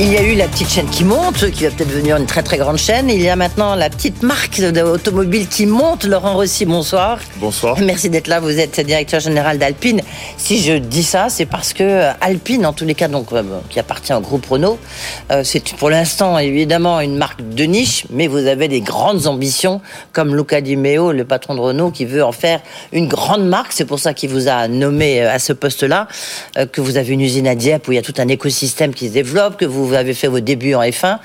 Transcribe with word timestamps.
Il 0.00 0.12
y 0.12 0.16
a 0.16 0.22
eu 0.22 0.36
la 0.36 0.46
petite 0.46 0.70
chaîne 0.70 0.88
qui 0.88 1.02
monte, 1.02 1.50
qui 1.50 1.64
va 1.64 1.70
peut-être 1.72 1.88
devenir 1.88 2.18
une 2.18 2.26
très 2.26 2.44
très 2.44 2.56
grande 2.56 2.78
chaîne. 2.78 3.10
Il 3.10 3.20
y 3.20 3.28
a 3.28 3.34
maintenant 3.34 3.74
la 3.74 3.90
petite 3.90 4.22
marque 4.22 4.60
d'automobile 4.60 5.48
qui 5.48 5.66
monte. 5.66 6.04
Laurent 6.04 6.34
Rossi, 6.34 6.66
bonsoir. 6.66 7.18
Bonsoir. 7.38 7.76
Merci 7.80 8.08
d'être 8.08 8.28
là. 8.28 8.38
Vous 8.38 8.60
êtes 8.60 8.78
directeur 8.78 9.18
général 9.18 9.58
d'Alpine. 9.58 10.00
Si 10.36 10.62
je 10.62 10.74
dis 10.74 11.02
ça, 11.02 11.30
c'est 11.30 11.46
parce 11.46 11.72
que 11.72 12.12
Alpine, 12.20 12.64
en 12.64 12.72
tous 12.72 12.84
les 12.84 12.94
cas, 12.94 13.08
donc, 13.08 13.32
euh, 13.32 13.42
qui 13.70 13.80
appartient 13.80 14.12
au 14.12 14.20
groupe 14.20 14.46
Renault, 14.46 14.78
euh, 15.32 15.42
c'est 15.42 15.74
pour 15.74 15.90
l'instant 15.90 16.38
évidemment 16.38 17.00
une 17.00 17.16
marque 17.16 17.40
de 17.40 17.64
niche, 17.64 18.04
mais 18.08 18.28
vous 18.28 18.46
avez 18.46 18.68
des 18.68 18.82
grandes 18.82 19.26
ambitions, 19.26 19.80
comme 20.12 20.36
Luca 20.36 20.60
Di 20.60 20.76
Meo, 20.76 21.10
le 21.10 21.24
patron 21.24 21.56
de 21.56 21.60
Renault, 21.60 21.90
qui 21.90 22.04
veut 22.04 22.22
en 22.22 22.30
faire 22.30 22.60
une 22.92 23.08
grande 23.08 23.48
marque. 23.48 23.72
C'est 23.72 23.84
pour 23.84 23.98
ça 23.98 24.14
qu'il 24.14 24.30
vous 24.30 24.46
a 24.46 24.68
nommé 24.68 25.22
euh, 25.22 25.34
à 25.34 25.40
ce 25.40 25.52
poste-là, 25.52 26.06
que 26.70 26.80
vous 26.80 26.98
avez 26.98 27.14
une 27.14 27.20
usine 27.20 27.48
à 27.48 27.56
Dieppe 27.56 27.88
où 27.88 27.92
il 27.92 27.96
y 27.96 27.98
a 27.98 28.02
tout 28.02 28.14
un 28.18 28.28
écosystème 28.28 28.94
qui 28.94 29.08
se 29.08 29.12
développe, 29.12 29.56
que 29.56 29.64
vous 29.64 29.87
vous 29.88 29.94
avez 29.94 30.14
fait 30.14 30.28
vos 30.28 30.40
débuts 30.40 30.74
en 30.74 30.82
F1. 30.82 31.18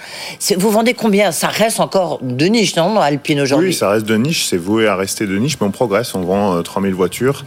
Vous 0.57 0.71
vendez 0.71 0.93
combien? 0.93 1.31
Ça 1.31 1.47
reste 1.47 1.79
encore 1.79 2.19
de 2.21 2.45
niche, 2.45 2.75
non, 2.75 2.99
Alpine 2.99 3.41
aujourd'hui? 3.41 3.69
Oui, 3.69 3.73
ça 3.73 3.89
reste 3.89 4.05
de 4.05 4.15
niche. 4.15 4.45
C'est 4.45 4.57
voué 4.57 4.87
à 4.87 4.95
rester 4.95 5.27
de 5.27 5.37
niche, 5.37 5.57
mais 5.59 5.67
on 5.67 5.71
progresse. 5.71 6.15
On 6.15 6.21
vend 6.21 6.63
3000 6.63 6.91
euh, 6.91 6.95
voitures 6.95 7.43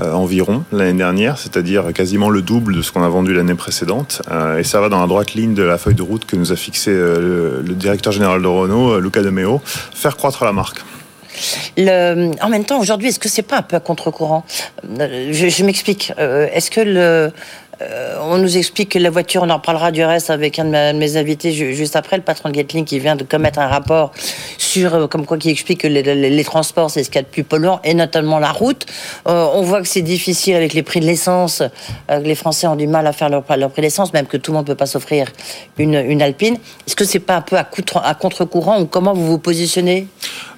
euh, 0.00 0.12
environ 0.12 0.64
l'année 0.70 0.98
dernière, 0.98 1.38
c'est-à-dire 1.38 1.92
quasiment 1.94 2.28
le 2.28 2.42
double 2.42 2.76
de 2.76 2.82
ce 2.82 2.92
qu'on 2.92 3.02
a 3.02 3.08
vendu 3.08 3.32
l'année 3.32 3.54
précédente. 3.54 4.22
Euh, 4.30 4.58
et 4.58 4.64
ça 4.64 4.80
va 4.80 4.88
dans 4.88 5.00
la 5.00 5.06
droite 5.06 5.34
ligne 5.34 5.54
de 5.54 5.62
la 5.62 5.78
feuille 5.78 5.94
de 5.94 6.02
route 6.02 6.26
que 6.26 6.36
nous 6.36 6.52
a 6.52 6.56
fixé 6.56 6.90
le, 6.90 7.62
directeur 7.68 8.12
général 8.12 8.42
de 8.42 8.46
Renault, 8.46 9.00
Luca 9.00 9.22
De 9.22 9.30
Meo, 9.30 9.60
faire 9.64 10.16
croître 10.16 10.44
la 10.44 10.52
marque. 10.52 10.78
Le, 11.76 12.32
en 12.42 12.48
même 12.48 12.64
temps, 12.64 12.80
aujourd'hui, 12.80 13.08
est-ce 13.08 13.20
que 13.20 13.28
c'est 13.28 13.42
pas 13.42 13.58
un 13.58 13.62
peu 13.62 13.76
à 13.76 13.80
contre-courant? 13.80 14.44
Je, 14.98 15.48
je 15.48 15.64
m'explique. 15.64 16.12
est-ce 16.18 16.70
que 16.70 16.80
le, 16.80 17.30
euh, 17.80 18.16
on 18.20 18.38
nous 18.38 18.56
explique 18.56 18.90
que 18.90 18.98
la 18.98 19.10
voiture, 19.10 19.42
on 19.42 19.50
en 19.50 19.60
parlera 19.60 19.92
du 19.92 20.02
reste 20.04 20.30
avec 20.30 20.58
un 20.58 20.64
de 20.64 20.98
mes 20.98 21.16
invités 21.16 21.52
juste 21.52 21.94
après, 21.96 22.16
le 22.16 22.22
patron 22.22 22.48
de 22.48 22.54
Gatling 22.54 22.84
qui 22.84 22.98
vient 22.98 23.14
de 23.14 23.22
commettre 23.22 23.60
un 23.60 23.68
rapport 23.68 24.12
sur, 24.56 24.94
euh, 24.94 25.06
comme 25.06 25.26
quoi 25.26 25.38
qui 25.38 25.50
explique 25.50 25.82
que 25.82 25.86
les, 25.86 26.44
transports, 26.44 26.90
c'est 26.90 27.04
ce 27.04 27.10
qu'il 27.10 27.16
y 27.16 27.18
a 27.20 27.22
de 27.22 27.28
plus 27.28 27.44
polluant, 27.44 27.80
et 27.84 27.94
notamment 27.94 28.38
la 28.38 28.50
route. 28.50 28.86
Euh, 29.28 29.46
on 29.54 29.62
voit 29.62 29.80
que 29.80 29.88
c'est 29.88 30.02
difficile 30.02 30.56
avec 30.56 30.72
les 30.72 30.82
prix 30.82 31.00
de 31.00 31.06
l'essence, 31.06 31.62
les 32.08 32.34
Français 32.34 32.66
ont 32.66 32.76
du 32.76 32.86
mal 32.86 33.06
à 33.06 33.12
faire 33.12 33.28
leur, 33.28 33.42
prix 33.44 33.82
d'essence, 33.82 34.12
même 34.12 34.26
que 34.26 34.36
tout 34.36 34.50
le 34.50 34.56
monde 34.56 34.66
ne 34.66 34.72
peut 34.72 34.76
pas 34.76 34.86
s'offrir 34.86 35.28
une, 35.78 35.94
une, 35.94 36.22
Alpine. 36.22 36.56
Est-ce 36.86 36.96
que 36.96 37.04
c'est 37.04 37.20
pas 37.20 37.36
un 37.36 37.40
peu 37.42 37.56
à, 37.56 37.68
à 38.02 38.14
contre-courant 38.14 38.80
ou 38.80 38.86
comment 38.86 39.12
vous 39.12 39.26
vous 39.26 39.38
positionnez? 39.38 40.08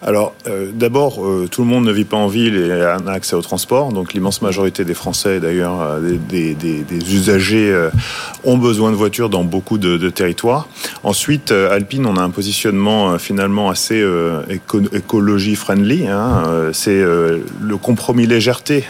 Alors, 0.02 0.34
euh, 0.48 0.70
d'abord, 0.72 1.22
euh, 1.22 1.46
tout 1.50 1.60
le 1.60 1.68
monde 1.68 1.84
ne 1.84 1.92
vit 1.92 2.06
pas 2.06 2.16
en 2.16 2.26
ville 2.26 2.56
et 2.56 2.72
a 2.72 2.96
accès 3.08 3.36
au 3.36 3.42
transport. 3.42 3.92
Donc, 3.92 4.14
l'immense 4.14 4.40
majorité 4.40 4.84
des 4.86 4.94
Français, 4.94 5.40
d'ailleurs, 5.40 5.80
euh, 5.82 6.16
des, 6.28 7.14
usagers, 7.14 7.88
ont 8.44 8.56
besoin 8.56 8.90
de 8.90 8.96
voitures 8.96 9.28
dans 9.28 9.44
beaucoup 9.44 9.76
de, 9.76 10.10
territoires. 10.10 10.68
Ensuite, 11.02 11.52
Alpine, 11.52 12.06
on 12.06 12.16
a 12.16 12.22
un 12.22 12.30
positionnement 12.30 13.18
finalement 13.18 13.70
assez 13.70 14.04
écologie 14.92 15.54
friendly. 15.54 16.06
Hein. 16.08 16.70
C'est 16.72 17.00
le 17.00 17.76
compromis 17.76 18.26
légèreté 18.26 18.84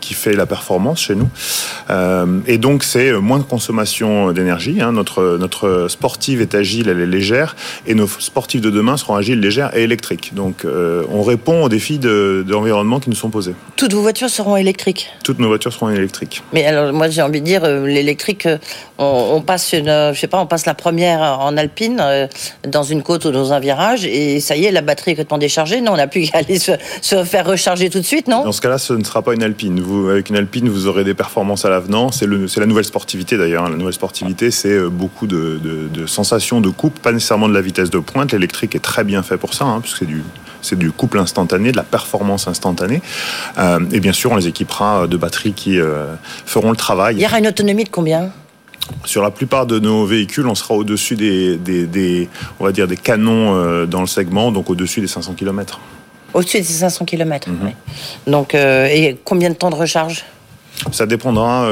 qui 0.00 0.14
fait 0.14 0.34
la 0.34 0.46
performance 0.46 1.00
chez 1.00 1.14
nous. 1.14 1.28
et 2.46 2.58
donc, 2.58 2.84
c'est 2.84 3.12
moins 3.12 3.38
de 3.38 3.44
consommation 3.44 4.32
d'énergie. 4.32 4.80
Hein. 4.80 4.92
Notre, 4.92 5.36
notre 5.38 5.86
sportive 5.88 6.40
est 6.40 6.54
agile, 6.54 6.88
elle 6.88 7.00
est 7.00 7.06
légère. 7.06 7.56
Et 7.86 7.94
nos 7.94 8.08
sportifs 8.08 8.60
de 8.60 8.70
demain 8.70 8.96
seront 8.96 9.16
agiles, 9.16 9.40
légères 9.40 9.76
et 9.76 9.82
électriques. 9.82 10.32
Donc, 10.34 10.47
donc 10.48 10.64
euh, 10.64 11.04
on 11.10 11.22
répond 11.22 11.64
aux 11.64 11.68
défis 11.68 11.98
d'environnement 11.98 12.98
de, 12.98 13.04
qui 13.04 13.10
nous 13.10 13.16
sont 13.16 13.28
posés. 13.28 13.54
Toutes 13.76 13.92
vos 13.92 14.00
voitures 14.00 14.30
seront 14.30 14.56
électriques 14.56 15.10
Toutes 15.22 15.40
nos 15.40 15.48
voitures 15.48 15.74
seront 15.74 15.90
électriques. 15.90 16.42
Mais 16.54 16.64
alors 16.64 16.90
moi 16.94 17.10
j'ai 17.10 17.20
envie 17.20 17.40
de 17.40 17.44
dire, 17.44 17.64
euh, 17.64 17.86
l'électrique, 17.86 18.46
euh, 18.46 18.56
on, 18.96 19.42
passe 19.42 19.74
une, 19.74 20.12
je 20.14 20.18
sais 20.18 20.26
pas, 20.26 20.38
on 20.38 20.46
passe 20.46 20.64
la 20.64 20.72
première 20.72 21.20
en 21.20 21.54
Alpine, 21.58 22.02
dans 22.66 22.82
une 22.82 23.02
côte 23.02 23.26
ou 23.26 23.30
dans 23.30 23.52
un 23.52 23.60
virage, 23.60 24.06
et 24.06 24.40
ça 24.40 24.56
y 24.56 24.64
est, 24.64 24.72
la 24.72 24.80
batterie 24.80 25.10
est 25.10 25.14
complètement 25.14 25.38
déchargée. 25.38 25.82
Non, 25.82 25.92
on 25.92 25.96
n'a 25.96 26.06
plus 26.06 26.30
qu'à 26.30 26.38
aller 26.38 26.58
se, 26.58 26.72
faire 27.24 27.46
recharger 27.46 27.90
tout 27.90 28.00
de 28.00 28.04
suite, 28.04 28.26
non? 28.26 28.44
Dans 28.44 28.52
ce 28.52 28.62
cas-là, 28.62 28.78
ce 28.78 28.94
ne 28.94 29.04
sera 29.04 29.20
pas 29.20 29.34
une 29.34 29.42
Alpine. 29.42 29.80
Vous, 29.80 30.08
avec 30.08 30.30
une 30.30 30.36
Alpine, 30.36 30.68
vous 30.68 30.86
aurez 30.86 31.04
des 31.04 31.14
performances 31.14 31.64
à 31.64 31.70
l'avenant. 31.70 32.10
C'est 32.10 32.26
la 32.26 32.66
nouvelle 32.66 32.84
sportivité 32.84 33.36
d'ailleurs. 33.36 33.68
La 33.68 33.76
nouvelle 33.76 33.92
sportivité, 33.92 34.50
c'est 34.50 34.80
beaucoup 34.88 35.26
de, 35.26 36.06
sensations 36.06 36.60
de 36.60 36.70
coupe, 36.70 36.98
pas 37.00 37.12
nécessairement 37.12 37.48
de 37.48 37.54
la 37.54 37.60
vitesse 37.60 37.90
de 37.90 37.98
pointe. 37.98 38.32
L'électrique 38.32 38.74
est 38.74 38.80
très 38.80 39.04
bien 39.04 39.22
fait 39.22 39.36
pour 39.36 39.54
ça, 39.54 39.64
hein, 39.66 39.80
puisque 39.80 39.98
c'est 39.98 40.06
du 40.06 40.22
c'est 40.68 40.78
du 40.78 40.92
couple 40.92 41.18
instantané, 41.18 41.72
de 41.72 41.76
la 41.76 41.82
performance 41.82 42.46
instantanée. 42.46 43.00
Euh, 43.58 43.80
et 43.92 44.00
bien 44.00 44.12
sûr, 44.12 44.32
on 44.32 44.36
les 44.36 44.48
équipera 44.48 45.06
de 45.06 45.16
batteries 45.16 45.52
qui 45.52 45.80
euh, 45.80 46.14
feront 46.46 46.70
le 46.70 46.76
travail. 46.76 47.16
Il 47.16 47.22
y 47.22 47.26
aura 47.26 47.38
une 47.38 47.46
autonomie 47.46 47.84
de 47.84 47.88
combien? 47.88 48.30
Sur 49.04 49.22
la 49.22 49.30
plupart 49.30 49.66
de 49.66 49.78
nos 49.78 50.06
véhicules, 50.06 50.46
on 50.46 50.54
sera 50.54 50.74
au-dessus 50.74 51.14
des, 51.16 52.28
on 52.58 52.64
va 52.64 52.72
dire 52.72 52.86
des 52.86 52.96
canons 52.96 53.54
euh, 53.54 53.86
dans 53.86 54.00
le 54.00 54.06
segment, 54.06 54.50
donc 54.50 54.70
au-dessus 54.70 55.00
des 55.00 55.06
500 55.06 55.34
km. 55.34 55.80
Au-dessus 56.34 56.58
des 56.58 56.64
500 56.64 57.04
km. 57.04 57.48
Mhm. 57.48 57.72
Donc, 58.26 58.54
et 58.54 59.18
combien 59.24 59.50
de 59.50 59.54
temps 59.54 59.70
de 59.70 59.74
recharge? 59.74 60.24
Ça 60.92 61.06
dépendra 61.06 61.68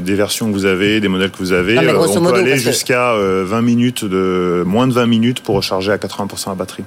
des 0.00 0.14
versions 0.14 0.48
que 0.48 0.52
vous 0.52 0.66
avez, 0.66 1.00
des 1.00 1.08
modèles 1.08 1.30
que 1.30 1.38
vous 1.38 1.52
avez. 1.52 1.78
on 1.78 2.24
peut 2.24 2.34
aller 2.34 2.58
jusqu'à 2.58 3.14
20 3.14 3.62
minutes, 3.62 4.04
de 4.04 4.62
moins 4.66 4.86
de 4.86 4.92
20 4.92 5.06
minutes 5.06 5.40
pour 5.40 5.56
recharger 5.56 5.92
à 5.92 5.96
80% 5.96 6.50
la 6.50 6.54
batterie. 6.54 6.84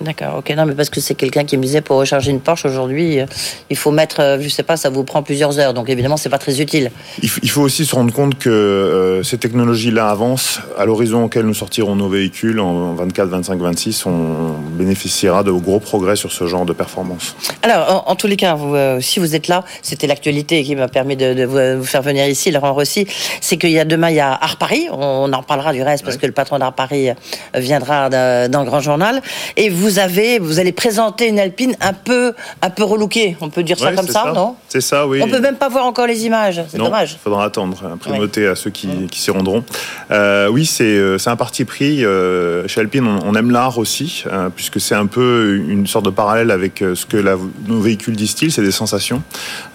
D'accord, 0.00 0.36
ok. 0.38 0.50
Non, 0.56 0.66
mais 0.66 0.74
parce 0.74 0.90
que 0.90 1.00
c'est 1.00 1.14
quelqu'un 1.14 1.44
qui 1.44 1.56
me 1.56 1.62
disait 1.62 1.80
pour 1.80 1.98
recharger 1.98 2.30
une 2.30 2.40
Porsche 2.40 2.66
aujourd'hui, 2.66 3.20
euh, 3.20 3.26
il 3.70 3.76
faut 3.76 3.92
mettre, 3.92 4.20
euh, 4.20 4.38
je 4.40 4.48
sais 4.48 4.64
pas, 4.64 4.76
ça 4.76 4.90
vous 4.90 5.04
prend 5.04 5.22
plusieurs 5.22 5.58
heures. 5.60 5.72
Donc 5.72 5.88
évidemment, 5.88 6.16
c'est 6.16 6.28
pas 6.28 6.38
très 6.38 6.60
utile. 6.60 6.90
Il 7.22 7.50
faut 7.50 7.62
aussi 7.62 7.86
se 7.86 7.94
rendre 7.94 8.12
compte 8.12 8.36
que 8.36 8.50
euh, 8.50 9.22
ces 9.22 9.38
technologies-là 9.38 10.08
avancent. 10.08 10.60
À 10.76 10.84
l'horizon 10.84 11.24
auquel 11.24 11.46
nous 11.46 11.54
sortirons 11.54 11.94
nos 11.94 12.08
véhicules 12.08 12.58
en 12.58 12.94
24, 12.94 13.28
25, 13.28 13.60
26, 13.60 14.06
on 14.06 14.54
bénéficiera 14.72 15.44
de 15.44 15.52
gros 15.52 15.78
progrès 15.78 16.16
sur 16.16 16.32
ce 16.32 16.46
genre 16.48 16.66
de 16.66 16.72
performance. 16.72 17.36
Alors, 17.62 18.04
en, 18.08 18.16
tous 18.16 18.26
les 18.26 18.36
cas, 18.36 18.54
vous, 18.54 18.76
si 19.00 19.20
vous 19.20 19.36
êtes 19.36 19.46
là, 19.46 19.64
c'était 19.80 20.08
l'actualité 20.08 20.64
qui 20.64 20.74
m'a 20.74 20.88
permis 20.88 21.16
de, 21.16 21.44
vous 21.76 21.84
faire 21.84 22.02
venir 22.02 22.26
ici, 22.26 22.50
Laurent 22.50 22.74
Rossi. 22.74 23.06
C'est 23.40 23.56
qu'il 23.56 23.70
y 23.70 23.78
a 23.78 23.84
demain, 23.84 24.10
il 24.10 24.16
y 24.16 24.20
a 24.20 24.32
Art 24.32 24.56
Paris. 24.56 24.88
On 24.90 25.32
en 25.32 25.40
reparlera 25.40 25.72
du 25.72 25.82
reste 25.82 26.04
parce 26.04 26.16
que 26.16 26.26
le 26.26 26.32
patron 26.32 26.58
d'Art 26.58 26.74
Paris 26.74 27.10
viendra 27.54 28.10
dans 28.48 28.60
le 28.60 28.66
grand 28.66 28.80
journal. 28.80 29.22
Et 29.56 29.70
vous 29.70 29.83
vous 29.84 29.98
avez, 29.98 30.38
vous 30.38 30.60
allez 30.60 30.72
présenter 30.72 31.28
une 31.28 31.38
Alpine 31.38 31.76
un 31.82 31.92
peu, 31.92 32.32
un 32.62 32.70
peu 32.70 32.84
relookée. 32.84 33.36
On 33.42 33.50
peut 33.50 33.62
dire 33.62 33.78
ça 33.78 33.92
comme 33.92 34.08
ça, 34.08 34.32
non? 34.34 34.56
C'est 34.68 34.80
ça, 34.80 35.06
oui. 35.06 35.20
On 35.22 35.28
peut 35.28 35.40
même 35.40 35.56
pas 35.56 35.68
voir 35.68 35.84
encore 35.84 36.06
les 36.06 36.24
images. 36.24 36.62
C'est 36.68 36.78
dommage. 36.78 37.12
Il 37.12 37.22
faudra 37.22 37.44
attendre, 37.44 37.96
primauté 38.00 38.46
à 38.46 38.56
ceux 38.56 38.70
qui, 38.70 38.88
s'y 39.12 39.30
rendront. 39.30 39.62
Euh, 40.10 40.48
oui, 40.48 40.68
euh, 40.80 41.18
c'est 41.18 41.28
un 41.28 41.36
parti 41.36 41.66
pris. 41.66 42.02
Euh, 42.02 42.66
chez 42.66 42.80
Alpine, 42.80 43.06
on, 43.06 43.34
aime 43.34 43.50
l'art 43.50 43.76
aussi, 43.76 44.24
puisque 44.56 44.80
c'est 44.80 44.94
un 44.94 45.06
peu 45.06 45.62
une 45.68 45.86
sorte 45.86 46.06
de 46.06 46.10
parallèle 46.10 46.50
avec 46.50 46.78
ce 46.78 47.04
que 47.04 47.18
nos 47.66 47.80
véhicules 47.80 48.16
distillent, 48.16 48.50
c'est 48.50 48.62
des 48.62 48.70
sensations. 48.70 49.22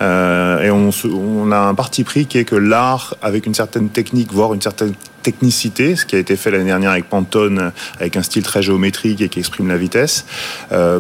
et 0.02 0.72
on, 0.72 0.90
on 1.06 1.52
a 1.52 1.60
un 1.60 1.76
parti 1.76 2.04
pris 2.04 2.26
qui 2.26 2.40
est 2.40 2.46
que 2.46 2.56
l'art, 2.56 3.14
avec 3.22 3.46
une 3.46 3.54
certaine 3.54 3.90
technique, 3.90 4.34
voire 4.34 4.56
une 4.56 4.62
certaine 4.62 4.94
technicité, 5.32 5.96
ce 5.96 6.06
qui 6.06 6.16
a 6.16 6.20
été 6.20 6.36
fait 6.36 6.50
l'année 6.50 6.72
dernière 6.74 6.92
avec 6.92 7.08
Pantone, 7.08 7.72
avec 8.00 8.18
un 8.18 8.24
style 8.24 8.44
très 8.44 8.64
géométrique 8.64 9.22
et 9.22 9.30
qui 9.30 9.40
exprime 9.40 9.68
la 9.68 9.78
vitesse. 9.78 10.26
Euh, 10.72 11.00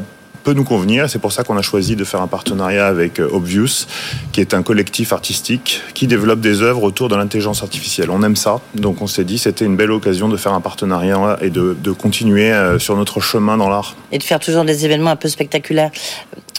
peut 0.50 0.56
nous 0.56 0.64
convenir. 0.64 1.08
C'est 1.08 1.20
pour 1.20 1.32
ça 1.32 1.44
qu'on 1.44 1.58
a 1.58 1.62
choisi 1.62 1.96
de 1.96 2.04
faire 2.04 2.24
un 2.24 2.28
partenariat 2.28 2.88
avec 2.88 3.20
euh, 3.20 3.30
Obvious, 3.32 3.86
qui 4.32 4.42
est 4.42 4.56
un 4.56 4.64
collectif 4.64 5.14
artistique 5.14 5.84
qui 5.94 6.08
développe 6.08 6.40
des 6.40 6.64
œuvres 6.64 6.82
autour 6.82 7.08
de 7.08 7.16
l'intelligence 7.16 7.62
artificielle. 7.62 8.10
On 8.10 8.24
aime 8.24 8.36
ça, 8.36 8.60
donc 8.74 9.00
on 9.04 9.06
s'est 9.06 9.26
dit 9.26 9.38
c'était 9.38 9.66
une 9.66 9.76
belle 9.76 9.92
occasion 9.92 10.28
de 10.28 10.38
faire 10.38 10.54
un 10.54 10.62
partenariat 10.62 11.38
et 11.44 11.52
de, 11.52 11.78
de 11.80 11.92
continuer 11.92 12.52
euh, 12.52 12.80
sur 12.80 12.98
notre 12.98 13.20
chemin 13.20 13.58
dans 13.58 13.70
l'art. 13.70 13.96
Et 14.12 14.18
de 14.18 14.24
faire 14.24 14.40
toujours 14.40 14.66
des 14.66 14.86
événements 14.86 15.12
un 15.12 15.16
peu 15.16 15.30
spectaculaires. 15.30 15.92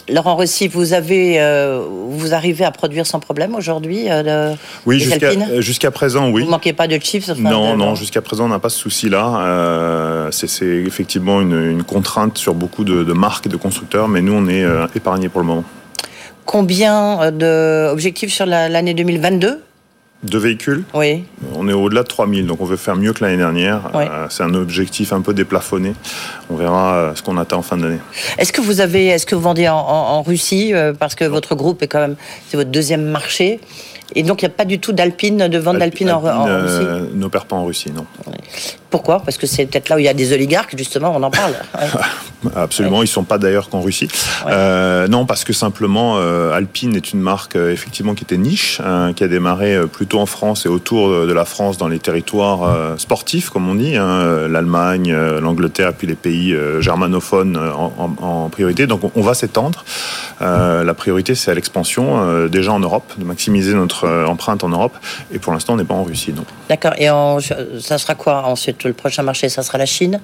Laurent 0.09 0.35
Rossi, 0.35 0.67
vous 0.67 0.93
avez, 0.93 1.39
euh, 1.39 1.83
vous 2.09 2.33
arrivez 2.33 2.65
à 2.65 2.71
produire 2.71 3.05
sans 3.05 3.19
problème 3.19 3.55
aujourd'hui 3.55 4.07
euh, 4.09 4.53
Oui, 4.85 4.99
jusqu'à 5.59 5.91
présent, 5.91 6.29
oui. 6.29 6.41
Vous 6.41 6.47
ne 6.47 6.51
manquez 6.51 6.73
pas 6.73 6.87
de 6.87 6.97
chips 6.97 7.29
Non, 7.37 7.77
non, 7.77 7.95
jusqu'à 7.95 8.21
présent, 8.21 8.45
on 8.45 8.49
n'a 8.49 8.59
pas 8.59 8.69
ce 8.69 8.79
souci-là. 8.79 9.39
Euh, 9.41 10.29
c'est 10.31 10.65
effectivement 10.65 11.41
une, 11.41 11.83
contrainte 11.83 12.37
sur 12.37 12.53
beaucoup 12.53 12.83
de, 12.83 13.13
marques 13.13 13.45
et 13.45 13.49
de 13.49 13.57
constructeurs, 13.57 13.80
mais 14.09 14.21
nous, 14.21 14.33
on 14.33 14.47
est 14.47 14.65
épargnés 14.95 15.29
pour 15.29 15.41
le 15.41 15.47
moment. 15.47 15.63
Combien 16.45 17.31
d'objectifs 17.31 18.33
sur 18.33 18.45
l'année 18.45 18.93
2022 18.93 19.61
de 20.23 20.37
véhicules? 20.37 20.83
Oui. 20.93 21.23
On 21.55 21.67
est 21.67 21.73
au-delà 21.73 22.03
de 22.03 22.07
3000, 22.07 22.45
donc 22.45 22.61
on 22.61 22.65
veut 22.65 22.77
faire 22.77 22.95
mieux 22.95 23.13
que 23.13 23.23
l'année 23.23 23.37
dernière. 23.37 23.89
Euh, 23.95 24.27
c'est 24.29 24.43
un 24.43 24.53
objectif 24.53 25.13
un 25.13 25.21
peu 25.21 25.33
déplafonné. 25.33 25.93
On 26.49 26.55
verra 26.55 26.93
euh, 26.93 27.15
ce 27.15 27.23
qu'on 27.23 27.37
atteint 27.37 27.57
en 27.57 27.61
fin 27.61 27.77
d'année. 27.77 27.99
Est-ce 28.37 28.53
que 28.53 28.61
vous 28.61 28.81
avez, 28.81 29.07
est-ce 29.07 29.25
que 29.25 29.35
vous 29.35 29.41
vendez 29.41 29.67
en, 29.67 30.21
Russie 30.21 30.73
euh, 30.73 30.93
parce 30.93 31.15
que 31.15 31.25
votre 31.25 31.55
groupe 31.55 31.81
est 31.81 31.87
quand 31.87 31.99
même, 31.99 32.15
c'est 32.47 32.57
votre 32.57 32.69
deuxième 32.69 33.05
marché. 33.05 33.59
Et 34.13 34.23
donc 34.23 34.41
il 34.41 34.45
n'y 34.45 34.51
a 34.51 34.55
pas 34.55 34.65
du 34.65 34.79
tout 34.79 34.91
d'Alpine, 34.91 35.47
de 35.47 35.57
vente 35.57 35.77
d'Alpine 35.77 36.11
en, 36.11 36.19
Russie? 36.19 36.85
N'opère 37.15 37.45
pas 37.45 37.55
en 37.55 37.65
Russie, 37.65 37.91
non. 37.91 38.05
Pourquoi? 38.91 39.21
Parce 39.21 39.37
que 39.37 39.47
c'est 39.47 39.65
peut-être 39.65 39.87
là 39.87 39.95
où 39.95 39.99
il 39.99 40.05
y 40.05 40.09
a 40.09 40.13
des 40.13 40.33
oligarques, 40.33 40.77
justement, 40.77 41.13
on 41.15 41.23
en 41.23 41.31
parle. 41.31 41.53
Absolument, 42.55 43.03
ils 43.03 43.07
sont 43.07 43.23
pas 43.23 43.37
d'ailleurs 43.37 43.69
qu'en 43.69 43.81
Russie. 43.81 44.09
Euh, 44.47 45.07
non, 45.07 45.25
parce 45.25 45.43
que 45.43 45.53
simplement 45.53 46.15
euh, 46.17 46.51
Alpine 46.53 46.95
est 46.95 47.13
une 47.13 47.21
marque 47.21 47.55
euh, 47.55 47.71
effectivement 47.71 48.15
qui 48.15 48.23
était 48.23 48.37
niche, 48.37 48.81
hein, 48.83 49.13
qui 49.15 49.23
a 49.23 49.27
démarré 49.27 49.77
plutôt 49.87 50.19
en 50.19 50.25
France 50.25 50.65
et 50.65 50.69
autour 50.69 51.25
de 51.25 51.31
la 51.31 51.45
France 51.45 51.77
dans 51.77 51.87
les 51.87 51.99
territoires 51.99 52.97
sportifs, 52.99 53.49
comme 53.49 53.69
on 53.69 53.75
dit, 53.75 53.95
hein, 53.95 54.47
l'Allemagne, 54.49 55.13
l'Angleterre, 55.13 55.93
puis 55.93 56.07
les 56.07 56.15
pays 56.15 56.55
germanophones 56.79 57.57
en, 57.57 57.93
en, 57.97 58.25
en, 58.25 58.49
priorité. 58.49 58.87
Donc 58.87 59.03
on, 59.03 59.11
on 59.15 59.21
va 59.21 59.33
s'étendre. 59.33 59.85
la 60.41 60.93
priorité 60.93 61.35
c'est 61.35 61.51
à 61.51 61.53
l'expansion 61.53 62.47
déjà 62.47 62.73
en 62.73 62.79
Europe, 62.79 63.13
de 63.17 63.23
maximiser 63.23 63.73
notre 63.73 64.07
empreinte 64.27 64.63
en 64.63 64.69
Europe. 64.69 64.97
Et 65.31 65.39
pour 65.39 65.53
l'instant 65.53 65.73
on 65.73 65.77
n'est 65.77 65.85
pas 65.85 65.93
en 65.93 66.03
Russie. 66.03 66.33
D'accord. 66.69 66.93
Et 66.97 67.09
en, 67.09 67.39
ça 67.39 67.97
sera 67.97 68.15
quoi 68.15 68.43
ensuite? 68.45 68.80
Le 68.87 68.93
prochain 68.93 69.23
marché 69.23 69.49
Ça 69.49 69.63
sera 69.63 69.77
la 69.77 69.85
Chine 69.85 70.19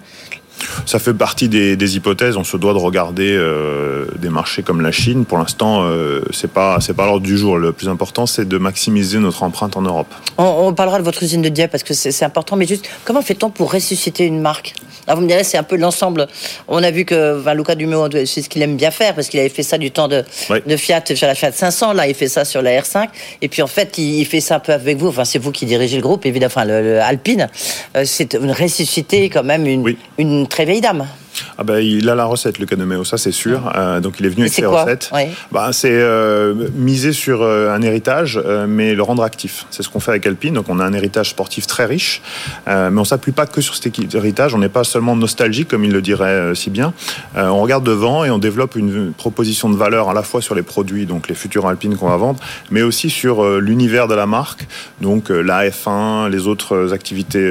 ça 0.86 1.00
fait 1.00 1.14
partie 1.14 1.50
des, 1.50 1.76
des, 1.76 1.96
hypothèses. 1.96 2.38
On 2.38 2.44
se 2.44 2.58
doit 2.58 2.74
de 2.74 2.78
regarder 2.78 3.32
euh, 3.32 4.06
des 4.18 4.30
marchés 4.30 4.64
comme 4.64 4.82
la 4.82 4.92
Chine. 4.92 5.26
Pour 5.26 5.38
l'instant, 5.38 5.84
euh, 5.84 6.22
c'est 6.32 6.52
pas 6.52 6.80
c'est 6.82 6.94
pas 6.94 7.06
l'ordre 7.06 7.26
du 7.26 7.38
jour. 7.38 7.58
Le 7.58 7.72
plus 7.72 7.90
important, 7.90 8.26
c'est 8.26 8.48
de 8.48 8.58
maximiser 8.58 9.20
notre 9.20 9.44
empreinte 9.44 9.78
en 9.78 9.82
Europe. 9.82 10.14
On, 10.38 10.44
on 10.44 10.74
parlera 10.74 11.00
de 11.00 11.04
votre 11.04 11.24
usine 11.24 11.42
de 11.42 11.50
Dieppe 11.50 11.72
parce 11.72 11.84
que 11.84 11.94
c'est 11.94 12.26
important. 12.26 12.56
Mais 12.56 12.68
juste, 12.68 12.90
comment 13.06 13.22
fait-on 13.22 13.50
pour 13.50 13.72
ressusciter 13.72 14.26
une 14.26 14.42
marque? 14.42 14.74
Alors 15.08 15.18
vous 15.18 15.24
me 15.24 15.30
direz, 15.30 15.46
c'est 15.46 15.58
un 15.58 15.64
peu 15.64 15.78
l'ensemble. 15.78 16.28
On 16.68 16.84
a 16.84 16.92
vu 16.92 17.06
que 17.06 17.40
enfin, 17.40 17.54
Luca 17.54 17.76
Dumont, 17.76 18.10
c'est 18.12 18.42
ce 18.42 18.50
qu'il 18.50 18.62
aime 18.62 18.76
bien 18.76 18.92
faire 18.92 19.16
parce 19.16 19.30
qu'il 19.30 19.40
avait 19.40 19.48
fait 19.48 19.64
ça 19.64 19.78
du 19.78 19.90
temps 19.90 20.10
de, 20.10 20.24
oui. 20.50 20.58
de 20.66 20.76
Fiat 20.76 21.02
sur 21.16 21.28
la 21.28 21.36
Fiat 21.36 21.54
500. 21.54 21.94
Là, 21.94 22.08
il 22.08 22.14
fait 22.14 22.28
ça 22.28 22.44
sur 22.44 22.62
la 22.62 22.72
R5. 22.82 23.08
Et 23.42 23.48
puis 23.48 23.62
en 23.62 23.68
fait, 23.68 23.98
il, 23.98 24.20
il 24.20 24.26
fait 24.26 24.42
ça 24.42 24.56
un 24.56 24.60
peu 24.60 24.74
avec 24.74 24.98
vous. 24.98 25.08
Enfin, 25.08 25.24
c'est 25.24 25.40
vous 25.40 25.54
qui 25.54 25.66
dirigez 25.66 25.96
le 25.96 26.02
groupe, 26.02 26.26
évidemment. 26.26 26.48
Enfin, 26.48 26.66
le, 26.66 26.82
le 26.82 27.02
Alpine. 27.02 27.48
Euh, 27.96 28.04
c'est 28.06 28.34
une 28.34 28.52
ressusciter 28.52 29.30
quand 29.30 29.44
même 29.44 29.66
une, 29.66 29.82
oui. 29.82 29.98
une 30.18 30.47
très 30.48 30.66
vieille 30.66 30.82
dame. 30.82 31.08
Ah 31.58 31.64
ben, 31.64 31.80
il 31.80 32.10
a 32.10 32.16
la 32.16 32.26
recette, 32.26 32.60
le 32.60 32.66
Canomeo, 32.66 33.04
ça 33.04 33.18
c'est 33.18 33.32
sûr. 33.32 33.72
Euh, 33.76 34.00
donc 34.00 34.20
il 34.20 34.26
est 34.26 34.30
venu 34.30 34.42
avec 34.42 34.54
ses 34.54 34.66
recettes. 34.66 35.12
Bah, 35.52 35.70
c'est 35.72 35.92
euh, 35.92 36.68
miser 36.76 37.14
sur 37.14 37.42
euh, 37.42 37.74
un 37.74 37.82
héritage, 37.82 38.42
mais 38.68 38.94
le 38.94 39.04
rendre 39.04 39.24
actif. 39.24 39.66
C'est 39.70 39.84
ce 39.84 39.90
qu'on 39.90 40.00
fait 40.00 40.12
avec 40.12 40.26
Alpine. 40.26 40.54
Donc 40.54 40.70
on 40.70 40.80
a 40.80 40.86
un 40.86 40.94
héritage 40.94 41.30
sportif 41.30 41.68
très 41.68 41.86
riche, 41.86 42.22
mais 42.68 43.00
on 43.00 43.06
s'appuie 43.06 43.32
pas 43.32 43.46
que 43.46 43.62
sur 43.62 43.76
cet 43.76 43.88
héritage. 44.14 44.54
On 44.54 44.60
n'est 44.60 44.70
pas 44.70 44.84
seulement 44.84 45.16
nostalgique, 45.16 45.70
comme 45.70 45.84
il 45.84 45.92
le 45.92 46.02
dirait 46.02 46.56
si 46.56 46.70
bien. 46.70 46.94
on 47.36 47.62
regarde 47.62 47.84
devant 47.84 48.24
et 48.24 48.30
on 48.30 48.38
développe 48.38 48.76
une 48.76 49.14
proposition 49.14 49.70
de 49.70 49.76
valeur 49.76 50.10
à 50.10 50.14
la 50.14 50.24
fois 50.24 50.42
sur 50.42 50.56
les 50.56 50.64
produits, 50.64 51.06
donc 51.06 51.28
les 51.28 51.36
futurs 51.36 51.68
Alpines 51.68 51.96
qu'on 51.96 52.10
va 52.10 52.18
vendre, 52.18 52.40
mais 52.72 52.82
aussi 52.82 53.10
sur 53.10 53.60
l'univers 53.60 54.08
de 54.08 54.16
la 54.16 54.26
marque, 54.26 54.68
donc 55.02 55.30
la 55.30 55.68
F1, 55.70 56.30
les 56.30 56.48
autres 56.48 56.94
activités 56.94 57.46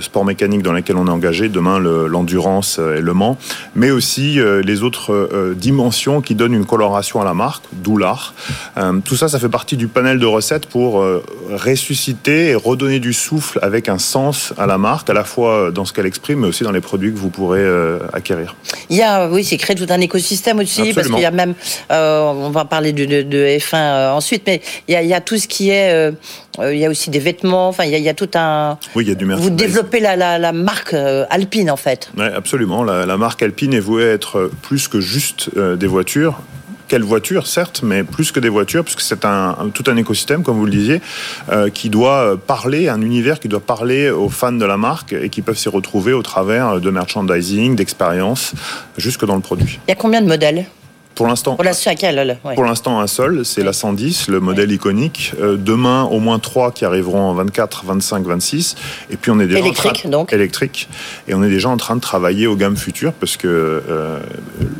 sport 0.00 0.24
mécanique 0.24 0.62
dans 0.62 0.72
lesquelles 0.72 0.96
on 0.96 1.06
est 1.06 1.10
engagé. 1.10 1.48
Demain, 1.48 1.78
l'endurance 1.78 2.78
le, 2.78 2.96
et 2.96 3.00
le 3.00 3.12
Mais 3.74 3.90
aussi 3.90 4.40
euh, 4.40 4.62
les 4.62 4.82
autres 4.82 5.12
euh, 5.12 5.54
dimensions 5.56 6.20
qui 6.20 6.34
donnent 6.34 6.54
une 6.54 6.66
coloration 6.66 7.20
à 7.20 7.24
la 7.24 7.34
marque, 7.34 7.64
d'où 7.72 7.96
l'art. 7.96 8.34
Euh, 8.76 9.00
tout 9.04 9.16
ça, 9.16 9.28
ça 9.28 9.38
fait 9.38 9.48
partie 9.48 9.76
du 9.76 9.88
panel 9.88 10.18
de 10.18 10.26
recettes 10.26 10.66
pour 10.66 11.04
ressusciter 11.50 12.48
et 12.48 12.54
redonner 12.54 13.00
du 13.00 13.12
souffle 13.12 13.58
avec 13.62 13.88
un 13.88 13.98
sens 13.98 14.52
à 14.58 14.66
la 14.66 14.78
marque, 14.78 15.10
à 15.10 15.14
la 15.14 15.24
fois 15.24 15.70
dans 15.70 15.84
ce 15.84 15.92
qu'elle 15.92 16.06
exprime, 16.06 16.40
mais 16.40 16.48
aussi 16.48 16.64
dans 16.64 16.72
les 16.72 16.80
produits 16.80 17.12
que 17.12 17.18
vous 17.18 17.30
pourrez 17.30 17.64
acquérir. 18.12 18.54
Il 18.90 18.96
y 18.96 19.02
a, 19.02 19.28
oui, 19.28 19.44
c'est 19.44 19.56
créer 19.56 19.76
tout 19.76 19.86
un 19.88 20.00
écosystème 20.00 20.58
aussi, 20.58 20.80
Absolument. 20.80 20.94
parce 20.94 21.08
qu'il 21.08 21.22
y 21.22 21.26
a 21.26 21.30
même, 21.30 21.54
on 21.90 22.50
va 22.50 22.64
parler 22.64 22.92
de, 22.92 23.04
de, 23.04 23.22
de 23.22 23.38
F1 23.58 24.12
ensuite, 24.12 24.42
mais 24.46 24.60
il 24.86 24.94
y, 24.94 24.96
a, 24.96 25.02
il 25.02 25.08
y, 25.08 25.14
a, 25.14 25.20
tout 25.20 25.38
ce 25.38 25.48
qui 25.48 25.70
est 25.70 26.12
il 26.62 26.78
y 26.78 26.84
a 26.84 26.90
aussi 26.90 27.10
des 27.10 27.18
vêtements. 27.18 27.68
Enfin, 27.68 27.84
il 27.84 27.90
y 27.90 27.94
a, 27.94 27.98
il 27.98 28.04
y 28.04 28.08
a 28.08 28.14
tout 28.14 28.30
un. 28.34 28.78
Oui, 28.94 29.04
il 29.04 29.08
y 29.08 29.12
a 29.12 29.14
du 29.14 29.24
Vous 29.24 29.50
développez 29.50 30.00
la, 30.00 30.16
la, 30.16 30.38
la 30.38 30.52
marque 30.52 30.94
alpine 31.30 31.70
en 31.70 31.76
fait. 31.76 32.10
Oui, 32.16 32.24
absolument. 32.24 32.84
La, 32.84 33.06
la, 33.06 33.16
marque 33.16 33.42
alpine 33.42 33.74
est 33.74 33.80
vouée 33.80 34.10
à 34.10 34.12
être 34.12 34.50
plus 34.62 34.88
que 34.88 35.00
juste 35.00 35.50
euh, 35.56 35.76
des 35.76 35.86
voitures. 35.86 36.40
Quelle 36.88 37.02
voiture, 37.02 37.46
certes, 37.46 37.82
mais 37.82 38.02
plus 38.02 38.32
que 38.32 38.40
des 38.40 38.48
voitures, 38.48 38.82
puisque 38.82 39.02
c'est 39.02 39.26
un, 39.26 39.56
un, 39.60 39.68
tout 39.68 39.84
un 39.88 39.96
écosystème, 39.98 40.42
comme 40.42 40.56
vous 40.56 40.64
le 40.64 40.70
disiez, 40.70 41.02
euh, 41.52 41.68
qui 41.68 41.90
doit 41.90 42.38
parler, 42.38 42.88
un 42.88 43.02
univers 43.02 43.40
qui 43.40 43.48
doit 43.48 43.60
parler 43.60 44.08
aux 44.08 44.30
fans 44.30 44.52
de 44.52 44.64
la 44.64 44.78
marque 44.78 45.12
et 45.12 45.28
qui 45.28 45.42
peuvent 45.42 45.58
s'y 45.58 45.68
retrouver 45.68 46.14
au 46.14 46.22
travers 46.22 46.80
de 46.80 46.90
merchandising, 46.90 47.76
d'expérience, 47.76 48.52
jusque 48.96 49.26
dans 49.26 49.34
le 49.34 49.42
produit. 49.42 49.78
Il 49.86 49.90
y 49.90 49.92
a 49.92 49.96
combien 49.96 50.22
de 50.22 50.28
modèles? 50.28 50.64
Pour 51.14 51.26
l'instant, 51.26 51.56
pour 51.56 51.64
ouais. 51.64 52.56
l'instant 52.56 53.00
un 53.00 53.06
seul, 53.08 53.44
c'est 53.44 53.60
ouais. 53.60 53.66
la 53.66 53.72
110, 53.72 54.28
le 54.28 54.38
modèle 54.38 54.68
ouais. 54.68 54.76
iconique. 54.76 55.32
Euh, 55.40 55.56
demain, 55.56 56.04
au 56.04 56.20
moins 56.20 56.38
trois 56.38 56.70
qui 56.70 56.84
arriveront 56.84 57.20
en 57.20 57.34
24, 57.34 57.84
25, 57.84 58.24
26. 58.24 58.76
Et 59.10 59.16
puis 59.16 59.32
on 59.32 59.40
est 59.40 59.46
déjà 59.46 59.58
électrique, 59.58 60.04
en 60.06 60.10
donc 60.10 60.32
électrique. 60.32 60.88
Et 61.26 61.34
on 61.34 61.42
est 61.42 61.48
déjà 61.48 61.70
en 61.70 61.76
train 61.76 61.96
de 61.96 62.00
travailler 62.00 62.46
aux 62.46 62.54
gammes 62.54 62.76
futures 62.76 63.12
parce 63.12 63.36
que 63.36 63.48
euh, 63.48 64.20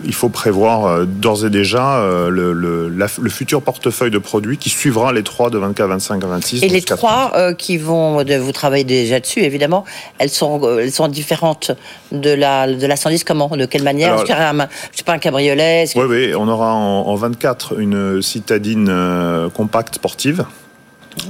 il 0.04 0.14
faut 0.14 0.28
prévoir 0.28 0.86
euh, 0.86 1.04
d'ores 1.06 1.44
et 1.44 1.50
déjà 1.50 1.98
euh, 1.98 2.28
le, 2.30 2.52
le, 2.52 2.88
la, 2.88 3.06
le, 3.20 3.30
futur 3.30 3.60
portefeuille 3.62 4.10
de 4.12 4.18
produits 4.18 4.58
qui 4.58 4.70
suivra 4.70 5.12
les 5.12 5.24
trois 5.24 5.50
de 5.50 5.58
24, 5.58 5.88
25, 5.88 6.24
26. 6.24 6.62
Et 6.62 6.68
les 6.68 6.82
trois 6.82 7.52
qui 7.54 7.78
vont, 7.78 8.22
de, 8.22 8.36
vous 8.36 8.52
travaillez 8.52 8.84
déjà 8.84 9.18
dessus, 9.18 9.40
évidemment. 9.40 9.84
Elles 10.18 10.30
sont, 10.30 10.78
elles 10.78 10.92
sont 10.92 11.08
différentes 11.08 11.72
de 12.12 12.30
la 12.30 12.72
de 12.72 12.86
la 12.86 12.96
110. 12.96 13.24
Comment, 13.24 13.48
de 13.48 13.66
quelle 13.66 13.82
manière? 13.82 14.12
Alors, 14.12 14.68
Je 14.92 14.98
sais 14.98 15.04
pas 15.04 15.14
un 15.14 15.18
cabriolet. 15.18 15.86
Oui, 15.96 16.04
oui 16.08 16.27
on 16.34 16.48
aura 16.48 16.74
en, 16.74 17.06
en 17.06 17.14
24 17.14 17.78
une 17.78 18.22
citadine 18.22 18.88
euh, 18.88 19.48
compacte 19.48 19.96
sportive. 19.96 20.44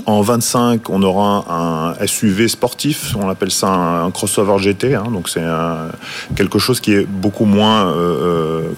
En 0.07 0.21
25, 0.21 0.91
on 0.91 1.03
aura 1.03 1.45
un 1.49 2.07
SUV 2.07 2.49
sportif, 2.49 3.17
on 3.19 3.29
appelle 3.31 3.51
ça 3.51 3.69
un, 3.69 4.11
crossover 4.11 4.59
GT, 4.59 4.95
hein, 4.95 5.05
donc 5.11 5.31
c'est 5.31 5.45
quelque 6.37 6.59
chose 6.59 6.81
qui 6.81 6.93
est 6.93 7.07
beaucoup 7.07 7.47
moins 7.47 7.87
euh, 7.87 8.71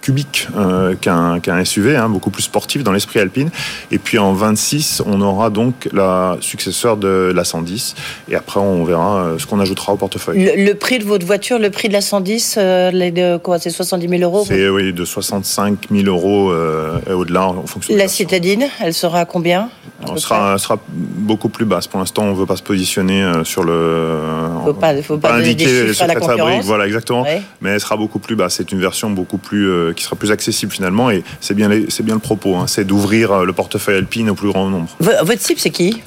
cubique 0.00 0.48
euh, 0.56 0.94
qu'un 0.94 1.40
qu 1.40 1.50
SUV, 1.64 1.96
hein, 1.96 2.08
beaucoup 2.08 2.30
plus 2.30 2.42
sportif 2.42 2.82
dans 2.82 2.92
l'esprit 2.92 3.20
alpine. 3.20 3.50
Et 3.90 3.98
puis 3.98 4.18
en 4.18 4.32
26, 4.32 5.02
on 5.06 5.20
aura 5.20 5.50
donc 5.50 5.88
la 5.92 6.36
successeur 6.40 6.96
de 6.96 7.32
la 7.34 7.44
110. 7.44 7.94
Et 8.30 8.34
après, 8.34 8.60
on 8.60 8.84
verra 8.84 9.22
euh, 9.22 9.38
ce 9.38 9.46
qu'on 9.46 9.60
ajoutera 9.60 9.92
au 9.92 9.96
portefeuille. 9.96 10.44
Le, 10.44 10.64
le, 10.64 10.74
prix 10.74 10.98
de 10.98 11.04
votre 11.04 11.26
voiture, 11.26 11.58
le 11.58 11.70
prix 11.70 11.88
de 11.88 11.92
la 11.92 12.00
110, 12.00 12.56
euh, 12.58 13.38
C'est 13.58 13.70
70 13.70 14.08
000 14.08 14.22
euros 14.22 14.44
C'est 14.46 14.68
oui, 14.68 14.92
de 14.92 15.04
65 15.04 15.86
000 15.90 16.06
euros 16.06 16.50
euh, 16.50 16.98
et 17.08 17.12
au-delà 17.12 17.48
en 17.48 17.66
fonction. 17.66 17.94
La 17.96 18.08
citadine, 18.08 18.66
elle 18.80 18.94
sera 18.94 19.20
à 19.20 19.24
combien 19.24 19.70
Elle 20.08 20.18
sera, 20.18 20.56
sera, 20.58 20.78
beaucoup 20.88 21.48
plus 21.48 21.64
basse. 21.64 21.86
Pour 21.86 22.00
l'instant, 22.00 22.24
on 22.24 22.30
ne 22.30 22.36
veut 22.36 22.46
pas 22.46 22.56
se 22.56 22.62
positionner 22.62 23.30
sur 23.44 23.64
le. 23.64 24.18
Faut 24.64 24.74
pas, 24.74 25.02
faut 25.02 25.18
pas, 25.18 25.30
pas 25.30 25.34
indiquer 25.36 25.84
les 25.84 25.94
secrets 25.94 26.14
de 26.14 26.20
fabrique. 26.20 26.62
Voilà, 26.62 26.86
exactement. 26.86 27.22
Ouais. 27.22 27.42
Mais 27.60 27.70
elle 27.70 27.80
sera 27.80 27.96
beaucoup 27.96 28.18
plus 28.18 28.36
basse. 28.36 28.54
C'est 28.54 28.72
une 28.72 28.80
version 28.80 29.10
beaucoup 29.10 29.38
plus 29.38 29.89
qui 29.94 30.04
sera 30.04 30.16
plus 30.16 30.30
accessible 30.30 30.72
finalement. 30.72 31.10
Et 31.10 31.22
c'est 31.40 31.54
bien, 31.54 31.70
c'est 31.88 32.02
bien 32.02 32.14
le 32.14 32.20
propos, 32.20 32.56
hein, 32.56 32.66
c'est 32.66 32.84
d'ouvrir 32.84 33.32
euh, 33.32 33.44
le 33.44 33.52
portefeuille 33.52 33.96
alpine 33.96 34.30
au 34.30 34.34
plus 34.34 34.48
grand 34.48 34.68
nombre. 34.68 34.88
Votre 35.00 35.40
cible, 35.40 35.60
c'est 35.60 35.70
qui? 35.70 36.02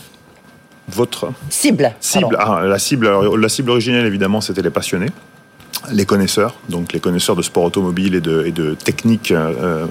Votre 0.90 1.32
cible. 1.50 1.94
Cible. 2.00 2.38
Ah, 2.40 2.62
la 2.66 2.80
cible. 2.80 3.10
La 3.38 3.50
cible 3.50 3.70
originelle, 3.72 4.06
évidemment, 4.06 4.42
c'était 4.42 4.62
les 4.62 4.70
passionnés 4.70 5.10
les 5.92 6.06
connaisseurs, 6.06 6.56
donc 6.70 6.94
les 6.94 7.00
connaisseurs 7.00 7.36
de 7.36 7.42
sport 7.42 7.64
automobile 7.64 8.16
et 8.16 8.22
de, 8.22 8.44
et 8.46 8.52
de 8.52 8.74
techniques 8.74 9.32
euh, 9.32 9.86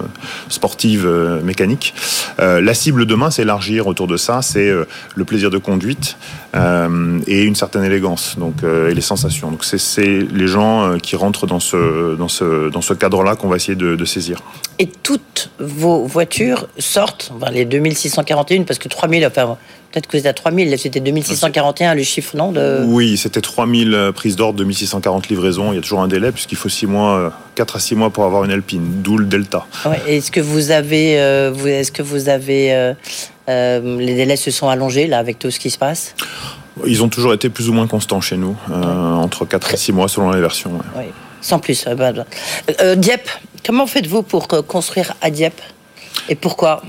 sportives 0.49 1.07
euh, 1.07 1.41
mécaniques. 1.43 1.95
Euh, 2.41 2.61
la 2.61 2.75
cible 2.75 3.07
demain, 3.07 3.31
c'est 3.31 3.43
élargir 3.43 3.87
autour 3.87 4.07
de 4.07 4.17
ça, 4.17 4.43
c'est 4.43 4.69
euh, 4.69 4.85
le 5.15 5.25
plaisir 5.25 5.51
de 5.51 5.59
conduite 5.59 6.17
euh, 6.55 7.21
et 7.27 7.43
une 7.43 7.55
certaine 7.55 7.85
élégance, 7.85 8.37
donc 8.39 8.63
et 8.63 8.95
les 8.95 9.01
sensations. 9.01 9.51
Donc 9.51 9.65
c'est 9.65 10.09
les 10.33 10.47
gens 10.47 10.99
qui 10.99 11.17
rentrent 11.17 11.47
dans 11.47 11.61
ce 11.61 12.17
dans 12.17 12.29
ce 12.29 12.71
dans 12.71 12.83
ce 12.83 12.95
cadre-là 12.95 13.37
qu'on 13.37 13.49
va 13.49 13.57
essayer 13.57 13.77
de, 13.77 13.97
de, 13.97 14.05
saisir. 14.05 14.43
Et 14.79 14.87
toutes 14.87 15.51
vos 15.59 16.05
voitures 16.05 16.67
sortent, 16.79 17.33
enfin 17.35 17.51
les 17.51 17.65
2641, 17.65 18.65
parce 18.65 18.79
que 18.79 18.89
3000, 18.89 19.27
enfin 19.27 19.57
Peut-être 19.93 20.07
que 20.07 20.17
vous 20.17 20.27
êtes 20.27 20.27
à 20.27 20.33
3000, 20.33 20.79
c'était 20.79 21.01
2641 21.01 21.95
le 21.95 22.03
chiffre, 22.03 22.35
non 22.35 22.51
de... 22.51 22.83
Oui, 22.87 23.19
c'était 23.19 23.43
3000 23.43 24.13
prises 24.15 24.37
d'ordre, 24.37 24.59
2640 24.59 25.29
livraisons. 25.29 25.73
Il 25.73 25.77
y 25.77 25.79
a 25.79 25.83
toujours 25.83 26.01
un 26.01 26.09
délai 26.09 26.33
puisqu'il 26.33 26.57
faut 26.57 26.71
6 26.71 26.87
mois, 26.87 27.31
4 27.57 27.77
à 27.77 27.79
6 27.79 27.95
mois 27.97 28.11
pour 28.11 28.25
avoir 28.25 28.45
une 28.45 28.51
Alpine, 28.53 29.03
d'où 29.03 29.19
le 29.19 29.27
delta. 29.27 29.67
Ouais, 29.85 30.01
est-ce 30.07 30.31
que 30.31 30.41
vous 30.41 30.71
avez, 30.71 31.21
euh, 31.21 31.55
est-ce 31.67 31.93
que 31.93 32.03
vous 32.03 32.31
avez, 32.31 32.73
euh, 32.73 32.95
euh, 33.51 33.99
les 33.99 34.15
délais 34.15 34.37
se 34.37 34.51
sont 34.51 34.69
allongés 34.69 35.07
là 35.07 35.19
avec 35.19 35.39
tout 35.39 35.51
ce 35.51 35.59
qui 35.59 35.69
se 35.69 35.79
passe? 35.79 36.15
Ils 36.87 37.03
ont 37.03 37.11
toujours 37.11 37.35
été 37.35 37.51
plus 37.51 37.69
ou 37.69 37.75
moins 37.75 37.87
constants 37.87 38.23
chez 38.23 38.39
nous, 38.39 38.57
ouais. 38.71 38.77
entre 38.77 39.45
4 39.45 39.75
et 39.75 39.77
6 39.77 39.93
mois 39.93 40.09
selon 40.09 40.31
les 40.31 40.41
versions. 40.41 40.73
Ouais. 40.97 41.11
Sans 41.43 41.59
plus. 41.59 41.87
Dieppe, 42.97 43.29
comment 43.67 43.87
faites-vous 43.87 44.23
pour 44.23 44.49
construire 44.49 45.13
à 45.21 45.29
Dieppe? 45.29 45.61
Et 46.31 46.35
pourquoi? 46.35 46.83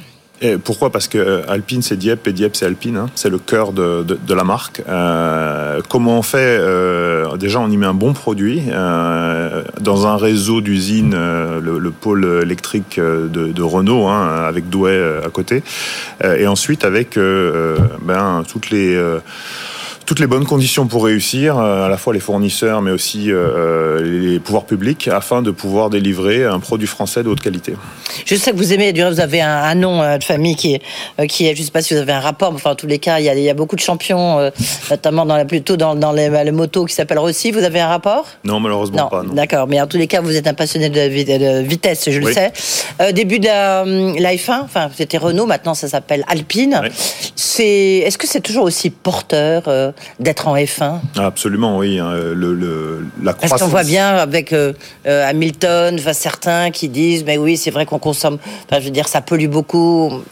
Et 0.43 0.57
pourquoi? 0.57 0.91
Parce 0.91 1.07
que 1.07 1.17
euh, 1.17 1.41
Alpine 1.47 1.81
c'est 1.81 1.95
Dieppe 1.95 2.27
et 2.27 2.33
Dieppe 2.33 2.57
c'est 2.57 2.65
Alpine, 2.65 2.97
hein. 2.97 3.05
c'est 3.15 3.29
le 3.29 3.39
cœur 3.39 3.71
de, 3.71 4.03
de, 4.03 4.19
de 4.21 4.33
la 4.33 4.43
marque. 4.43 4.81
Euh, 4.89 5.79
comment 5.88 6.19
on 6.19 6.21
fait 6.21 6.57
euh, 6.59 7.38
Déjà, 7.38 7.62
on 7.62 7.69
y 7.69 7.77
met 7.77 7.85
un 7.85 7.93
bon 7.93 8.12
produit 8.12 8.62
euh, 8.69 9.63
dans 9.79 10.05
un 10.05 10.17
réseau 10.17 10.59
d'usines, 10.59 11.13
euh, 11.15 11.62
le, 11.62 11.79
le, 11.79 11.91
pôle 11.91 12.25
électrique 12.43 13.00
de, 13.00 13.27
de 13.27 13.62
Renault, 13.62 14.07
hein, 14.07 14.43
avec 14.45 14.69
Douai 14.69 15.01
à 15.25 15.29
côté, 15.29 15.63
et 16.23 16.45
ensuite 16.47 16.83
avec 16.83 17.17
ben, 17.17 18.43
toutes 18.47 18.69
les 18.69 19.01
toutes 20.05 20.19
les 20.19 20.27
bonnes 20.27 20.45
conditions 20.45 20.88
pour 20.88 21.05
réussir, 21.05 21.57
à 21.57 21.89
la 21.89 21.98
fois 21.98 22.13
les 22.13 22.19
fournisseurs, 22.19 22.81
mais 22.81 22.91
aussi 22.91 23.31
les 24.03 24.39
pouvoirs 24.39 24.65
publics, 24.65 25.07
afin 25.07 25.41
de 25.41 25.51
pouvoir 25.51 25.89
délivrer 25.89 26.45
un 26.45 26.60
produit 26.60 26.88
français 26.88 27.24
de 27.24 27.29
haute 27.29 27.41
qualité. 27.41 27.74
Je 28.25 28.36
sais 28.36 28.51
que 28.51 28.57
vous 28.57 28.74
aimez, 28.74 28.91
vous 28.91 29.19
avez 29.19 29.41
un, 29.41 29.75
nom 29.75 30.17
de 30.17 30.24
famille 30.24 30.55
qui 30.55 30.75
est, 30.75 31.27
qui 31.27 31.48
est, 31.48 31.55
je 31.55 31.62
ne 31.62 31.65
sais 31.65 31.72
pas 31.72 31.81
si 31.81 31.93
vous 31.93 32.00
avez 32.00 32.12
un 32.12 32.19
rapport, 32.19 32.51
mais 32.51 32.57
enfin, 32.57 32.72
en 32.72 32.75
tous 32.75 32.88
les 32.88 33.00
cas, 33.00 33.19
il 33.19 33.25
y 33.25 33.29
a, 33.29 33.36
il 33.36 33.43
y 33.43 33.50
a 33.50 33.53
beaucoup 33.53 33.75
de 33.75 33.81
champions, 33.81 34.51
notamment 34.89 35.25
dans 35.25 35.38
la, 35.38 35.45
plutôt 35.45 35.77
dans, 35.77 35.95
dans 35.95 36.12
les, 36.12 36.29
le 36.29 36.51
moto 36.51 36.86
qui 36.86 36.93
s'appelle 36.93 37.19
Rossi. 37.19 37.51
Vous 37.51 37.63
avez 37.63 37.79
un 37.79 37.88
rapport? 37.88 38.27
Non, 38.43 38.60
malheureusement 38.60 39.07
pas. 39.07 39.24
D'accord, 39.31 39.67
mais 39.67 39.81
en 39.81 39.88
tous 39.88 39.98
les 39.98 40.07
cas, 40.07 40.22
vous 40.22 40.36
êtes 40.36 40.48
un 40.48 40.53
passionné 40.53 40.89
de, 40.89 41.62
vitesse, 41.62 42.10
je 42.10 42.19
le 42.19 42.33
sais. 42.33 42.51
début 43.13 43.39
de 43.39 43.45
la, 43.45 44.33
F1, 44.33 44.62
enfin, 44.63 44.89
c'était 44.95 45.17
Renault, 45.17 45.45
maintenant 45.45 45.74
ça 45.74 45.88
s'appelle 45.88 46.24
Alpine. 46.27 46.81
C'est, 47.36 48.03
est-ce 48.05 48.17
que 48.17 48.27
c'est 48.27 48.41
toujours 48.41 48.63
aussi 48.63 48.89
porteur 48.89 49.63
euh, 49.67 49.91
d'être 50.19 50.47
en 50.47 50.55
F1 50.55 51.00
Absolument, 51.17 51.77
oui. 51.77 52.00
Hein, 52.00 52.13
le, 52.33 53.05
la 53.21 53.33
croissance. 53.33 53.50
Parce 53.50 53.62
qu'on 53.62 53.69
voit 53.69 53.83
bien 53.83 54.15
avec 54.15 54.53
euh, 54.53 54.73
euh, 55.07 55.27
Hamilton, 55.27 56.00
certains 56.13 56.71
qui 56.71 56.89
disent, 56.89 57.23
mais 57.25 57.38
oui, 57.38 57.57
c'est 57.57 57.71
vrai 57.71 57.85
qu'on 57.85 58.00
consomme. 58.00 58.38
Enfin, 58.65 58.79
je 58.79 58.85
veux 58.85 58.91
dire, 58.91 59.07
ça 59.07 59.21
pollue 59.21 59.47
beaucoup. 59.47 60.23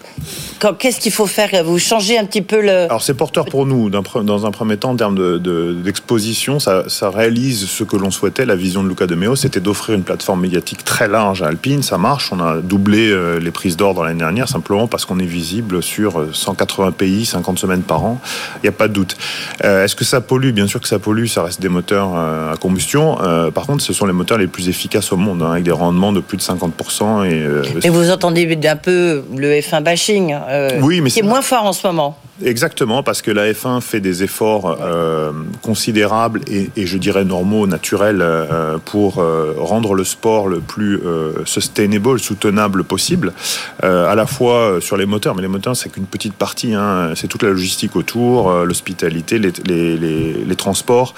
Qu'est-ce 0.78 1.00
qu'il 1.00 1.12
faut 1.12 1.28
faire? 1.28 1.64
Vous 1.64 1.80
changez 1.80 2.18
un 2.18 2.26
petit 2.26 2.42
peu 2.42 2.62
le. 2.62 2.84
Alors 2.86 3.02
c'est 3.02 3.14
porteur 3.14 3.46
pour 3.46 3.66
nous, 3.66 3.90
dans 3.90 4.46
un 4.46 4.52
premier 4.52 4.78
temps, 4.78 4.92
en 4.92 4.96
termes 4.96 5.40
d'exposition, 5.84 6.60
ça, 6.60 6.84
ça, 6.88 7.10
réalise 7.10 7.66
ce 7.68 7.84
que 7.84 7.96
l'on 7.96 8.12
souhaitait. 8.12 8.46
La 8.46 8.56
vision 8.56 8.84
de 8.84 8.90
Luca 8.90 9.08
de 9.08 9.16
Meo, 9.16 9.36
c'était 9.36 9.60
d'offrir 9.60 9.96
une 9.96 10.04
plateforme 10.04 10.42
médiatique 10.42 10.84
très 10.84 11.08
large 11.08 11.42
à 11.42 11.48
Alpine. 11.48 11.84
Ça 11.84 11.98
marche. 11.98 12.32
On 12.32 12.40
a 12.40 12.58
doublé 12.58 13.14
les 13.40 13.52
prises 13.52 13.78
d'ordre 13.78 14.04
l'année 14.04 14.20
dernière, 14.20 14.48
simplement 14.48 14.88
parce 14.88 15.06
qu'on 15.06 15.20
est 15.20 15.26
visible 15.26 15.82
sur 15.82 16.28
180 16.34 16.92
pays, 16.92 17.26
50 17.26 17.60
semaines 17.60 17.82
par 17.82 18.04
an. 18.04 18.20
Il 18.58 18.62
n'y 18.64 18.70
a 18.70 18.74
pas 18.74 18.88
de 18.88 18.94
doute. 18.94 19.18
Euh, 19.64 19.84
est-ce 19.84 19.96
que 19.96 20.06
ça 20.06 20.22
pollue? 20.22 20.52
Bien 20.52 20.68
sûr 20.68 20.80
que 20.80 20.88
ça 20.88 21.00
pollue. 21.00 21.26
Ça 21.26 21.44
reste 21.44 21.62
des 21.62 21.70
moteurs 21.70 22.12
euh, 22.16 22.54
à 22.54 22.58
combustion. 22.58 23.22
Euh, 23.22 23.52
par 23.52 23.66
contre, 23.66 23.84
ce 23.84 23.94
sont 23.94 24.06
les 24.06 24.14
moteurs 24.14 24.38
les 24.38 24.48
plus 24.48 24.70
efficaces 24.70 25.12
au 25.12 25.18
monde, 25.18 25.42
hein, 25.42 25.52
avec 25.52 25.64
des 25.64 25.72
rendements 25.72 26.14
de 26.14 26.20
plus 26.20 26.38
de 26.38 26.42
50%. 26.42 27.26
Et, 27.26 27.86
et 27.86 27.90
vous 27.90 28.12
entendez 28.12 28.60
un 28.68 28.76
peu 28.76 29.24
le 29.36 29.60
F1 29.60 29.82
bashing, 29.82 30.36
oui, 30.82 31.02
mais 31.02 31.10
qui 31.10 31.20
est 31.20 31.24
moins 31.24 31.42
fort 31.42 31.66
en 31.66 31.74
ce 31.74 31.86
moment. 31.88 32.16
Exactement, 32.44 33.04
parce 33.04 33.22
que 33.22 33.30
la 33.30 33.52
F1 33.52 33.82
fait 33.82 34.00
des 34.00 34.24
efforts 34.24 34.78
euh, 34.82 35.32
considérables 35.62 36.42
et, 36.48 36.70
je 36.86 36.98
dirais 36.98 37.24
normaux, 37.24 37.68
naturels, 37.68 38.22
euh, 38.22 38.78
pour 38.84 39.20
euh, 39.20 39.54
rendre 39.58 39.94
le 39.94 40.04
sport 40.04 40.48
le 40.48 40.60
plus 40.60 41.00
sustainable, 41.46 42.20
soutenable 42.20 42.84
possible, 42.84 43.34
à 43.82 44.16
la 44.16 44.26
fois 44.26 44.80
sur 44.80 44.98
les 44.98 45.06
moteurs, 45.06 45.36
mais 45.36 45.42
les 45.42 45.48
moteurs 45.48 45.76
c'est 45.76 45.90
qu'une 45.90 46.06
petite 46.06 46.34
partie, 46.34 46.74
hein, 46.74 47.14
c'est 47.16 47.28
toute 47.28 47.44
la 47.44 47.50
logistique 47.50 47.96
autour, 47.96 48.52
l'hospitalité, 48.66 49.40
les, 49.40 50.56
transports, 50.56 51.14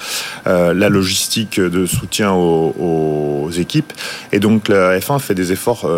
la 0.46 0.88
logistique 0.88 1.60
de 1.60 1.86
soutien 1.86 2.32
aux, 2.32 2.74
aux, 2.78 3.50
équipes, 3.50 3.92
et 4.32 4.40
donc 4.40 4.68
la 4.68 4.98
F1 4.98 5.18
fait 5.18 5.34
des 5.34 5.52
efforts 5.52 5.88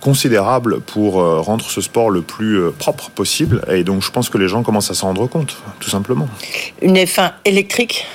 considérables 0.00 0.80
pour 0.80 1.14
rendre 1.14 1.68
ce 1.68 1.80
sport 1.80 2.10
le 2.10 2.22
plus 2.22 2.70
propre 2.78 3.10
possible, 3.10 3.62
et 3.68 3.84
donc 3.84 4.02
je 4.02 4.10
pense 4.10 4.28
que 4.28 4.38
les 4.38 4.48
gens 4.48 4.62
commence 4.72 4.90
à 4.90 4.94
s'en 4.94 5.08
rendre 5.08 5.26
compte, 5.26 5.54
tout 5.80 5.90
simplement. 5.90 6.26
Une 6.80 6.96
F1 6.96 7.32
électrique? 7.44 8.06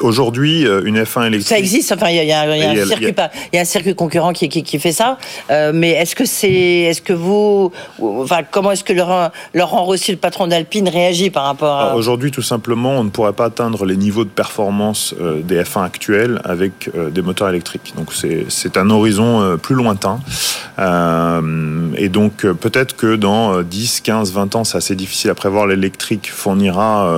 Aujourd'hui, 0.00 0.66
euh, 0.66 0.82
une 0.84 1.02
F1 1.02 1.26
électrique. 1.26 1.48
Ça 1.48 1.58
existe. 1.58 1.92
Enfin, 1.92 2.08
il 2.10 2.24
y, 2.24 2.32
a, 2.32 2.42
un 2.42 3.64
circuit, 3.64 3.94
concurrent 3.94 4.32
qui, 4.32 4.48
qui, 4.48 4.78
fait 4.78 4.92
ça. 4.92 5.18
Euh, 5.50 5.72
mais 5.74 5.90
est-ce 5.90 6.14
que 6.14 6.24
c'est, 6.24 6.52
est-ce 6.52 7.02
que 7.02 7.12
vous, 7.12 7.72
enfin, 8.00 8.40
comment 8.48 8.70
est-ce 8.72 8.84
que 8.84 8.92
Laurent, 8.92 9.30
Laurent 9.52 9.84
Rossi, 9.84 10.12
le 10.12 10.18
patron 10.18 10.46
d'Alpine, 10.46 10.88
réagit 10.88 11.30
par 11.30 11.44
rapport 11.44 11.78
à 11.78 11.96
Aujourd'hui, 11.96 12.30
tout 12.30 12.42
simplement, 12.42 13.00
on 13.00 13.04
ne 13.04 13.10
pourrait 13.10 13.32
pas 13.32 13.46
atteindre 13.46 13.84
les 13.84 13.96
niveaux 13.96 14.24
de 14.24 14.30
performance 14.30 15.14
euh, 15.20 15.40
des 15.42 15.62
F1 15.62 15.84
actuels 15.84 16.40
avec 16.44 16.90
des 17.10 17.22
moteurs 17.22 17.48
électriques. 17.48 17.94
Donc, 17.96 18.08
c'est 18.48 18.76
un 18.76 18.90
horizon 18.90 19.58
plus 19.60 19.74
lointain. 19.74 20.20
et 20.78 22.08
donc, 22.08 22.46
peut-être 22.46 22.96
que 22.96 23.16
dans 23.16 23.62
10, 23.62 24.00
15, 24.00 24.32
20 24.32 24.56
ans, 24.56 24.64
c'est 24.64 24.78
assez 24.78 24.94
difficile 24.94 25.30
à 25.30 25.34
prévoir. 25.34 25.66
L'électrique 25.66 26.30
fournira 26.30 27.08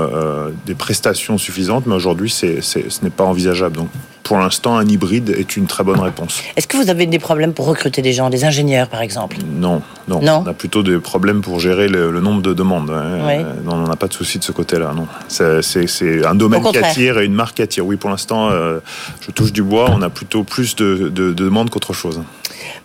des 0.67 0.75
prestations 0.75 1.39
suffisantes, 1.39 1.87
mais 1.87 1.95
aujourd'hui, 1.95 2.31
c'est 2.31 2.46
ce 2.61 2.81
n'est 3.03 3.11
pas 3.11 3.25
envisageable. 3.25 3.77
Donc, 3.77 3.89
pour 4.27 4.39
l'instant, 4.39 4.77
un 4.77 4.87
hybride 4.89 5.31
est 5.31 5.57
une 5.57 5.67
très 5.67 5.85
bonne 5.85 6.01
réponse. 6.01 6.43
Est-ce 6.57 6.67
que 6.67 6.77
vous 6.77 6.91
avez 6.91 7.07
des 7.07 7.21
problèmes 7.21 7.53
pour 7.53 7.67
recruter 7.67 8.03
des 8.03 8.13
gens, 8.13 8.29
des 8.29 8.45
ingénieurs 8.45 8.89
par 8.89 9.01
exemple? 9.01 9.37
Non, 9.49 9.83
non, 10.09 10.21
On 10.21 10.47
a 10.47 10.53
plutôt 10.53 10.83
des 10.83 10.99
problèmes 10.99 11.43
pour 11.43 11.61
gérer 11.61 11.87
le, 11.87 12.21
nombre 12.21 12.43
de 12.43 12.53
demandes. 12.53 12.91
Hein. 12.91 13.45
on 13.69 13.87
n'a 13.87 13.95
pas 13.95 14.09
de 14.09 14.15
souci 14.15 14.41
de 14.41 14.45
ce 14.45 14.51
côté-là. 14.51 14.93
Non, 14.97 15.07
c'est 15.29 16.27
un 16.27 16.35
domaine 16.35 16.65
qui 16.65 16.79
attire 16.79 17.21
et 17.21 17.25
une 17.25 17.35
marque 17.35 17.57
qui 17.57 17.63
attire. 17.63 17.87
Oui, 17.87 17.97
pour 17.97 18.11
l'instant, 18.11 18.51
euh, 18.51 18.81
je 19.21 19.31
touche 19.31 19.53
du 19.53 19.63
bois. 19.63 19.91
On 19.93 20.03
a 20.03 20.11
plutôt 20.11 20.43
plus 20.43 20.75
de, 20.75 21.09
de 21.09 21.33
demandes 21.33 21.71
qu'autre 21.71 21.93
chose. 21.93 22.21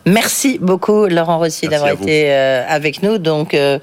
Merci 0.05 0.57
beaucoup, 0.59 1.05
Laurent 1.05 1.37
Rossi, 1.37 1.67
d'avoir 1.67 1.91
été 1.91 2.31
euh, 2.31 2.63
avec 2.67 3.03
nous. 3.03 3.19
Donc, 3.19 3.53
euh, 3.53 3.77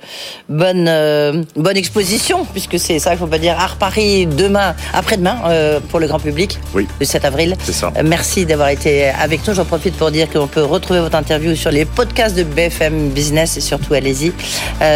bonne, 0.49 0.87
euh, 0.89 1.45
bonne 1.55 1.77
exposition, 1.77 2.45
puisque 2.45 2.79
c'est 2.79 2.99
ça, 2.99 3.11
il 3.11 3.15
ne 3.15 3.19
faut 3.21 3.27
pas 3.29 3.39
dire 3.39 3.57
Art 3.57 3.77
Paris 3.77 4.27
demain, 4.27 4.75
après-demain, 4.93 5.39
pour 5.91 6.01
le 6.01 6.09
grand 6.09 6.19
public, 6.19 6.59
oui. 6.75 6.87
le 6.99 7.07
7 7.07 7.25
avril. 7.25 7.57
C'est 7.63 7.73
ça. 7.73 7.93
merci 8.05 8.47
d'avoir 8.47 8.71
été 8.71 9.09
avec 9.09 9.47
nous. 9.47 9.55
J'en 9.55 9.65
profite 9.65 9.95
pour 9.97 10.11
dire 10.11 10.29
qu'on 10.29 10.49
peut 10.49 10.65
retrouver 10.65 11.01
votre 11.01 11.17
interview 11.17 11.55
sur 11.55 11.71
les 11.71 11.85
podcasts 11.85 12.37
de 12.37 12.43
BFM 12.43 13.11
Business 13.11 13.57
et 13.57 13.61
surtout, 13.61 13.95
allez-y. 13.95 14.33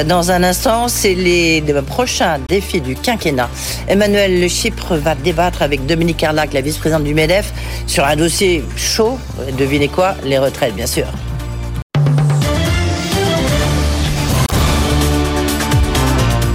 dans 0.07 0.31
un 0.31 0.43
instant, 0.43 0.89
c'est 0.89 1.15
les, 1.15 1.63
prochains 1.87 2.39
défis 2.49 2.81
du 2.81 2.95
quinquennat. 2.95 3.49
Emmanuel 3.89 4.41
Le 4.41 4.49
Chypre 4.49 4.97
va 4.97 5.15
débattre 5.15 5.63
avec 5.63 5.87
Dominique 5.87 6.19
Carlac, 6.19 6.53
la 6.53 6.61
vice-présidente 6.61 7.05
du 7.05 7.15
MEDEF, 7.15 7.53
sur 7.87 8.05
un 8.05 8.17
dossier 8.17 8.65
chaud. 8.77 9.19
Devinez 9.59 9.89
quoi? 9.89 10.15
Les 10.25 10.39
retraites, 10.39 10.75
bien 10.75 10.87
sûr. 10.87 11.12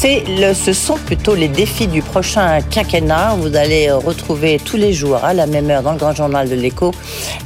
ce 0.00 0.72
sont 0.72 0.96
plutôt 0.96 1.34
les 1.34 1.48
défis 1.48 1.86
du 1.86 2.00
prochain 2.00 2.60
quinquennat. 2.62 3.34
Vous 3.38 3.54
allez 3.54 3.90
retrouver 3.90 4.58
tous 4.64 4.78
les 4.78 4.94
jours 4.94 5.22
à 5.22 5.34
la 5.34 5.46
même 5.46 5.68
heure 5.70 5.82
dans 5.82 5.92
le 5.92 5.98
Grand 5.98 6.14
Journal 6.14 6.48
de 6.48 6.54
l'Écho 6.54 6.92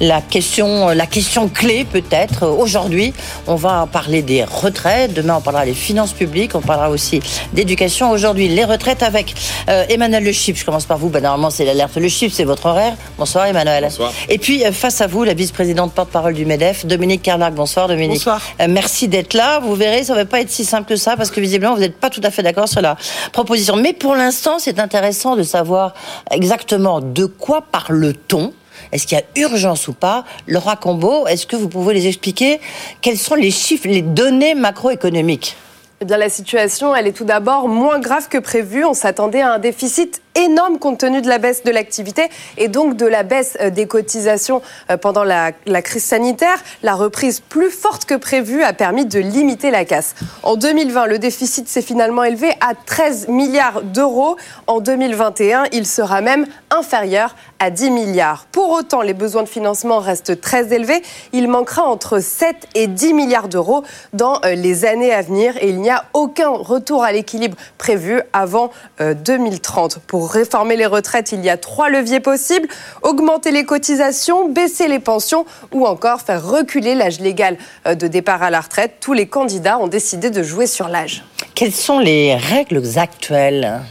la 0.01 0.21
question, 0.21 0.89
la 0.89 1.07
question 1.07 1.49
clé 1.49 1.85
peut-être. 1.85 2.47
Aujourd'hui, 2.47 3.13
on 3.47 3.55
va 3.57 3.89
parler 3.91 4.23
des 4.23 4.45
retraites. 4.45 5.13
Demain, 5.15 5.37
on 5.39 5.41
parlera 5.41 5.65
des 5.65 5.75
finances 5.75 6.13
publiques. 6.13 6.55
On 6.55 6.61
parlera 6.61 6.91
aussi 6.91 7.21
d'éducation. 7.53 8.11
Aujourd'hui, 8.11 8.49
les 8.49 8.65
retraites 8.65 9.03
avec 9.03 9.35
euh, 9.69 9.85
Emmanuel 9.89 10.25
Le 10.25 10.33
Chip. 10.33 10.57
Je 10.57 10.65
commence 10.65 10.85
par 10.85 10.99
vous. 10.99 11.09
Ben, 11.09 11.23
normalement, 11.23 11.51
c'est 11.51 11.65
l'alerte 11.65 11.97
Le 11.97 12.09
Chip, 12.09 12.33
c'est 12.33 12.45
votre 12.45 12.67
horaire. 12.67 12.95
Bonsoir, 13.19 13.47
Emmanuel. 13.47 13.85
Bonsoir. 13.85 14.13
Et 14.29 14.39
puis, 14.39 14.65
euh, 14.65 14.73
face 14.73 15.01
à 15.01 15.07
vous, 15.07 15.25
la 15.25 15.35
vice-présidente 15.35 15.93
porte-parole 15.93 16.35
du 16.35 16.45
MEDEF, 16.47 16.87
Dominique 16.87 17.23
Carlac. 17.23 17.55
Bonsoir, 17.55 17.89
Dominique. 17.89 18.19
Bonsoir. 18.19 18.41
Euh, 18.61 18.67
merci 18.69 19.09
d'être 19.09 19.35
là. 19.35 19.61
Vous 19.61 19.75
verrez, 19.75 20.05
ça 20.05 20.13
ne 20.13 20.19
va 20.19 20.25
pas 20.25 20.41
être 20.41 20.51
si 20.51 20.65
simple 20.65 20.89
que 20.89 20.97
ça 20.97 21.17
parce 21.17 21.31
que 21.31 21.41
visiblement, 21.41 21.75
vous 21.75 21.81
n'êtes 21.81 21.99
pas 21.99 22.11
tout 22.11 22.21
à 22.23 22.31
fait 22.31 22.43
d'accord 22.45 22.69
sur 22.69 22.81
la 22.81 22.97
proposition. 23.33 23.77
Mais 23.77 23.93
pour 23.93 24.15
l'instant, 24.15 24.59
c'est 24.59 24.79
intéressant 24.79 25.35
de 25.35 25.43
savoir 25.43 25.95
exactement 26.31 27.01
de 27.01 27.27
quoi 27.27 27.63
parle-t-on 27.63 28.53
est-ce 28.93 29.07
qu'il 29.07 29.19
y 29.19 29.21
a 29.21 29.47
urgence 29.49 29.89
ou 29.89 29.93
pas? 29.93 30.25
Laura 30.47 30.77
Combo, 30.77 31.27
est-ce 31.27 31.47
que 31.47 31.57
vous 31.57 31.69
pouvez 31.69 31.95
les 31.95 32.07
expliquer? 32.07 32.61
Quels 33.01 33.19
sont 33.19 33.35
les 33.35 33.51
chiffres, 33.51 33.89
les 33.89 34.03
données 34.03 34.55
macroéconomiques? 34.55 35.57
Eh 36.01 36.05
bien, 36.05 36.17
la 36.17 36.29
situation, 36.29 36.95
elle 36.95 37.07
est 37.07 37.13
tout 37.13 37.25
d'abord 37.25 37.69
moins 37.69 37.99
grave 37.99 38.29
que 38.29 38.39
prévu. 38.39 38.85
On 38.85 38.95
s'attendait 38.95 39.41
à 39.41 39.55
un 39.55 39.59
déficit 39.59 40.23
énorme 40.35 40.79
compte 40.79 40.99
tenu 40.99 41.23
de 41.23 41.29
la 41.29 41.39
baisse 41.39 41.63
de 41.63 41.71
l'activité 41.71 42.29
et 42.57 42.69
donc 42.69 42.97
de 42.97 43.07
la 43.07 43.23
baisse 43.23 43.57
euh, 43.61 43.71
des 43.71 43.87
cotisations 43.87 44.63
euh, 44.91 44.97
pendant 44.97 45.25
la, 45.25 45.53
crise 45.83 46.05
sanitaire. 46.05 46.59
La 46.83 46.95
reprise 46.95 47.41
plus 47.41 47.71
forte 47.71 48.05
que 48.05 48.15
prévue 48.15 48.63
a 48.63 48.73
permis 48.73 49.07
de 49.07 49.19
limiter 49.21 49.71
la 49.71 49.85
casse. 49.85 50.15
En 50.43 50.57
2020, 50.57 51.07
le 51.07 51.19
déficit 51.19 51.69
s'est 51.69 51.83
finalement 51.83 52.25
élevé 52.25 52.51
à 52.61 52.75
13 52.75 53.29
milliards 53.29 53.83
d'euros. 53.83 54.37
En 54.67 54.81
2021, 54.81 55.65
il 55.73 55.87
sera 55.87 56.21
même 56.21 56.47
inférieur 56.71 57.37
à 57.59 57.71
10 57.71 57.91
milliards. 57.91 58.47
Pour 58.51 58.71
autant, 58.71 59.03
les 59.03 59.15
besoins 59.15 59.43
de 59.43 59.49
financement 59.49 59.99
restent 59.99 60.41
très 60.41 60.73
élevés. 60.73 61.03
Il 61.33 61.49
manquera 61.49 61.85
entre 61.85 62.21
7 62.21 62.57
et 62.75 62.87
10 62.87 63.15
milliards 63.15 63.49
d'euros 63.49 63.85
dans 64.13 64.41
euh, 64.45 64.55
les 64.55 64.85
années 64.85 65.13
à 65.13 65.23
venir 65.23 65.57
et 65.61 65.69
il 65.69 65.81
n'y 65.81 65.91
a 65.91 66.05
aucun 66.13 66.49
retour 66.51 67.05
à 67.05 67.13
l'équilibre 67.13 67.57
prévu 67.79 68.21
avant 68.33 68.71
2030. 69.01 69.99
Pour 70.07 70.24
pour 70.25 70.33
réformer 70.33 70.77
les 70.77 70.87
retraites, 70.87 71.33
il 71.33 71.45
y 71.45 71.51
a 71.51 71.59
trois 71.59 71.91
leviers 71.91 72.19
possibles. 72.19 72.67
Augmenter 73.03 73.51
les 73.51 73.65
cotisations, 73.65 74.49
baisser 74.49 74.89
les 74.89 74.99
pensions 74.99 75.45
ou 75.71 75.87
encore 75.87 76.23
faire 76.23 76.43
reculer 76.43 76.95
l'âge 76.95 77.21
légal 77.21 77.59
euh, 77.87 77.95
de 77.95 78.07
départ 78.07 78.43
à 78.43 78.49
la 78.49 78.63
retraite. 78.63 78.95
Tous 79.01 79.13
les 79.13 79.27
candidats 79.27 79.79
ont 79.79 79.87
décidé 79.87 80.31
de 80.31 80.43
jouer 80.43 80.67
sur 80.67 80.89
l'âge. 80.89 81.25
Quelles 81.55 81.75
sont 81.75 81.99
les 81.99 82.37
règles 82.37 82.81
actuelles? 82.97 83.83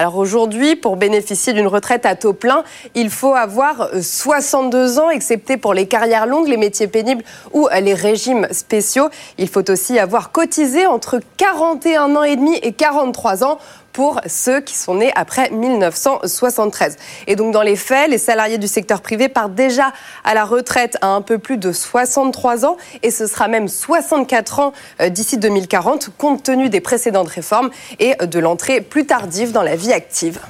Alors 0.00 0.16
aujourd'hui, 0.16 0.76
pour 0.76 0.96
bénéficier 0.96 1.52
d'une 1.52 1.66
retraite 1.66 2.06
à 2.06 2.14
taux 2.14 2.32
plein, 2.32 2.64
il 2.94 3.10
faut 3.10 3.34
avoir 3.34 3.90
62 4.00 4.98
ans, 4.98 5.10
excepté 5.10 5.58
pour 5.58 5.74
les 5.74 5.86
carrières 5.86 6.24
longues, 6.24 6.48
les 6.48 6.56
métiers 6.56 6.88
pénibles 6.88 7.22
ou 7.52 7.68
les 7.82 7.92
régimes 7.92 8.48
spéciaux. 8.50 9.10
Il 9.36 9.46
faut 9.46 9.70
aussi 9.70 9.98
avoir 9.98 10.32
cotisé 10.32 10.86
entre 10.86 11.20
41 11.36 12.16
ans 12.16 12.22
et 12.22 12.36
demi 12.36 12.56
et 12.62 12.72
43 12.72 13.44
ans 13.44 13.58
pour 14.00 14.18
ceux 14.26 14.62
qui 14.62 14.78
sont 14.78 14.94
nés 14.94 15.12
après 15.14 15.50
1973. 15.50 16.96
Et 17.26 17.36
donc 17.36 17.52
dans 17.52 17.60
les 17.60 17.76
faits, 17.76 18.08
les 18.08 18.16
salariés 18.16 18.56
du 18.56 18.66
secteur 18.66 19.02
privé 19.02 19.28
partent 19.28 19.54
déjà 19.54 19.92
à 20.24 20.32
la 20.32 20.46
retraite 20.46 20.96
à 21.02 21.08
un 21.08 21.20
peu 21.20 21.36
plus 21.36 21.58
de 21.58 21.70
63 21.70 22.64
ans 22.64 22.78
et 23.02 23.10
ce 23.10 23.26
sera 23.26 23.46
même 23.46 23.68
64 23.68 24.60
ans 24.60 24.72
euh, 25.02 25.10
d'ici 25.10 25.36
2040 25.36 26.16
compte 26.16 26.42
tenu 26.42 26.70
des 26.70 26.80
précédentes 26.80 27.28
réformes 27.28 27.68
et 27.98 28.14
de 28.24 28.38
l'entrée 28.38 28.80
plus 28.80 29.04
tardive 29.04 29.52
dans 29.52 29.62
la 29.62 29.76
vie 29.76 29.92
active. 29.92 30.40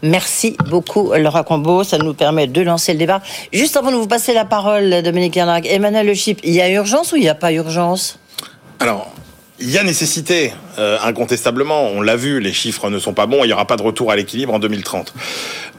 Merci 0.00 0.56
beaucoup, 0.70 1.12
Laura 1.12 1.42
Combo. 1.42 1.84
Ça 1.84 1.98
nous 1.98 2.14
permet 2.14 2.46
de 2.46 2.62
lancer 2.62 2.94
le 2.94 2.98
débat. 2.98 3.20
Juste 3.52 3.76
avant 3.76 3.90
de 3.90 3.96
vous 3.96 4.06
passer 4.06 4.32
la 4.32 4.46
parole, 4.46 5.02
Dominique 5.02 5.36
Yarnac, 5.36 5.66
Emmanuel 5.66 6.06
Le 6.06 6.14
Chip, 6.14 6.40
il 6.42 6.54
y 6.54 6.62
a 6.62 6.70
urgence 6.70 7.12
ou 7.12 7.16
il 7.16 7.20
n'y 7.24 7.28
a 7.28 7.34
pas 7.34 7.52
urgence? 7.52 8.18
Alors, 8.80 9.12
il 9.60 9.70
y 9.70 9.78
a 9.78 9.84
nécessité, 9.84 10.52
euh, 10.78 10.98
incontestablement. 11.02 11.84
On 11.88 12.02
l'a 12.02 12.16
vu, 12.16 12.40
les 12.40 12.52
chiffres 12.52 12.90
ne 12.90 12.98
sont 12.98 13.14
pas 13.14 13.26
bons. 13.26 13.44
Il 13.44 13.48
n'y 13.48 13.52
aura 13.52 13.66
pas 13.66 13.76
de 13.76 13.82
retour 13.82 14.10
à 14.10 14.16
l'équilibre 14.16 14.52
en 14.52 14.58
2030. 14.58 15.14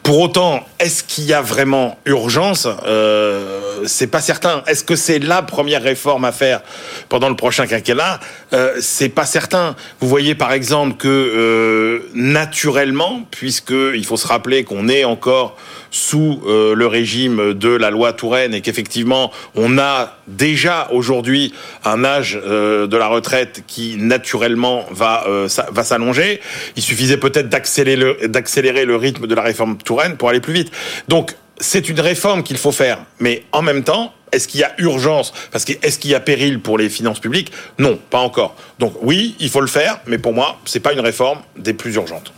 Pour 0.05 0.19
autant, 0.19 0.63
est-ce 0.77 1.03
qu'il 1.03 1.23
y 1.23 1.33
a 1.33 1.41
vraiment 1.41 1.97
urgence? 2.05 2.67
Euh, 2.85 3.61
C'est 3.87 4.05
pas 4.05 4.21
certain. 4.21 4.61
Est-ce 4.67 4.83
que 4.83 4.95
c'est 4.95 5.17
la 5.17 5.41
première 5.41 5.81
réforme 5.81 6.25
à 6.25 6.31
faire 6.31 6.61
pendant 7.09 7.27
le 7.27 7.35
prochain 7.35 7.65
quinquennat? 7.65 8.19
Euh, 8.53 8.75
C'est 8.79 9.09
pas 9.09 9.25
certain. 9.25 9.75
Vous 9.99 10.07
voyez 10.07 10.35
par 10.35 10.53
exemple 10.53 10.97
que 10.97 11.07
euh, 11.07 12.07
naturellement, 12.13 13.23
puisque 13.31 13.73
il 13.95 14.05
faut 14.05 14.15
se 14.15 14.27
rappeler 14.27 14.63
qu'on 14.63 14.87
est 14.89 15.05
encore 15.05 15.57
sous 15.89 16.41
euh, 16.45 16.75
le 16.75 16.85
régime 16.85 17.53
de 17.53 17.69
la 17.69 17.89
loi 17.89 18.13
Touraine 18.13 18.53
et 18.53 18.61
qu'effectivement 18.61 19.31
on 19.55 19.79
a 19.79 20.17
déjà 20.27 20.89
aujourd'hui 20.91 21.53
un 21.85 22.03
âge 22.03 22.37
euh, 22.45 22.85
de 22.85 22.97
la 22.97 23.07
retraite 23.07 23.63
qui 23.65 23.95
naturellement 23.97 24.85
va 24.91 25.25
va 25.71 25.83
s'allonger. 25.83 26.41
Il 26.75 26.83
suffisait 26.83 27.17
peut-être 27.17 27.49
d'accélérer 27.49 28.27
d'accélérer 28.27 28.85
le 28.85 28.97
rythme 28.97 29.25
de 29.25 29.33
la 29.33 29.41
réforme 29.41 29.77
Touraine 29.77 29.94
pour 30.17 30.29
aller 30.29 30.41
plus 30.41 30.53
vite. 30.53 30.71
Donc 31.07 31.35
c'est 31.59 31.89
une 31.89 31.99
réforme 31.99 32.43
qu'il 32.43 32.57
faut 32.57 32.71
faire, 32.71 32.99
mais 33.19 33.43
en 33.51 33.61
même 33.61 33.83
temps, 33.83 34.11
est-ce 34.31 34.47
qu'il 34.47 34.59
y 34.59 34.63
a 34.63 34.73
urgence? 34.77 35.31
Parce 35.51 35.63
que 35.63 35.73
est-ce 35.81 35.97
qu'il 35.97 36.11
y 36.11 36.15
a 36.15 36.19
péril 36.19 36.59
pour 36.59 36.77
les 36.77 36.89
finances 36.89 37.19
publiques? 37.19 37.51
Non, 37.79 37.97
pas 38.09 38.19
encore. 38.19 38.55
Donc 38.79 38.93
oui, 39.01 39.35
il 39.39 39.49
faut 39.49 39.61
le 39.61 39.67
faire, 39.67 39.99
mais 40.07 40.17
pour 40.17 40.33
moi, 40.33 40.57
c'est 40.65 40.81
pas 40.81 40.91
une 40.91 40.99
réforme 40.99 41.39
des 41.57 41.73
plus 41.73 41.95
urgentes. 41.95 42.33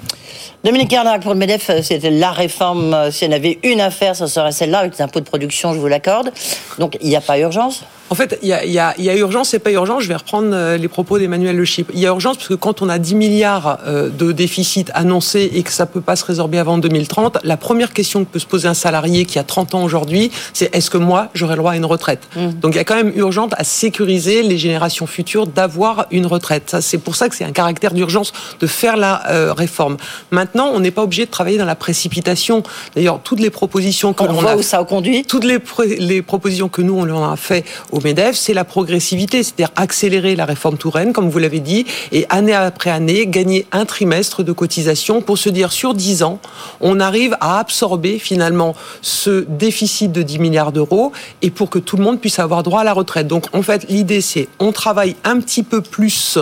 Dominique 0.63 0.89
Carnac, 0.89 1.21
pour 1.21 1.33
le 1.33 1.39
MEDEF, 1.39 1.81
c'était 1.81 2.09
la 2.09 2.31
réforme. 2.31 2.93
Euh, 2.93 3.11
S'il 3.11 3.29
y 3.29 3.33
en 3.33 3.35
avait 3.35 3.59
une 3.63 3.79
à 3.79 3.91
faire, 3.91 4.15
ce 4.15 4.27
serait 4.27 4.51
celle-là, 4.51 4.79
avec 4.79 4.97
les 4.97 5.01
impôts 5.01 5.19
de 5.19 5.25
production, 5.25 5.73
je 5.73 5.79
vous 5.79 5.87
l'accorde. 5.87 6.31
Donc, 6.77 6.97
il 6.99 7.07
n'y 7.07 7.15
a 7.15 7.21
pas 7.21 7.37
urgence? 7.37 7.83
En 8.09 8.15
fait, 8.15 8.39
il 8.41 8.47
y 8.47 8.53
a, 8.53 8.65
y, 8.65 8.79
a, 8.79 8.93
y 8.97 9.09
a, 9.09 9.15
urgence, 9.15 9.49
c'est 9.49 9.59
pas 9.59 9.71
urgent. 9.71 9.99
Je 9.99 10.07
vais 10.07 10.15
reprendre 10.15 10.49
euh, 10.53 10.77
les 10.77 10.87
propos 10.87 11.19
d'Emmanuel 11.19 11.55
Le 11.55 11.65
Chip. 11.65 11.91
Il 11.93 11.99
y 11.99 12.05
a 12.05 12.09
urgence 12.09 12.37
parce 12.37 12.47
que 12.47 12.53
quand 12.53 12.81
on 12.81 12.89
a 12.89 12.99
10 12.99 13.15
milliards 13.15 13.79
euh, 13.85 14.09
de 14.09 14.31
déficit 14.31 14.91
annoncé 14.93 15.51
et 15.53 15.63
que 15.63 15.71
ça 15.71 15.85
peut 15.85 16.01
pas 16.01 16.15
se 16.15 16.23
résorber 16.23 16.57
avant 16.57 16.77
2030, 16.77 17.39
la 17.43 17.57
première 17.57 17.91
question 17.91 18.23
que 18.23 18.29
peut 18.29 18.39
se 18.39 18.45
poser 18.45 18.67
un 18.67 18.73
salarié 18.73 19.25
qui 19.25 19.39
a 19.39 19.43
30 19.43 19.75
ans 19.75 19.83
aujourd'hui, 19.83 20.31
c'est 20.53 20.73
est-ce 20.73 20.89
que 20.89 20.97
moi 20.97 21.29
j'aurai 21.33 21.55
le 21.55 21.59
droit 21.59 21.73
à 21.73 21.75
une 21.75 21.85
retraite? 21.85 22.27
Mmh. 22.35 22.49
Donc 22.61 22.75
il 22.75 22.77
y 22.77 22.81
a 22.81 22.85
quand 22.85 22.95
même 22.95 23.11
urgence 23.15 23.51
à 23.57 23.63
sécuriser 23.63 24.41
les 24.41 24.57
générations 24.57 25.07
futures 25.07 25.47
d'avoir 25.47 26.07
une 26.11 26.25
retraite. 26.25 26.69
Ça, 26.69 26.81
c'est 26.81 26.97
pour 26.97 27.15
ça 27.15 27.27
que 27.27 27.35
c'est 27.35 27.45
un 27.45 27.51
caractère 27.51 27.93
d'urgence 27.93 28.31
de 28.59 28.67
faire 28.67 28.95
la 28.95 29.29
euh, 29.29 29.53
réforme. 29.53 29.97
Maintenant, 30.31 30.71
on 30.73 30.79
n'est 30.79 30.91
pas 30.91 31.03
obligé 31.03 31.25
de 31.25 31.31
travailler 31.31 31.57
dans 31.57 31.65
la 31.65 31.75
précipitation. 31.75 32.63
D'ailleurs, 32.95 33.19
toutes 33.23 33.39
les 33.39 33.49
propositions 33.49 34.13
que 34.13 34.23
on 34.23 34.33
voit 34.33 34.55
où 34.55 34.61
ça 34.61 34.79
a 34.79 34.85
conduit, 34.85 35.23
toutes 35.23 35.45
les, 35.45 35.59
les 35.99 36.21
propositions 36.21 36.69
que 36.69 36.81
nous 36.81 36.95
on 36.95 37.05
leur 37.05 37.23
a 37.23 37.35
fait 37.37 37.63
au 37.91 37.96
MEDEF, 38.01 38.35
c'est 38.35 38.53
la 38.53 38.63
progressivité, 38.63 39.43
c'est-à-dire 39.43 39.71
accélérer 39.75 40.35
la 40.35 40.45
réforme 40.45 40.77
Touraine, 40.77 41.13
comme 41.13 41.29
vous 41.29 41.39
l'avez 41.39 41.59
dit, 41.59 41.85
et 42.11 42.25
année 42.29 42.53
après 42.53 42.89
année, 42.89 43.27
gagner 43.27 43.65
un 43.71 43.85
trimestre 43.85 44.43
de 44.43 44.51
cotisation 44.51 45.21
pour 45.21 45.37
se 45.37 45.49
dire 45.49 45.71
sur 45.71 45.93
10 45.93 46.23
ans, 46.23 46.39
on 46.81 46.99
arrive 46.99 47.35
à 47.39 47.59
absorber 47.59 48.19
finalement 48.19 48.75
ce 49.01 49.45
déficit 49.47 50.11
de 50.11 50.21
10 50.21 50.39
milliards 50.39 50.71
d'euros 50.71 51.11
et 51.41 51.49
pour 51.49 51.69
que 51.69 51.79
tout 51.79 51.97
le 51.97 52.03
monde 52.03 52.19
puisse 52.19 52.39
avoir 52.39 52.63
droit 52.63 52.81
à 52.81 52.83
la 52.83 52.93
retraite. 52.93 53.27
Donc 53.27 53.45
en 53.53 53.61
fait, 53.61 53.85
l'idée 53.89 54.21
c'est 54.21 54.47
on 54.59 54.71
travaille 54.71 55.15
un 55.23 55.39
petit 55.39 55.63
peu 55.63 55.81
plus 55.81 56.39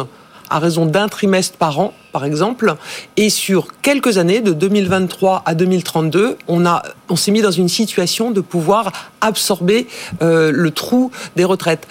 à 0.49 0.60
raison 0.60 0.86
d'un 0.86 1.08
trimestre 1.08 1.58
par 1.58 1.79
an, 1.79 1.93
par 2.12 2.25
exemple. 2.25 2.75
Et 3.17 3.29
sur 3.29 3.67
quelques 3.81 4.17
années, 4.17 4.41
de 4.41 4.53
2023 4.53 5.43
à 5.45 5.55
2032, 5.55 6.38
on, 6.47 6.65
a, 6.65 6.84
on 7.10 7.15
s'est 7.15 7.31
mis 7.31 7.41
dans 7.41 7.51
une 7.51 7.69
situation 7.69 8.31
de 8.31 8.41
pouvoir 8.41 8.91
absorber 9.21 9.88
euh, 10.21 10.51
le 10.51 10.71
trou 10.71 11.12
des 11.36 11.43
retraites. 11.43 11.88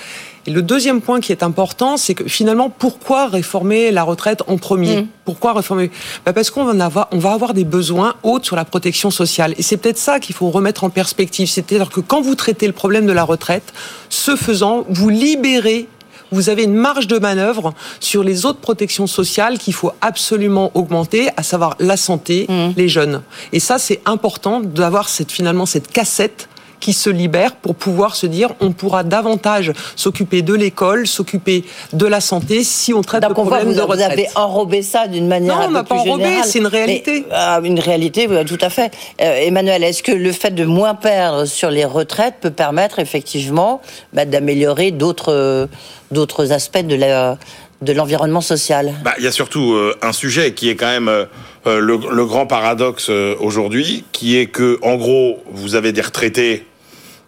Et 0.47 0.51
le 0.51 0.63
deuxième 0.63 1.01
point 1.01 1.21
qui 1.21 1.33
est 1.33 1.43
important, 1.43 1.97
c'est 1.97 2.15
que 2.15 2.29
finalement, 2.29 2.69
pourquoi 2.69 3.29
réformer 3.29 3.91
la 3.91 4.03
retraite 4.03 4.43
en 4.47 4.59
premier? 4.59 5.03
Mmh. 5.03 5.07
Pourquoi 5.25 5.55
réformer? 5.55 5.91
Bah 6.27 6.35
Parce 6.35 6.51
qu'on 6.51 6.65
va, 6.65 7.09
on 7.13 7.19
va 7.19 7.33
avoir 7.33 7.55
des 7.55 7.65
besoins 7.65 8.15
hauts 8.23 8.41
sur 8.43 8.55
la 8.55 8.67
protection 8.67 9.11
sociale. 9.11 9.55
Et 9.57 9.63
c'est 9.63 9.79
peut-être 9.79 9.99
ça 9.99 10.21
qu'il 10.21 10.35
faut 10.35 10.51
remettre 10.51 10.85
en 10.85 10.91
perspective. 10.91 11.49
C'est-à-dire 11.49 11.89
que 11.89 12.01
quand 12.01 12.21
vous 12.21 12.35
traitez 12.35 12.67
le 12.67 12.75
problème 12.75 13.07
de 13.07 13.13
la 13.13 13.25
retraite, 13.25 13.73
ce 14.11 14.37
faisant, 14.37 14.85
vous 14.91 15.09
libérez 15.09 15.89
vous 16.33 16.49
avez 16.49 16.65
une 16.65 16.75
marge 16.75 17.07
de 17.07 17.19
manœuvre 17.19 17.75
sur 18.01 18.25
les 18.25 18.47
autres 18.47 18.61
protections 18.61 19.07
sociales 19.07 19.59
qu'il 19.59 19.75
faut 19.75 19.93
absolument 20.01 20.71
augmenter, 20.75 21.29
à 21.37 21.43
savoir 21.43 21.77
la 21.79 21.97
santé, 21.97 22.47
mmh. 22.49 22.69
les 22.77 22.89
jeunes. 22.89 23.23
Et 23.53 23.61
ça, 23.61 23.79
c'est 23.79 24.01
important 24.05 24.61
d'avoir 24.61 25.09
cette, 25.09 25.33
finalement 25.33 25.67
cette 25.67 25.91
cassette 25.91 26.49
qui 26.85 26.93
se 26.93 27.09
libère 27.09 27.57
pour 27.57 27.75
pouvoir 27.75 28.15
se 28.15 28.27
dire 28.27 28.51
on 28.61 28.73
pourra 28.73 29.05
davantage 29.05 29.73
s'occuper 29.97 30.43
de 30.43 30.53
l'école, 30.53 31.07
s'occuper 31.07 31.65
de 31.95 32.05
la 32.05 32.21
santé 32.21 32.63
si 32.63 32.93
on 32.93 33.01
traite 33.01 33.23
Donc 33.23 33.31
le 33.31 33.37
problème 33.37 33.69
vous, 33.69 33.75
de 33.75 33.81
retraite. 33.81 34.09
Vous 34.09 34.13
avez 34.13 34.29
enrobé 34.35 34.83
ça 34.83 35.09
d'une 35.09 35.27
manière 35.27 35.57
non, 35.57 35.63
un 35.63 35.69
on 35.69 35.71
n'a 35.71 35.85
pas 35.85 35.95
enrobé, 35.95 36.43
c'est 36.45 36.59
une 36.59 36.67
réalité. 36.67 37.25
Mais, 37.27 37.35
euh, 37.35 37.63
une 37.63 37.81
réalité, 37.81 38.29
tout 38.47 38.59
à 38.61 38.69
fait. 38.69 38.93
Euh, 39.23 39.47
Emmanuel, 39.47 39.83
est-ce 39.83 40.03
que 40.03 40.13
le 40.13 40.31
fait 40.31 40.51
de 40.51 40.67
moins 40.67 40.95
perdre 40.95 41.47
sur 41.47 41.71
les 41.71 41.87
retraites 41.87 42.35
peut 42.43 42.51
permettre 42.51 42.99
effectivement 42.99 43.81
bah, 44.13 44.27
d'améliorer 44.27 44.91
d'autres 44.91 45.71
d'autres 46.11 46.53
aspects 46.53 46.85
de 46.85 46.97
la 46.97 47.39
de 47.85 47.93
l'environnement 47.93 48.41
social? 48.41 48.95
Bah, 49.05 49.15
Il 49.19 49.25
y 49.25 49.27
a 49.27 49.33
surtout 49.33 49.73
euh, 49.73 49.97
un 50.03 50.13
sujet 50.13 50.53
qui 50.53 50.69
est 50.69 50.77
quand 50.77 50.87
même 50.87 51.09
euh, 51.09 51.27
le, 51.65 51.99
le, 52.11 52.25
grand 52.27 52.47
paradoxe 52.47 53.09
euh, 53.11 53.37
aujourd'hui, 53.41 54.05
qui 54.13 54.37
est 54.37 54.47
que, 54.47 54.79
en 54.83 54.97
gros, 54.97 55.43
vous 55.51 55.75
avez 55.75 55.93
des 55.93 56.01
retraités 56.01 56.65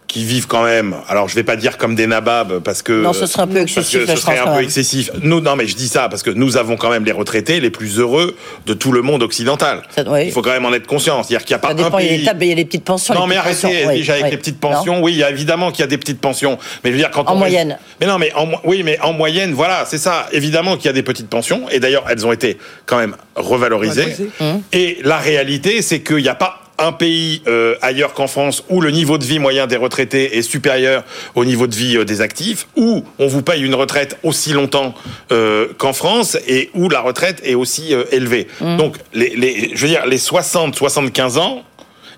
qui 0.07 0.23
vivent 0.23 0.47
quand 0.47 0.63
même. 0.63 0.95
Alors 1.09 1.27
je 1.27 1.35
vais 1.35 1.43
pas 1.43 1.55
dire 1.55 1.77
comme 1.77 1.95
des 1.95 2.07
nababs 2.07 2.59
parce 2.59 2.81
que 2.81 3.03
non, 3.03 3.13
ce 3.13 3.25
serait 3.25 3.43
un 3.43 3.47
peu 3.47 3.61
excessif. 3.61 4.05
ce 4.07 4.15
serait 4.15 4.39
un 4.39 4.55
peu 4.55 4.63
excessif. 4.63 5.11
Nous, 5.21 5.41
non, 5.41 5.55
mais 5.55 5.67
je 5.67 5.75
dis 5.75 5.87
ça 5.87 6.07
parce 6.09 6.23
que 6.23 6.29
nous 6.29 6.57
avons 6.57 6.77
quand 6.77 6.89
même 6.89 7.03
les 7.03 7.11
retraités 7.11 7.59
les 7.59 7.69
plus 7.69 7.99
heureux 7.99 8.35
de 8.65 8.73
tout 8.73 8.91
le 8.91 9.01
monde 9.01 9.21
occidental. 9.21 9.81
Ça, 9.93 10.03
oui. 10.07 10.25
Il 10.25 10.31
faut 10.31 10.41
quand 10.41 10.51
même 10.51 10.65
en 10.65 10.73
être 10.73 10.87
conscient, 10.87 11.23
c'est-à-dire 11.23 11.45
qu'il 11.45 11.53
n'y 11.53 11.57
a 11.57 11.59
pas 11.59 11.67
ça 11.69 11.73
dépend, 11.73 11.97
un 11.97 11.99
pays. 11.99 12.07
Il 12.15 12.23
y, 12.23 12.29
a 12.29 12.35
il 12.39 12.47
y 12.47 12.51
a 12.51 12.55
les 12.55 12.65
petites 12.65 12.85
pensions. 12.85 13.13
Non, 13.13 13.23
les 13.23 13.31
mais 13.31 13.35
arrêtez, 13.37 13.67
pensions. 13.67 13.91
déjà 13.91 14.13
oui, 14.13 14.19
avec 14.19 14.23
oui. 14.23 14.31
les 14.31 14.37
petites 14.37 14.59
pensions. 14.59 14.95
Non 14.95 15.03
oui, 15.03 15.11
il 15.13 15.17
y 15.17 15.23
a 15.23 15.29
évidemment 15.29 15.71
qu'il 15.71 15.81
y 15.81 15.83
a 15.83 15.87
des 15.87 15.97
petites 15.97 16.21
pensions, 16.21 16.57
mais 16.83 16.91
je 16.91 16.95
veux 16.95 17.01
dire 17.01 17.11
quand 17.11 17.27
en 17.27 17.33
on 17.33 17.37
moyenne. 17.37 17.77
Mais 17.99 18.07
non, 18.07 18.17
mais 18.17 18.31
en, 18.33 18.47
oui, 18.63 18.83
mais 18.83 18.97
en 19.01 19.13
moyenne, 19.13 19.53
voilà, 19.53 19.83
c'est 19.85 19.97
ça. 19.97 20.27
Évidemment 20.31 20.77
qu'il 20.77 20.85
y 20.85 20.89
a 20.89 20.93
des 20.93 21.03
petites 21.03 21.29
pensions, 21.29 21.67
et 21.69 21.79
d'ailleurs 21.79 22.05
elles 22.09 22.25
ont 22.25 22.31
été 22.31 22.57
quand 22.85 22.97
même 22.97 23.15
revalorisées. 23.35 24.01
Valorisées. 24.01 24.29
Mmh. 24.39 24.59
Et 24.73 24.99
la 25.03 25.17
réalité, 25.17 25.81
c'est 25.81 25.99
qu'il 26.01 26.17
n'y 26.17 26.29
a 26.29 26.35
pas 26.35 26.61
un 26.79 26.91
pays 26.91 27.41
euh, 27.47 27.75
ailleurs 27.81 28.13
qu'en 28.13 28.27
France 28.27 28.63
où 28.69 28.81
le 28.81 28.91
niveau 28.91 29.17
de 29.17 29.25
vie 29.25 29.39
moyen 29.39 29.67
des 29.67 29.77
retraités 29.77 30.37
est 30.37 30.41
supérieur 30.41 31.03
au 31.35 31.45
niveau 31.45 31.67
de 31.67 31.75
vie 31.75 31.97
euh, 31.97 32.05
des 32.05 32.21
actifs, 32.21 32.67
où 32.75 33.03
on 33.19 33.27
vous 33.27 33.41
paye 33.41 33.63
une 33.63 33.75
retraite 33.75 34.17
aussi 34.23 34.53
longtemps 34.53 34.93
euh, 35.31 35.67
qu'en 35.77 35.93
France 35.93 36.37
et 36.47 36.69
où 36.73 36.89
la 36.89 37.01
retraite 37.01 37.41
est 37.43 37.55
aussi 37.55 37.93
euh, 37.93 38.03
élevée. 38.11 38.47
Mmh. 38.61 38.77
Donc, 38.77 38.97
les, 39.13 39.35
les, 39.35 39.71
je 39.73 39.81
veux 39.81 39.87
dire, 39.87 40.05
les 40.05 40.19
60-75 40.19 41.39
ans, 41.39 41.63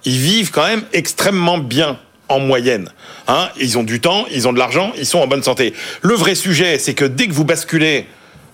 ils 0.05 0.17
vivent 0.17 0.51
quand 0.51 0.65
même 0.65 0.83
extrêmement 0.93 1.57
bien 1.57 1.97
en 2.29 2.39
moyenne. 2.39 2.89
Hein 3.27 3.49
ils 3.59 3.77
ont 3.77 3.83
du 3.83 3.99
temps, 3.99 4.25
ils 4.31 4.47
ont 4.47 4.53
de 4.53 4.59
l'argent, 4.59 4.93
ils 4.97 5.05
sont 5.05 5.19
en 5.19 5.27
bonne 5.27 5.43
santé. 5.43 5.73
Le 6.01 6.13
vrai 6.13 6.35
sujet, 6.35 6.77
c'est 6.77 6.93
que 6.93 7.05
dès 7.05 7.27
que 7.27 7.33
vous 7.33 7.45
basculez 7.45 8.05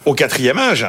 au 0.05 0.13
quatrième 0.13 0.57
âge, 0.57 0.87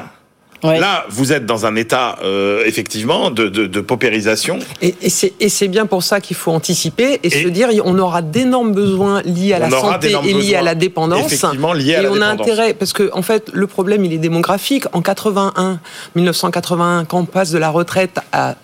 Là, 0.63 1.05
vous 1.11 1.33
êtes 1.33 1.47
dans 1.47 1.67
un 1.67 1.77
état 1.77 2.17
euh, 2.25 2.63
effectivement 2.67 3.31
de, 3.31 3.49
de, 3.49 3.67
de 3.67 3.81
paupérisation. 3.81 4.59
Et, 4.83 4.95
et 5.03 5.11
c'est 5.11 5.33
et 5.41 5.49
c'est 5.49 5.69
bien 5.69 5.87
pour 5.87 6.03
ça 6.03 6.21
qu'il 6.21 6.37
faut 6.37 6.51
anticiper 6.53 7.21
et, 7.23 7.27
Et- 7.27 7.43
se 7.45 7.49
dire 7.49 7.69
on 7.85 7.99
aura 7.99 8.23
d'énormes 8.23 8.73
besoins 8.73 9.23
liés 9.23 9.53
à 9.53 9.59
la 9.59 9.71
santé 9.71 10.15
et 10.25 10.33
liés 10.33 10.55
à 10.57 10.63
la 10.63 10.75
dépendance. 10.75 11.33
effectivement, 11.33 11.73
liés 11.73 11.95
à 11.97 12.01
et 12.01 12.03
la 12.05 12.11
on 12.13 12.21
a 12.21 12.27
intérêt 12.27 12.75
parce 12.75 12.93
que 12.93 13.11
en 13.13 13.23
fait 13.23 13.51
le 13.53 13.67
problème 13.67 14.05
il 14.05 14.13
est 14.13 14.19
démographique. 14.19 14.85
En 14.93 15.03
81, 15.03 15.79
1981, 16.15 17.05
quand 17.05 17.21
on 17.21 17.25
passe 17.25 17.51
de 17.51 17.59
la 17.59 17.71
retraite 17.71 18.19
à 18.33 18.55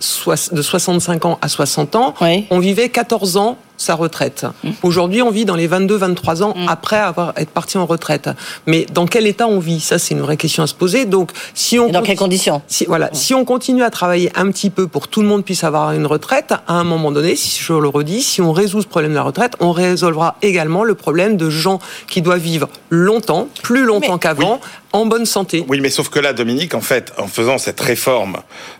de 0.51 0.61
65 0.61 1.25
ans 1.25 1.37
à 1.41 1.47
60 1.47 1.95
ans, 1.95 2.13
on 2.49 2.59
vivait 2.59 2.89
14 2.89 3.37
ans 3.37 3.57
sa 3.83 3.95
retraite. 3.95 4.45
Mmh. 4.63 4.69
Aujourd'hui, 4.83 5.21
on 5.21 5.29
vit 5.29 5.45
dans 5.45 5.55
les 5.55 5.67
22-23 5.67 6.43
ans 6.43 6.53
mmh. 6.55 6.67
après 6.67 6.97
avoir 6.97 7.33
être 7.37 7.51
parti 7.51 7.77
en 7.77 7.85
retraite. 7.85 8.29
Mais 8.65 8.85
dans 8.91 9.05
quel 9.05 9.27
état 9.27 9.47
on 9.47 9.59
vit? 9.59 9.79
Ça, 9.79 9.99
c'est 9.99 10.13
une 10.13 10.21
vraie 10.21 10.37
question 10.37 10.63
à 10.63 10.67
se 10.67 10.73
poser. 10.73 11.05
Donc, 11.05 11.31
si 11.53 11.79
on 11.79 11.89
dans 11.89 12.01
quelles 12.01 12.17
conditions? 12.17 12.61
si, 12.67 12.85
Voilà, 12.85 13.09
si 13.13 13.33
on 13.33 13.45
continue 13.45 13.83
à 13.83 13.89
travailler 13.89 14.31
un 14.35 14.49
petit 14.51 14.69
peu 14.69 14.87
pour 14.87 15.03
que 15.03 15.07
tout 15.09 15.21
le 15.21 15.27
monde 15.27 15.43
puisse 15.43 15.63
avoir 15.63 15.91
une 15.91 16.05
retraite, 16.05 16.53
à 16.67 16.73
un 16.73 16.83
moment 16.83 17.11
donné, 17.11 17.35
si 17.35 17.61
je 17.61 17.73
le 17.73 17.87
redis, 17.87 18.21
si 18.21 18.41
on 18.41 18.51
résout 18.51 18.81
ce 18.81 18.87
problème 18.87 19.11
de 19.11 19.17
la 19.17 19.23
retraite, 19.23 19.53
on 19.59 19.71
résolvera 19.71 20.37
également 20.41 20.83
le 20.83 20.95
problème 20.95 21.37
de 21.37 21.49
gens 21.49 21.79
qui 22.07 22.21
doivent 22.21 22.39
vivre 22.39 22.69
longtemps, 22.89 23.47
plus 23.61 23.83
longtemps 23.83 24.17
qu'avant, 24.17 24.59
en 24.93 25.05
bonne 25.05 25.25
santé. 25.25 25.65
Oui, 25.67 25.81
mais 25.81 25.89
sauf 25.89 26.09
que 26.09 26.19
là, 26.19 26.33
Dominique, 26.33 26.75
en 26.75 26.81
fait, 26.81 27.11
en 27.17 27.27
faisant 27.27 27.57
cette 27.57 27.81
réforme, 27.81 28.37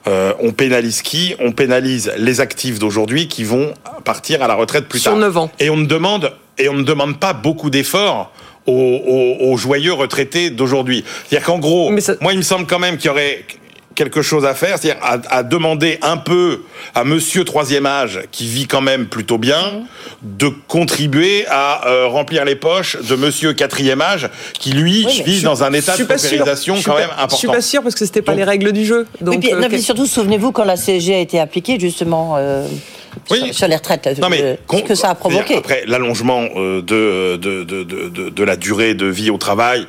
euh, 0.08 0.34
on 0.40 0.52
pénalise 0.52 1.02
qui? 1.02 1.36
On 1.40 1.52
pénalise 1.52 2.14
les 2.18 2.40
actifs 2.40 2.80
d'aujourd'hui 2.80 3.28
qui 3.28 3.44
vont 3.44 3.74
partir 4.06 4.42
à 4.44 4.48
la 4.48 4.54
retraite 4.54 4.88
plus 4.88 5.02
tard. 5.02 5.14
Sur 5.14 5.20
9 5.20 5.38
ans. 5.38 5.52
Et 5.60 5.70
on 5.70 5.78
ne 5.78 5.86
demande 5.86 6.32
et 6.58 6.70
on 6.70 6.76
ne 6.76 6.84
demande 6.84 7.20
pas 7.20 7.34
beaucoup 7.34 7.72
d'efforts 7.72 8.32
aux, 8.68 9.38
aux, 9.42 9.58
joyeux 9.58 9.94
retraités 9.94 10.52
d'aujourd'hui. 10.52 11.04
C'est-à-dire 11.28 11.46
qu'en 11.46 11.60
gros, 11.60 11.92
moi, 12.22 12.32
il 12.32 12.38
me 12.38 12.44
semble 12.44 12.68
quand 12.68 12.80
même 12.80 12.98
qu'il 12.98 13.08
y 13.08 13.10
aurait 13.10 13.44
quelque 13.96 14.22
chose 14.22 14.46
à 14.46 14.54
faire, 14.54 14.78
c'est-à-dire 14.78 15.02
à, 15.02 15.44
demander 15.44 16.00
un 16.02 16.18
peu 16.18 16.62
à 16.96 17.04
Monsieur 17.04 17.44
troisième 17.44 17.86
âge, 17.86 18.22
qui 18.32 18.48
vit 18.48 18.68
quand 18.68 18.82
même 18.82 19.08
plutôt 19.08 19.38
bien, 19.38 19.62
mhm. 19.62 19.86
de 20.24 20.50
contribuer 20.68 21.46
à 21.48 21.88
euh, 21.88 22.08
remplir 22.08 22.46
les 22.46 22.56
poches 22.56 22.98
de 23.02 23.16
Monsieur 23.16 23.54
quatrième 23.54 24.02
âge, 24.02 24.30
qui 24.54 24.72
lui 24.72 25.06
vit 25.26 25.42
dans 25.42 25.64
un 25.64 25.74
état 25.74 25.98
de 25.98 26.04
paupérisation 26.04 26.76
quand 26.84 26.96
même 26.96 27.10
important. 27.12 27.36
Je 27.36 27.38
suis 27.38 27.48
pas 27.48 27.62
sûr 27.62 27.84
parce 27.84 27.96
que 27.96 28.06
c'était 28.06 28.22
pas 28.22 28.34
les 28.34 28.44
règles 28.44 28.72
du 28.72 28.86
jeu. 28.86 29.06
Donc, 29.22 29.46
euh, 29.46 29.68
mais 29.70 29.80
surtout, 29.80 30.06
souvenez-vous 30.06 30.52
quand 30.52 30.66
la 30.66 30.76
CSG 30.76 31.14
a 31.14 31.20
été 31.20 31.40
appliquée 31.40 31.80
justement. 31.80 32.36
Euh, 32.38 32.68
sur, 33.52 33.68
les 33.68 33.76
retraites, 33.76 34.20
non, 34.20 34.28
mais, 34.28 34.58
ce 34.72 34.82
que 34.82 34.96
ça 34.96 35.12
a 35.12 35.16
provoqué. 35.16 35.58
Après, 35.58 35.84
l'allongement 35.86 36.46
de, 36.56 36.82
de, 36.82 37.64
de, 37.64 37.84
de, 38.30 38.44
la 38.44 38.56
durée 38.56 38.96
de 38.96 39.06
vie 39.06 39.30
au 39.30 39.38
travail, 39.38 39.86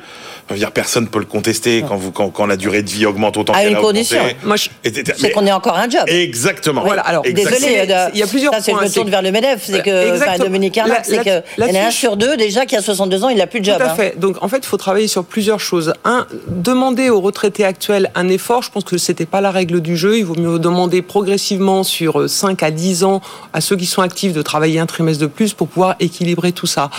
dire, 0.53 0.71
personne 0.71 1.07
peut 1.07 1.19
le 1.19 1.25
contester 1.25 1.83
quand, 1.87 1.95
vous, 1.95 2.11
quand, 2.11 2.29
quand 2.29 2.45
la 2.45 2.57
durée 2.57 2.83
de 2.83 2.89
vie 2.89 3.05
augmente 3.05 3.37
autant 3.37 3.53
qu'elle 3.53 3.63
a. 3.63 3.67
À 3.67 3.71
une 3.71 3.77
condition. 3.77 4.21
Moi, 4.43 4.57
c'est 4.83 5.31
qu'on 5.31 5.45
ait 5.45 5.51
encore 5.51 5.77
un 5.77 5.89
job. 5.89 6.03
Exactement. 6.07 6.83
Voilà. 6.83 7.01
Alors, 7.01 7.23
désolé, 7.23 7.87
il 8.13 8.19
y 8.19 8.23
a 8.23 8.27
plusieurs 8.27 8.53
ça, 8.53 8.71
points. 8.71 8.81
Ça, 8.81 8.85
je 8.85 8.89
me 8.89 8.93
tourne 8.93 9.09
vers 9.09 9.21
le 9.21 9.31
MEDEF. 9.31 9.63
C'est 9.63 9.81
que, 9.81 10.15
enfin, 10.15 10.37
Dominique 10.37 10.77
Arnac, 10.77 11.05
c'est 11.05 11.21
qu'il 11.23 11.43
y 11.57 11.63
en 11.63 11.75
a 11.75 11.87
un 11.87 11.91
sur 11.91 12.17
deux 12.17 12.37
déjà 12.37 12.65
qui 12.65 12.75
a 12.75 12.81
62 12.81 13.23
ans, 13.23 13.29
il 13.29 13.37
n'a 13.37 13.47
plus 13.47 13.59
de 13.59 13.65
job. 13.65 13.77
Tout 13.77 13.83
à 13.83 13.91
hein. 13.91 13.95
fait. 13.95 14.19
Donc, 14.19 14.41
en 14.43 14.47
fait, 14.47 14.57
il 14.57 14.65
faut 14.67 14.77
travailler 14.77 15.07
sur 15.07 15.25
plusieurs 15.25 15.59
choses. 15.59 15.93
Un, 16.03 16.27
demander 16.47 17.09
aux 17.09 17.21
retraités 17.21 17.65
actuels 17.65 18.11
un 18.13 18.29
effort. 18.29 18.61
Je 18.61 18.69
pense 18.69 18.83
que 18.83 18.97
c'était 18.97 19.25
pas 19.25 19.41
la 19.41 19.51
règle 19.51 19.81
du 19.81 19.97
jeu. 19.97 20.17
Il 20.17 20.25
vaut 20.25 20.35
mieux 20.35 20.59
demander 20.59 21.01
progressivement 21.01 21.83
sur 21.83 22.29
5 22.29 22.61
à 22.61 22.71
10 22.71 23.03
ans 23.03 23.21
à 23.53 23.61
ceux 23.61 23.75
qui 23.75 23.85
sont 23.85 24.01
actifs 24.01 24.33
de 24.33 24.41
travailler 24.41 24.79
un 24.79 24.85
trimestre 24.85 25.21
de 25.21 25.27
plus 25.27 25.53
pour 25.53 25.67
pouvoir 25.67 25.95
équilibrer 25.99 26.51
tout 26.51 26.67
ça. 26.67 26.89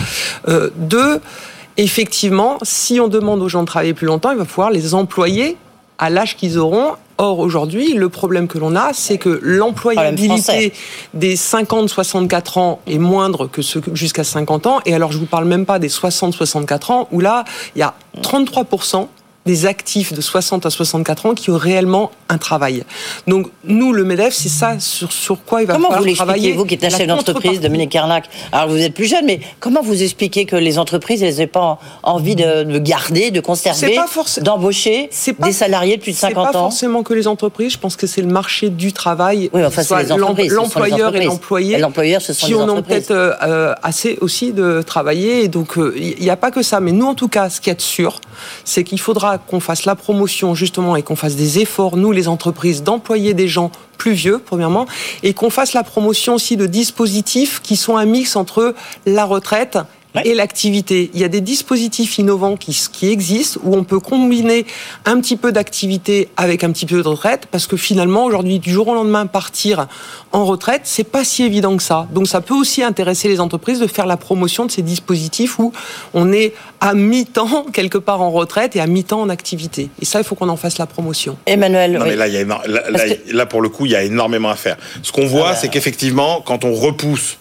Euh, 0.47 0.69
deux, 0.75 1.19
effectivement, 1.77 2.57
si 2.63 2.99
on 2.99 3.07
demande 3.07 3.41
aux 3.41 3.49
gens 3.49 3.61
de 3.61 3.67
travailler 3.67 3.93
plus 3.93 4.07
longtemps, 4.07 4.31
il 4.31 4.37
va 4.37 4.45
falloir 4.45 4.71
les 4.71 4.93
employer 4.93 5.57
à 5.99 6.09
l'âge 6.09 6.35
qu'ils 6.35 6.57
auront. 6.57 6.93
Or, 7.19 7.39
aujourd'hui, 7.39 7.93
le 7.93 8.09
problème 8.09 8.47
que 8.47 8.59
l'on 8.59 8.75
a, 8.75 8.93
c'est 8.93 9.17
que 9.17 9.39
l'employabilité 9.41 10.71
des 11.15 11.35
50-64 11.35 12.59
ans 12.59 12.79
est 12.85 12.99
moindre 12.99 13.47
que 13.47 13.63
ceux 13.63 13.81
jusqu'à 13.93 14.23
50 14.23 14.67
ans. 14.67 14.79
Et 14.85 14.93
alors, 14.93 15.11
je 15.11 15.17
vous 15.17 15.25
parle 15.25 15.45
même 15.45 15.65
pas 15.65 15.79
des 15.79 15.89
60-64 15.89 16.91
ans, 16.91 17.07
où 17.11 17.19
là, 17.19 17.43
il 17.75 17.79
y 17.79 17.81
a 17.81 17.95
33 18.21 18.65
des 19.47 19.65
actifs 19.65 20.13
de 20.13 20.21
60 20.21 20.65
à 20.65 20.69
64 20.69 21.25
ans 21.25 21.33
qui 21.33 21.49
ont 21.49 21.57
réellement 21.57 22.11
un 22.29 22.37
travail. 22.37 22.83
Donc 23.25 23.47
nous, 23.63 23.93
le 23.93 24.03
MEDEF, 24.03 24.33
c'est 24.33 24.49
ça 24.49 24.79
sur, 24.79 25.11
sur 25.11 25.43
quoi 25.43 25.61
il 25.61 25.67
va 25.67 25.73
comment 25.73 25.89
falloir 25.89 26.07
vous 26.07 26.15
travailler. 26.15 26.53
Vous 26.53 26.65
qui 26.65 26.75
êtes 26.75 26.89
chef 26.89 27.07
d'entreprise, 27.07 27.59
Dominique 27.59 27.91
Carnac, 27.91 28.25
alors 28.51 28.69
vous 28.69 28.77
êtes 28.77 28.93
plus 28.93 29.05
jeune, 29.05 29.25
mais 29.25 29.39
comment 29.59 29.81
vous 29.81 30.03
expliquez 30.03 30.45
que 30.45 30.55
les 30.55 30.77
entreprises, 30.77 31.23
elles 31.23 31.37
n'aient 31.37 31.47
pas 31.47 31.79
envie 32.03 32.35
de, 32.35 32.77
garder, 32.77 33.31
de 33.31 33.39
conserver, 33.39 33.97
d'embaucher 34.41 35.09
des 35.39 35.51
salariés 35.51 35.97
de 35.97 36.01
plus 36.01 36.11
de 36.11 36.17
50 36.17 36.37
ans 36.37 36.43
C'est 36.45 36.51
pas 36.51 36.59
forcément 36.59 37.03
que 37.03 37.13
les 37.13 37.27
entreprises, 37.27 37.73
je 37.73 37.79
pense 37.79 37.95
que 37.95 38.05
c'est 38.05 38.21
le 38.21 38.27
marché 38.27 38.69
du 38.69 38.93
travail. 38.93 39.49
Oui, 39.53 39.65
enfin, 39.65 39.81
c'est 39.83 40.07
L'employeur 40.47 41.15
et 41.15 41.25
l'employé 41.25 42.17
qui 42.37 42.53
en 42.53 42.69
ont 42.69 42.81
peut-être 42.81 43.11
euh, 43.11 43.73
assez 43.83 44.17
aussi 44.21 44.51
de 44.51 44.81
travailler. 44.81 45.43
Et 45.43 45.47
donc, 45.47 45.77
euh, 45.77 45.93
il 45.97 46.21
n'y 46.21 46.29
a 46.29 46.35
pas 46.35 46.51
que 46.51 46.61
ça. 46.61 46.79
Mais 46.79 46.91
nous, 46.91 47.05
en 47.05 47.15
tout 47.15 47.27
cas, 47.27 47.49
ce 47.49 47.61
qu'il 47.61 47.69
y 47.69 47.71
a 47.71 47.75
de 47.75 47.81
sûr, 47.81 48.19
c'est 48.63 48.83
qu'il 48.83 48.99
faudra 48.99 49.36
qu'on 49.37 49.59
fasse 49.59 49.85
la 49.85 49.95
promotion 49.95 50.55
justement 50.55 50.95
et 50.95 51.03
qu'on 51.03 51.15
fasse 51.15 51.35
des 51.35 51.59
efforts, 51.59 51.97
nous 51.97 52.11
les 52.11 52.27
entreprises, 52.27 52.83
d'employer 52.83 53.33
des 53.33 53.47
gens 53.47 53.71
plus 53.97 54.13
vieux, 54.13 54.39
premièrement, 54.43 54.85
et 55.23 55.33
qu'on 55.33 55.49
fasse 55.49 55.73
la 55.73 55.83
promotion 55.83 56.35
aussi 56.35 56.57
de 56.57 56.65
dispositifs 56.65 57.61
qui 57.61 57.75
sont 57.75 57.97
un 57.97 58.05
mix 58.05 58.35
entre 58.35 58.75
la 59.05 59.25
retraite 59.25 59.77
et 60.25 60.33
l'activité. 60.33 61.09
Il 61.13 61.19
y 61.19 61.23
a 61.23 61.27
des 61.27 61.41
dispositifs 61.41 62.17
innovants 62.17 62.57
qui, 62.57 62.77
qui 62.91 63.09
existent 63.09 63.59
où 63.63 63.75
on 63.75 63.83
peut 63.83 63.99
combiner 63.99 64.65
un 65.05 65.19
petit 65.19 65.37
peu 65.37 65.51
d'activité 65.51 66.29
avec 66.37 66.63
un 66.63 66.71
petit 66.71 66.85
peu 66.85 67.01
de 67.01 67.07
retraite 67.07 67.47
parce 67.51 67.67
que 67.67 67.77
finalement 67.77 68.25
aujourd'hui 68.25 68.59
du 68.59 68.71
jour 68.71 68.87
au 68.87 68.95
lendemain 68.95 69.25
partir 69.25 69.87
en 70.31 70.45
retraite 70.45 70.81
c'est 70.83 71.03
pas 71.03 71.23
si 71.23 71.43
évident 71.43 71.77
que 71.77 71.83
ça. 71.83 72.07
Donc 72.11 72.27
ça 72.27 72.41
peut 72.41 72.53
aussi 72.53 72.83
intéresser 72.83 73.27
les 73.27 73.39
entreprises 73.39 73.79
de 73.79 73.87
faire 73.87 74.05
la 74.05 74.17
promotion 74.17 74.65
de 74.65 74.71
ces 74.71 74.81
dispositifs 74.81 75.59
où 75.59 75.71
on 76.13 76.31
est 76.31 76.53
à 76.79 76.93
mi-temps 76.93 77.65
quelque 77.73 77.97
part 77.97 78.21
en 78.21 78.31
retraite 78.31 78.75
et 78.75 78.79
à 78.79 78.87
mi-temps 78.87 79.21
en 79.21 79.29
activité. 79.29 79.89
Et 80.01 80.05
ça 80.05 80.19
il 80.19 80.23
faut 80.23 80.35
qu'on 80.35 80.49
en 80.49 80.57
fasse 80.57 80.77
la 80.77 80.85
promotion. 80.85 81.37
Emmanuel. 81.45 81.93
Non, 81.93 82.05
mais 82.05 82.15
là, 82.15 82.27
il 82.27 82.33
y 82.33 82.37
a 82.37 82.45
là, 82.45 82.83
là, 83.31 83.45
pour 83.45 83.61
le 83.61 83.69
coup 83.69 83.85
il 83.85 83.91
y 83.91 83.95
a 83.95 84.03
énormément 84.03 84.49
à 84.49 84.55
faire. 84.55 84.77
Ce 85.03 85.11
qu'on 85.11 85.25
voit 85.25 85.49
ah 85.49 85.55
c'est 85.55 85.69
qu'effectivement 85.69 86.41
quand 86.45 86.65
on 86.65 86.73
repousse 86.73 87.37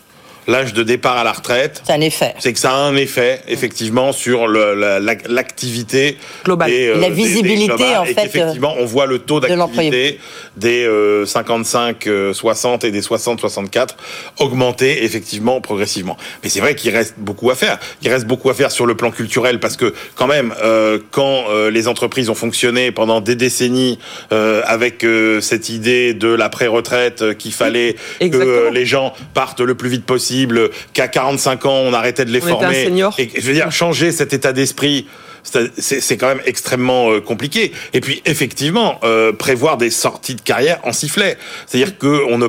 l'âge 0.47 0.73
de 0.75 0.83
départ 0.83 1.17
à 1.17 1.25
la 1.25 1.33
retraite. 1.33 1.83
C'est 1.85 1.93
un 1.93 2.01
effet. 2.01 2.35
C'est 2.39 2.53
que 2.53 2.59
ça 2.59 2.73
a 2.73 2.77
un 2.77 2.97
effet, 2.97 3.41
effectivement, 3.49 4.13
sur 4.13 4.47
l'activité 4.49 6.17
globale. 6.45 6.71
Euh, 6.73 7.01
la 7.01 7.11
visibilité, 7.11 7.97
en 7.97 8.05
fait. 8.05 8.27
Effectivement, 8.27 8.75
on 8.79 8.85
voit 8.85 9.07
le 9.07 9.19
taux 9.19 9.41
d'activité 9.41 10.19
des 10.57 10.89
55, 11.25 12.07
euh, 12.07 12.33
60 12.33 12.85
euh, 12.85 12.89
et 12.89 12.91
des 12.91 13.03
60, 13.03 13.41
64 13.41 13.97
augmenter, 14.39 15.05
effectivement, 15.05 15.61
progressivement. 15.61 16.17
Mais 16.43 16.49
c'est 16.49 16.61
vrai 16.61 16.75
qu'il 16.75 16.95
reste 16.95 17.15
beaucoup 17.19 17.51
à 17.51 17.55
faire. 17.55 17.79
Il 18.03 18.09
reste 18.09 18.27
beaucoup 18.27 18.51
à 18.51 18.55
faire 18.55 18.71
sur 18.71 18.87
le 18.87 18.95
plan 18.95 19.11
culturel 19.11 19.61
parce 19.61 19.77
que, 19.77 19.95
quand 20.15 20.27
même, 20.27 20.55
quand 21.11 21.45
les 21.71 21.89
entreprises 21.89 22.29
ont 22.31 22.35
fonctionné 22.35 22.93
pendant 22.93 23.21
des 23.21 23.35
décennies 23.35 23.99
avec 24.31 25.05
cette 25.41 25.69
idée 25.69 26.15
de 26.15 26.29
la 26.29 26.49
pré-retraite 26.49 27.37
qu'il 27.39 27.53
fallait 27.53 27.97
que 28.21 28.71
les 28.73 28.87
gens 28.87 29.13
partent 29.35 29.61
le 29.61 29.75
plus 29.75 29.89
vite 29.89 30.05
possible 30.05 30.36
qu'à 30.93 31.09
45 31.09 31.67
ans, 31.67 31.83
on 31.85 31.93
arrêtait 31.93 32.25
de 32.25 32.31
les 32.31 32.41
former. 32.41 32.89
Et 33.19 33.31
je 33.37 33.47
veux 33.47 33.55
dire, 33.55 33.71
changer 33.71 34.13
cet 34.13 34.33
état 34.33 34.53
d'esprit 34.53 35.07
c'est 35.79 36.17
quand 36.17 36.29
même 36.29 36.43
extrêmement 36.47 37.11
euh, 37.11 37.21
compliqué. 37.21 37.73
Et 37.93 38.01
puis 38.01 38.23
effectivement, 38.25 38.99
euh, 39.05 39.33
prévoir 39.33 39.77
des 39.77 39.91
sorties 39.91 40.35
de 40.35 40.41
carrière 40.41 40.81
en 40.85 40.93
sifflet, 40.93 41.39
c'est-à-dire 41.67 41.99
que 41.99 42.25
on 42.29 42.39
ne, 42.39 42.49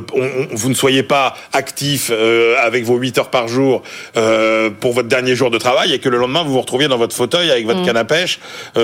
vous 0.52 0.70
ne 0.70 0.74
soyez 0.74 1.04
pas 1.04 1.36
actif 1.54 2.10
euh, 2.12 2.56
avec 2.60 2.84
vos 2.84 2.98
8 2.98 3.18
heures 3.20 3.30
par 3.30 3.48
jour 3.48 3.84
pour 4.80 4.94
votre 4.94 5.08
dernier 5.08 5.36
jour 5.36 5.52
de 5.52 5.58
travail 5.58 5.94
et 5.94 6.00
que 6.00 6.10
le 6.10 6.18
lendemain 6.18 6.44
vous 6.44 6.54
vous 6.54 6.62
retrouviez 6.62 6.88
dans 6.88 6.98
votre 6.98 7.16
fauteuil 7.16 7.52
avec 7.52 7.66
votre 7.66 7.82
mm. 7.82 7.86
canne 7.86 7.98
à 7.98 8.06
pêche 8.06 8.40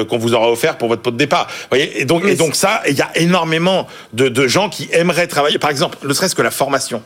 qu'on 0.10 0.18
vous 0.18 0.34
aura 0.34 0.52
offert 0.52 0.78
pour 0.78 0.88
votre 0.88 1.02
pot 1.02 1.12
de 1.12 1.18
départ. 1.18 1.48
Vous 1.50 1.68
voyez 1.70 2.02
et 2.02 2.06
donc, 2.06 2.26
et 2.26 2.36
donc 2.36 2.56
ça, 2.56 2.82
il 2.88 2.96
y 2.96 3.02
a 3.02 3.10
énormément 3.16 3.88
de, 4.14 4.30
de 4.30 4.48
gens 4.48 4.70
qui 4.70 4.90
aimeraient 4.92 5.28
travailler. 5.28 5.58
Par 5.58 5.70
exemple, 5.70 5.98
ne 6.04 6.14
serait-ce 6.14 6.36
que 6.36 6.42
la 6.42 6.52
formation. 6.52 7.02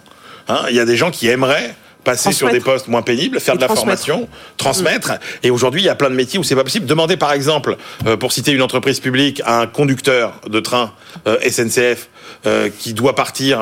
Hein, 0.48 0.62
il 0.70 0.76
y 0.76 0.80
a 0.80 0.86
des 0.86 0.98
gens 0.98 1.12
qui 1.12 1.28
aimeraient 1.28 1.76
passer 2.08 2.32
sur 2.32 2.50
des 2.50 2.62
postes 2.62 2.88
moins 2.88 3.02
pénibles, 3.02 3.38
faire 3.42 3.58
de 3.58 3.62
la 3.62 3.68
formation, 3.68 4.30
transmettre. 4.56 5.12
Et 5.44 5.52
aujourd'hui, 5.52 5.82
il 5.82 5.86
y 5.86 5.90
a 5.90 5.96
plein 5.96 6.10
de 6.10 6.16
métiers 6.16 6.40
où 6.40 6.44
c'est 6.44 6.56
pas 6.56 6.64
possible. 6.64 6.86
Demandez 6.86 7.18
par 7.18 7.34
exemple, 7.34 7.76
euh, 8.06 8.16
pour 8.16 8.32
citer 8.32 8.54
une 8.54 8.62
entreprise 8.62 9.02
publique, 9.02 9.42
à 9.44 9.60
un 9.60 9.68
conducteur 9.68 10.40
de 10.50 10.62
train 10.62 10.94
euh, 11.28 11.38
SNCF 11.42 12.08
euh, 12.46 12.70
qui 12.80 12.94
doit 12.94 13.16
partir 13.16 13.62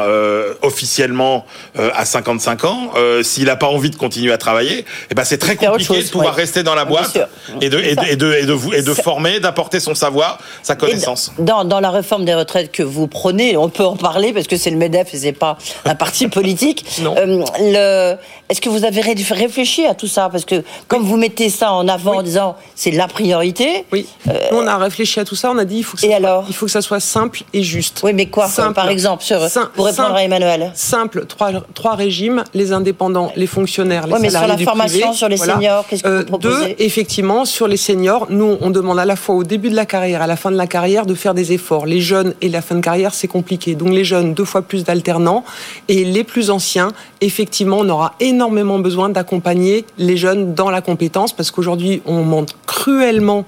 officiellement 0.61 1.45
à 1.75 2.05
55 2.05 2.63
ans, 2.65 2.91
s'il 3.23 3.45
n'a 3.45 3.55
pas 3.55 3.67
envie 3.67 3.89
de 3.89 3.95
continuer 3.95 4.31
à 4.31 4.37
travailler, 4.37 4.85
eh 5.11 5.15
ben 5.15 5.23
c'est 5.23 5.37
très 5.37 5.55
compliqué 5.55 6.01
de 6.03 6.09
pouvoir 6.09 6.35
rester 6.35 6.63
dans 6.63 6.75
la 6.75 6.85
boîte 6.85 7.17
et 7.61 7.69
de, 7.69 7.79
et, 7.79 7.95
de, 7.95 8.03
et, 8.03 8.15
de, 8.15 8.33
et, 8.33 8.45
de, 8.45 8.75
et 8.75 8.81
de 8.81 8.93
former, 8.93 9.39
d'apporter 9.39 9.79
son 9.79 9.95
savoir, 9.95 10.39
sa 10.63 10.75
connaissance. 10.75 11.31
Dans, 11.39 11.65
dans 11.65 11.79
la 11.79 11.91
réforme 11.91 12.25
des 12.25 12.33
retraites 12.33 12.71
que 12.71 12.83
vous 12.83 13.07
prenez, 13.07 13.57
on 13.57 13.69
peut 13.69 13.85
en 13.85 13.95
parler 13.95 14.33
parce 14.33 14.47
que 14.47 14.57
c'est 14.57 14.71
le 14.71 14.77
MEDEF 14.77 15.13
et 15.13 15.17
c'est 15.17 15.31
pas 15.31 15.57
un 15.85 15.95
parti 15.95 16.27
politique. 16.39 16.85
non. 17.01 17.15
le, 17.59 18.15
est-ce 18.49 18.61
que 18.61 18.69
vous 18.69 18.85
avez 18.85 19.01
réfléchi 19.01 19.85
à 19.85 19.95
tout 19.95 20.07
ça? 20.07 20.29
Parce 20.29 20.45
que 20.45 20.63
comme 20.87 21.03
vous 21.03 21.17
mettez 21.17 21.49
ça 21.49 21.71
en 21.71 21.87
avant 21.87 22.17
en 22.17 22.23
disant 22.23 22.55
c'est 22.75 22.91
la 22.91 23.07
priorité. 23.07 23.85
Oui. 23.91 24.05
Euh, 24.29 24.39
on 24.51 24.67
a 24.67 24.77
réfléchi 24.77 25.19
à 25.19 25.25
tout 25.25 25.35
ça. 25.35 25.51
On 25.51 25.57
a 25.57 25.65
dit 25.65 25.77
il 25.77 25.83
faut 25.83 25.95
que 25.95 26.01
ça, 26.01 26.07
et 26.07 26.09
soit, 26.11 26.17
alors? 26.17 26.45
il 26.47 26.55
faut 26.55 26.65
que 26.65 26.71
ça 26.71 26.81
soit 26.81 26.99
simple 26.99 27.41
et 27.53 27.63
juste. 27.63 28.01
Oui, 28.03 28.13
mais 28.13 28.27
quoi? 28.27 28.47
Par 28.73 28.89
exemple, 28.89 29.23
sur, 29.23 29.39
pour 29.73 29.85
répondre 29.85 30.15
à 30.15 30.23
Emmanuel. 30.23 30.71
Simple. 30.73 31.25
Trois, 31.25 31.51
trois 31.73 31.95
régimes 31.95 32.43
les 32.53 32.71
indépendants, 32.73 33.31
les 33.35 33.47
fonctionnaires, 33.47 34.07
les 34.07 34.13
oui, 34.13 34.19
mais 34.21 34.29
sur 34.29 34.47
la 34.47 34.57
formation, 34.57 35.13
sur 35.13 35.29
les 35.29 35.37
seniors, 35.37 35.85
qu'est-ce 35.87 36.03
que 36.03 36.07
vous 36.07 36.15
euh, 36.15 36.25
proposez 36.25 36.69
Deux, 36.69 36.75
effectivement, 36.79 37.45
sur 37.45 37.67
les 37.67 37.77
seniors, 37.77 38.27
nous 38.29 38.57
on 38.61 38.69
demande 38.69 38.99
à 38.99 39.05
la 39.05 39.15
fois 39.15 39.35
au 39.35 39.43
début 39.43 39.69
de 39.69 39.75
la 39.75 39.85
carrière, 39.85 40.21
à 40.21 40.27
la 40.27 40.35
fin 40.35 40.51
de 40.51 40.57
la 40.57 40.67
carrière, 40.67 41.05
de 41.05 41.15
faire 41.15 41.33
des 41.33 41.53
efforts. 41.53 41.85
Les 41.85 42.01
jeunes 42.01 42.33
et 42.41 42.49
la 42.49 42.61
fin 42.61 42.75
de 42.75 42.81
carrière, 42.81 43.13
c'est 43.13 43.27
compliqué. 43.27 43.75
Donc 43.75 43.89
les 43.89 44.05
jeunes, 44.05 44.33
deux 44.33 44.45
fois 44.45 44.61
plus 44.61 44.83
d'alternants, 44.83 45.43
et 45.87 46.03
les 46.03 46.23
plus 46.23 46.49
anciens, 46.49 46.91
effectivement, 47.21 47.77
on 47.79 47.89
aura 47.89 48.13
énormément 48.19 48.79
besoin 48.79 49.09
d'accompagner 49.09 49.85
les 49.97 50.17
jeunes 50.17 50.53
dans 50.53 50.69
la 50.69 50.81
compétence 50.81 51.33
parce 51.33 51.51
qu'aujourd'hui, 51.51 52.01
on 52.05 52.23
manque 52.23 52.49
cruellement 52.65 53.45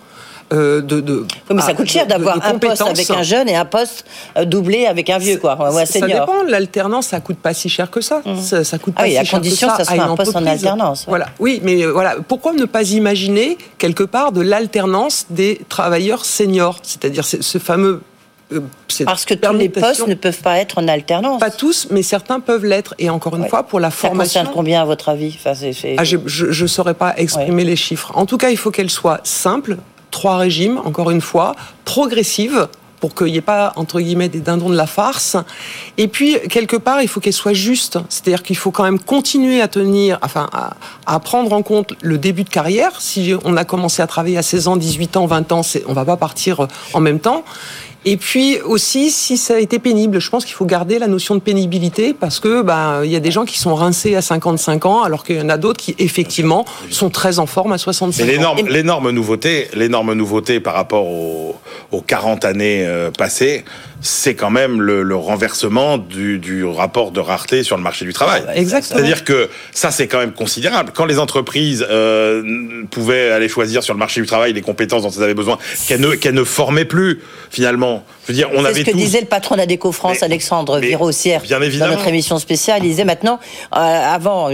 euh, 0.54 0.82
de, 0.82 1.26
mais 1.52 1.62
ça 1.62 1.74
coûte 1.74 1.90
cher 1.90 2.08
d'avoir 2.08 2.46
un 2.46 2.58
poste 2.58 2.82
avec 2.82 3.10
un 3.10 3.24
jeune 3.24 3.50
et 3.50 3.56
un 3.56 3.66
poste 3.66 4.06
euh, 4.38 4.46
doublé 4.46 4.86
avec 4.86 5.10
un 5.10 5.18
vieux, 5.18 5.38
quoi, 5.38 5.58
Ça 5.86 6.08
dépend. 6.08 6.44
L'alternance, 6.48 7.08
ça 7.08 7.20
coûte 7.20 7.38
pas 7.38 7.54
si 7.54 7.70
cher 7.70 7.92
que 7.92 8.02
ça. 8.02 8.22
Mmh. 8.26 8.64
Ça, 8.64 8.78
coûte 8.78 8.94
ah 8.98 9.02
pas 9.02 9.08
oui, 9.08 9.12
si 9.12 9.18
à 9.18 9.26
condition 9.26 9.68
que 9.70 9.84
ça 9.84 9.86
soit 9.86 10.04
un 10.04 10.16
poste 10.16 10.36
en 10.36 10.46
alternance. 10.46 11.06
Voilà. 11.08 11.28
Oui, 11.40 11.60
mais 11.64 11.84
euh, 11.84 11.92
voilà. 11.92 12.16
Pourquoi 12.28 12.54
ne 12.54 12.66
pas 12.66 12.84
imaginer 12.92 13.58
quelque 13.78 14.04
part 14.04 14.32
de 14.32 14.42
l'alternance 14.42 15.26
des 15.30 15.60
travailleurs 15.70 16.24
seniors, 16.26 16.80
c'est-à-dire 16.82 17.26
ce 17.26 17.58
fameux 17.58 18.02
parce 19.06 19.26
que 19.26 19.34
tous 19.34 19.54
les 19.54 19.70
postes 19.70 20.08
ne 20.08 20.14
peuvent 20.14 20.42
pas 20.42 20.58
être 20.58 20.78
en 20.78 20.88
alternance. 20.88 21.40
Pas 21.40 21.52
tous, 21.52 21.88
mais 21.92 22.02
certains 22.02 22.40
peuvent 22.40 22.66
l'être. 22.66 22.96
Et 22.98 23.10
encore 23.10 23.36
une 23.36 23.48
fois, 23.48 23.64
pour 23.64 23.80
la 23.80 23.92
formation. 23.92 24.24
Ça 24.24 24.40
concerne 24.40 24.56
combien 24.56 24.82
à 24.82 24.86
votre 24.86 25.10
avis? 25.10 25.38
Enfin, 25.38 25.54
ah, 25.98 26.04
Je 26.04 26.64
ne 26.64 26.68
saurais 26.68 26.94
pas 26.94 27.14
exprimer 27.18 27.64
les 27.64 27.76
chiffres. 27.76 28.12
En 28.16 28.26
tout 28.26 28.38
cas, 28.38 28.50
il 28.50 28.58
faut 28.58 28.72
qu'elle 28.72 28.90
soit 28.90 29.20
simple, 29.24 29.78
trois 30.12 30.38
régimes, 30.38 30.80
encore 30.84 31.12
une 31.12 31.22
fois, 31.22 31.56
progressive 31.86 32.68
pour 33.00 33.14
qu'il 33.14 33.28
n'y 33.28 33.38
ait 33.38 33.42
pas, 33.42 33.74
entre 33.76 34.02
guillemets, 34.02 34.30
des 34.30 34.40
dindons 34.40 34.70
de 34.70 34.76
la 34.76 34.88
farce. 34.88 35.38
Et 35.98 36.08
puis, 36.08 36.38
quelque 36.50 36.76
part, 36.76 37.02
il 37.02 37.08
faut 37.08 37.20
qu'elle 37.20 37.34
soit 37.34 37.54
juste. 37.54 38.00
C'est-à-dire 38.10 38.44
qu'il 38.44 38.58
faut 38.58 38.72
quand 38.72 38.84
même 38.84 39.00
continuer 39.00 39.62
à 39.62 39.68
tenir, 39.68 40.18
enfin, 40.22 40.50
à, 41.06 41.20
prendre 41.20 41.54
en 41.54 41.62
compte 41.62 41.94
le 42.02 42.18
début 42.18 42.44
de 42.44 42.50
carrière. 42.50 43.00
Si 43.00 43.34
on 43.44 43.58
a 43.58 43.66
commencé 43.66 44.02
à 44.02 44.08
travailler 44.08 44.38
à 44.38 44.42
16 44.42 44.68
ans, 44.68 44.78
18 44.78 45.18
ans, 45.18 45.26
20 45.26 45.52
ans, 45.52 45.62
on 45.86 45.90
ne 45.90 45.96
va 45.96 46.06
pas 46.06 46.18
partir 46.18 46.68
en 46.94 47.00
même 47.00 47.20
temps. 47.20 47.44
Et 48.10 48.16
puis 48.16 48.62
aussi, 48.62 49.12
si 49.12 49.36
ça 49.36 49.56
a 49.56 49.60
été 49.60 49.80
pénible, 49.80 50.22
je 50.22 50.30
pense 50.30 50.46
qu'il 50.46 50.54
faut 50.54 50.66
garder 50.66 50.98
la 50.98 51.08
notion 51.08 51.36
de 51.36 51.42
pénibilité 51.42 52.14
parce 52.14 52.40
que 52.40 52.62
ben 52.62 53.04
il 53.04 53.12
y 53.12 53.18
a 53.18 53.20
des 53.20 53.32
gens 53.32 53.44
qui 53.44 53.60
sont 53.60 53.76
rincés 53.76 54.16
à 54.16 54.22
55 54.22 54.86
ans, 54.86 55.04
alors 55.04 55.26
qu'il 55.26 55.36
y 55.36 55.42
en 55.42 55.50
a 55.50 55.58
d'autres 55.58 55.82
qui 55.82 55.94
effectivement 56.00 56.64
sont 56.90 57.10
très 57.10 57.38
en 57.40 57.48
forme 57.48 57.74
à 57.74 57.78
65 57.78 58.24
ans. 58.24 58.56
L'énorme 58.70 59.12
nouveauté, 59.12 59.68
l'énorme 59.74 60.14
nouveauté 60.14 60.62
par 60.62 60.76
rapport 60.76 61.06
aux, 61.06 61.56
40 62.08 62.46
années 62.46 62.86
euh, 62.86 63.12
passées, 63.12 63.66
c'est 64.02 64.36
quand 64.36 64.50
même 64.50 64.82
le, 64.82 65.16
renversement 65.16 65.98
du, 65.98 66.64
rapport 66.66 67.12
de 67.12 67.20
rareté 67.20 67.64
sur 67.64 67.78
le 67.78 67.84
marché 67.84 68.06
du 68.06 68.14
travail. 68.14 68.44
Exactement. 68.56 69.00
C'est-à-dire 69.00 69.24
que 69.24 69.50
ça, 69.72 69.92
c'est 69.92 70.08
quand 70.08 70.20
même 70.20 70.34
considérable. 70.34 70.92
Quand 70.94 71.06
les 71.06 71.20
entreprises 71.20 71.86
euh, 71.90 72.84
pouvaient 72.92 73.32
aller 73.32 73.50
choisir 73.50 73.84
sur 73.84 73.94
le 73.94 74.00
marché 74.00 74.22
du 74.22 74.28
travail 74.28 74.54
les 74.54 74.62
compétences 74.62 75.04
dont 75.04 75.10
elles 75.10 75.24
avaient 75.24 75.34
besoin, 75.34 75.58
qu'elles 75.88 76.02
ne, 76.02 76.16
qu'elles 76.16 76.36
ne 76.36 76.44
formaient 76.44 76.86
plus 76.86 77.20
finalement 77.50 78.04
je 78.28 78.34
veux 78.34 78.38
dire, 78.40 78.50
on 78.54 78.66
avait 78.66 78.82
ce 78.82 78.92
que 78.92 78.96
disait 78.96 79.22
le 79.22 79.26
patron 79.26 79.56
de 79.56 79.62
la 79.62 79.66
Déco-France, 79.66 80.22
Alexandre 80.22 80.80
Virossière, 80.80 81.42
dans 81.50 81.88
notre 81.88 82.08
émission 82.10 82.40
spéciale. 82.40 82.82
Il 82.84 82.90
disait 82.90 83.06
maintenant, 83.06 83.40
euh, 83.74 83.78
avant, 83.80 84.50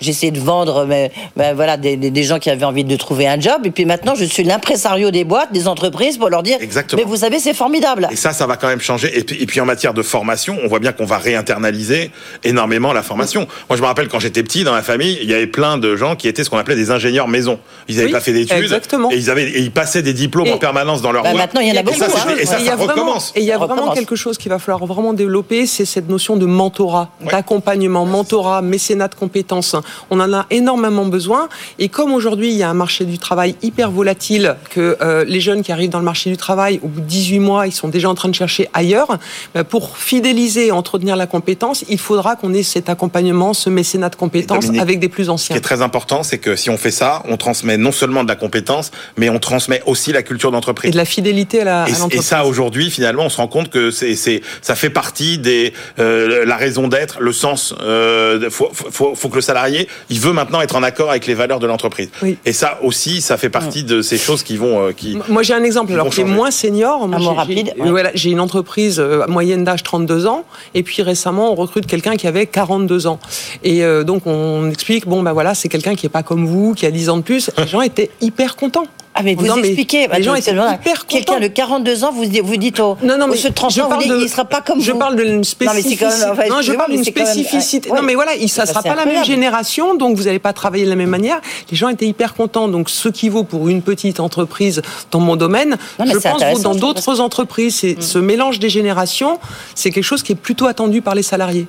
j'essayais 0.00 0.32
de 0.32 0.40
vendre 0.40 0.84
mais, 0.84 1.12
voilà, 1.54 1.76
des, 1.76 2.22
gens 2.24 2.40
qui 2.40 2.50
avaient 2.50 2.64
envie 2.64 2.82
de 2.82 2.96
trouver 2.96 3.28
un 3.28 3.38
job. 3.38 3.64
Et 3.66 3.70
puis 3.70 3.84
maintenant, 3.84 4.16
je 4.16 4.24
suis 4.24 4.42
l'impresario 4.42 5.12
des 5.12 5.22
boîtes, 5.22 5.52
des 5.52 5.68
entreprises, 5.68 6.18
pour 6.18 6.28
leur 6.28 6.42
dire 6.42 6.58
Exactement. 6.60 7.02
Mais 7.02 7.08
vous 7.08 7.18
savez, 7.18 7.38
c'est 7.38 7.54
formidable. 7.54 8.08
Et 8.10 8.16
ça, 8.16 8.32
ça 8.32 8.48
va 8.48 8.56
quand 8.56 8.66
même 8.66 8.73
changer. 8.82 9.18
Et 9.18 9.24
puis, 9.24 9.42
et 9.42 9.46
puis 9.46 9.60
en 9.60 9.64
matière 9.64 9.94
de 9.94 10.02
formation, 10.02 10.58
on 10.62 10.68
voit 10.68 10.78
bien 10.78 10.92
qu'on 10.92 11.04
va 11.04 11.18
réinternaliser 11.18 12.10
énormément 12.42 12.92
la 12.92 13.02
formation. 13.02 13.46
Moi, 13.68 13.76
je 13.76 13.82
me 13.82 13.86
rappelle 13.86 14.08
quand 14.08 14.20
j'étais 14.20 14.42
petit, 14.42 14.64
dans 14.64 14.72
ma 14.72 14.82
famille, 14.82 15.18
il 15.22 15.28
y 15.28 15.34
avait 15.34 15.46
plein 15.46 15.78
de 15.78 15.96
gens 15.96 16.16
qui 16.16 16.28
étaient 16.28 16.44
ce 16.44 16.50
qu'on 16.50 16.58
appelait 16.58 16.76
des 16.76 16.90
ingénieurs 16.90 17.28
maison. 17.28 17.58
Ils 17.88 17.96
n'avaient 17.96 18.10
pas 18.10 18.20
fait 18.20 18.32
d'études. 18.32 18.58
Exactement. 18.58 19.10
Et 19.10 19.16
ils, 19.16 19.30
avaient, 19.30 19.50
ils 19.60 19.70
passaient 19.70 20.02
des 20.02 20.12
diplômes 20.12 20.48
en 20.48 20.58
permanence 20.58 21.02
dans 21.02 21.12
leur 21.12 21.22
bah, 21.22 21.34
Maintenant, 21.34 21.60
il 21.60 21.68
y 21.68 21.72
en 21.72 21.76
a 21.76 21.82
beaucoup. 21.82 21.96
Et 21.96 22.46
ça, 22.46 22.58
ça, 22.58 22.76
recommence. 22.76 23.32
Et 23.34 23.40
il 23.40 23.46
y 23.46 23.52
a 23.52 23.58
vraiment 23.58 23.92
quelque 23.92 24.16
chose 24.16 24.38
qu'il 24.38 24.50
va 24.50 24.58
falloir 24.58 24.84
vraiment 24.86 25.12
développer, 25.12 25.66
c'est 25.66 25.84
cette 25.84 26.08
notion 26.08 26.36
de 26.36 26.46
mentorat, 26.46 27.10
d'accompagnement, 27.30 28.06
mentorat, 28.06 28.62
mécénat 28.62 29.08
de 29.08 29.14
compétences. 29.14 29.76
On 30.10 30.20
en 30.20 30.32
a 30.32 30.46
énormément 30.50 31.06
besoin. 31.06 31.48
Et 31.78 31.88
comme 31.88 32.12
aujourd'hui, 32.12 32.50
il 32.50 32.56
y 32.56 32.62
a 32.62 32.70
un 32.70 32.74
marché 32.74 33.04
du 33.04 33.18
travail 33.18 33.56
hyper 33.62 33.90
volatile, 33.90 34.56
que 34.70 34.96
euh, 35.00 35.24
les 35.26 35.40
jeunes 35.40 35.62
qui 35.62 35.72
arrivent 35.72 35.90
dans 35.90 35.98
le 35.98 36.04
marché 36.04 36.30
du 36.30 36.36
travail, 36.36 36.80
au 36.82 36.88
bout 36.88 37.00
de 37.00 37.06
18 37.06 37.38
mois, 37.38 37.66
ils 37.66 37.72
sont 37.72 37.88
déjà 37.88 38.08
en 38.08 38.14
train 38.14 38.28
de 38.28 38.34
chercher 38.34 38.63
ailleurs, 38.72 39.18
bah, 39.54 39.64
pour 39.64 39.98
fidéliser 39.98 40.66
et 40.66 40.72
entretenir 40.72 41.16
la 41.16 41.26
compétence, 41.26 41.84
il 41.88 41.98
faudra 41.98 42.36
qu'on 42.36 42.54
ait 42.54 42.62
cet 42.62 42.88
accompagnement, 42.88 43.54
ce 43.54 43.70
mécénat 43.70 44.08
de 44.08 44.16
compétences 44.16 44.66
avec 44.78 44.98
des 45.00 45.08
plus 45.08 45.30
anciens. 45.30 45.54
Ce 45.54 45.58
qui 45.60 45.64
est 45.64 45.68
très 45.68 45.82
important, 45.82 46.22
c'est 46.22 46.38
que 46.38 46.56
si 46.56 46.70
on 46.70 46.76
fait 46.76 46.90
ça, 46.90 47.22
on 47.28 47.36
transmet 47.36 47.76
non 47.76 47.92
seulement 47.92 48.24
de 48.24 48.28
la 48.28 48.36
compétence, 48.36 48.90
mais 49.16 49.28
on 49.28 49.38
transmet 49.38 49.82
aussi 49.86 50.12
la 50.12 50.22
culture 50.22 50.50
d'entreprise. 50.50 50.90
Et 50.90 50.92
de 50.92 50.96
la 50.96 51.04
fidélité 51.04 51.62
à 51.62 51.86
l'entreprise. 51.86 52.14
Et, 52.14 52.18
et 52.18 52.22
ça, 52.22 52.44
aujourd'hui, 52.46 52.90
finalement, 52.90 53.24
on 53.24 53.28
se 53.28 53.36
rend 53.36 53.48
compte 53.48 53.70
que 53.70 53.90
c'est, 53.90 54.14
c'est, 54.16 54.42
ça 54.62 54.74
fait 54.74 54.90
partie 54.90 55.38
des 55.38 55.72
euh, 55.98 56.44
la 56.44 56.56
raison 56.56 56.88
d'être, 56.88 57.20
le 57.20 57.32
sens. 57.32 57.74
Euh, 57.80 58.50
faut, 58.50 58.70
faut, 58.72 59.14
faut, 59.14 59.28
que 59.28 59.36
le 59.36 59.40
salarié, 59.40 59.88
il 60.10 60.20
veut 60.20 60.32
maintenant 60.32 60.60
être 60.60 60.76
en 60.76 60.82
accord 60.82 61.10
avec 61.10 61.26
les 61.26 61.34
valeurs 61.34 61.58
de 61.58 61.66
l'entreprise. 61.66 62.08
Et 62.44 62.52
ça 62.52 62.78
aussi, 62.82 63.20
ça 63.20 63.36
fait 63.36 63.50
partie 63.50 63.84
de 63.84 64.02
ces 64.02 64.18
choses 64.18 64.42
qui 64.42 64.56
vont. 64.56 64.88
Euh, 64.88 64.92
qui, 64.92 65.18
Moi, 65.28 65.42
j'ai 65.42 65.54
un 65.54 65.64
exemple. 65.64 65.92
Alors, 65.92 66.10
qui 66.10 66.20
est 66.20 66.24
moins 66.24 66.50
senior. 66.50 67.06
Moi, 67.08 67.18
j'ai, 67.20 67.28
rapide. 67.28 67.74
Voilà, 67.78 68.10
j'ai 68.14 68.30
une 68.30 68.40
entreprise 68.40 68.53
euh, 68.98 69.26
moyenne 69.26 69.64
d'âge 69.64 69.82
32 69.82 70.26
ans, 70.26 70.44
et 70.74 70.82
puis 70.82 71.02
récemment, 71.02 71.52
on 71.52 71.54
recrute 71.54 71.86
quelqu'un 71.86 72.16
qui 72.16 72.26
avait 72.26 72.46
42 72.46 73.06
ans. 73.06 73.18
Et 73.62 73.82
donc, 74.04 74.26
on 74.26 74.68
explique, 74.70 75.06
bon, 75.06 75.22
ben 75.22 75.32
voilà, 75.32 75.54
c'est 75.54 75.68
quelqu'un 75.68 75.94
qui 75.94 76.06
est 76.06 76.10
pas 76.10 76.22
comme 76.22 76.46
vous, 76.46 76.74
qui 76.74 76.86
a 76.86 76.90
10 76.90 77.08
ans 77.08 77.16
de 77.16 77.22
plus. 77.22 77.50
Les 77.58 77.66
gens 77.66 77.80
étaient 77.80 78.10
hyper 78.20 78.56
contents. 78.56 78.86
Ah 79.16 79.22
mais 79.22 79.36
vous 79.36 79.46
expliquez, 79.46 80.08
les 80.08 80.22
gens 80.22 80.34
étaient 80.34 80.50
hyper 80.50 81.06
Quelqu'un 81.06 81.38
de 81.38 81.46
42 81.46 82.04
ans, 82.04 82.12
vous, 82.12 82.24
vous 82.42 82.56
dites 82.56 82.80
au, 82.80 82.96
non, 83.02 83.16
non, 83.16 83.28
mais 83.28 83.36
ce 83.36 83.46
30 83.46 83.78
ans, 83.78 83.98
il 84.00 84.12
ne 84.12 84.26
sera 84.26 84.44
pas 84.44 84.60
comme 84.60 84.80
je 84.80 84.90
vous. 84.90 84.98
Parle 84.98 85.16
d'une 85.16 85.44
spécificité. 85.44 86.06
Non, 86.50 86.62
je 86.62 86.72
parle 86.72 86.90
d'une 86.90 87.04
spécificité. 87.04 87.90
Non, 87.90 88.02
mais 88.02 88.14
voilà, 88.14 88.32
ça 88.48 88.62
ne 88.62 88.68
sera 88.68 88.82
pas 88.82 88.96
la 88.96 89.06
même 89.06 89.24
génération, 89.24 89.94
donc 89.94 90.16
vous 90.16 90.24
n'allez 90.24 90.38
pas 90.38 90.52
travailler 90.52 90.84
de 90.84 90.90
la 90.90 90.96
même 90.96 91.10
manière. 91.10 91.40
Les 91.70 91.76
gens 91.76 91.88
étaient 91.88 92.06
hyper 92.06 92.34
contents. 92.34 92.68
Donc 92.68 92.90
ce 92.90 93.08
qui 93.08 93.28
vaut 93.28 93.44
pour 93.44 93.68
une 93.68 93.82
petite 93.82 94.20
entreprise 94.20 94.82
dans 95.10 95.20
mon 95.20 95.36
domaine, 95.36 95.76
je 96.00 96.18
pense 96.18 96.42
que 96.42 96.62
dans 96.62 96.74
d'autres 96.74 97.20
entreprises, 97.20 97.84
mm. 97.84 98.00
ce 98.00 98.18
mélange 98.18 98.58
des 98.58 98.70
générations, 98.70 99.38
c'est 99.74 99.90
quelque 99.90 100.04
chose 100.04 100.22
qui 100.22 100.32
est 100.32 100.36
plutôt 100.36 100.66
attendu 100.66 101.02
par 101.02 101.14
les 101.14 101.22
salariés. 101.22 101.66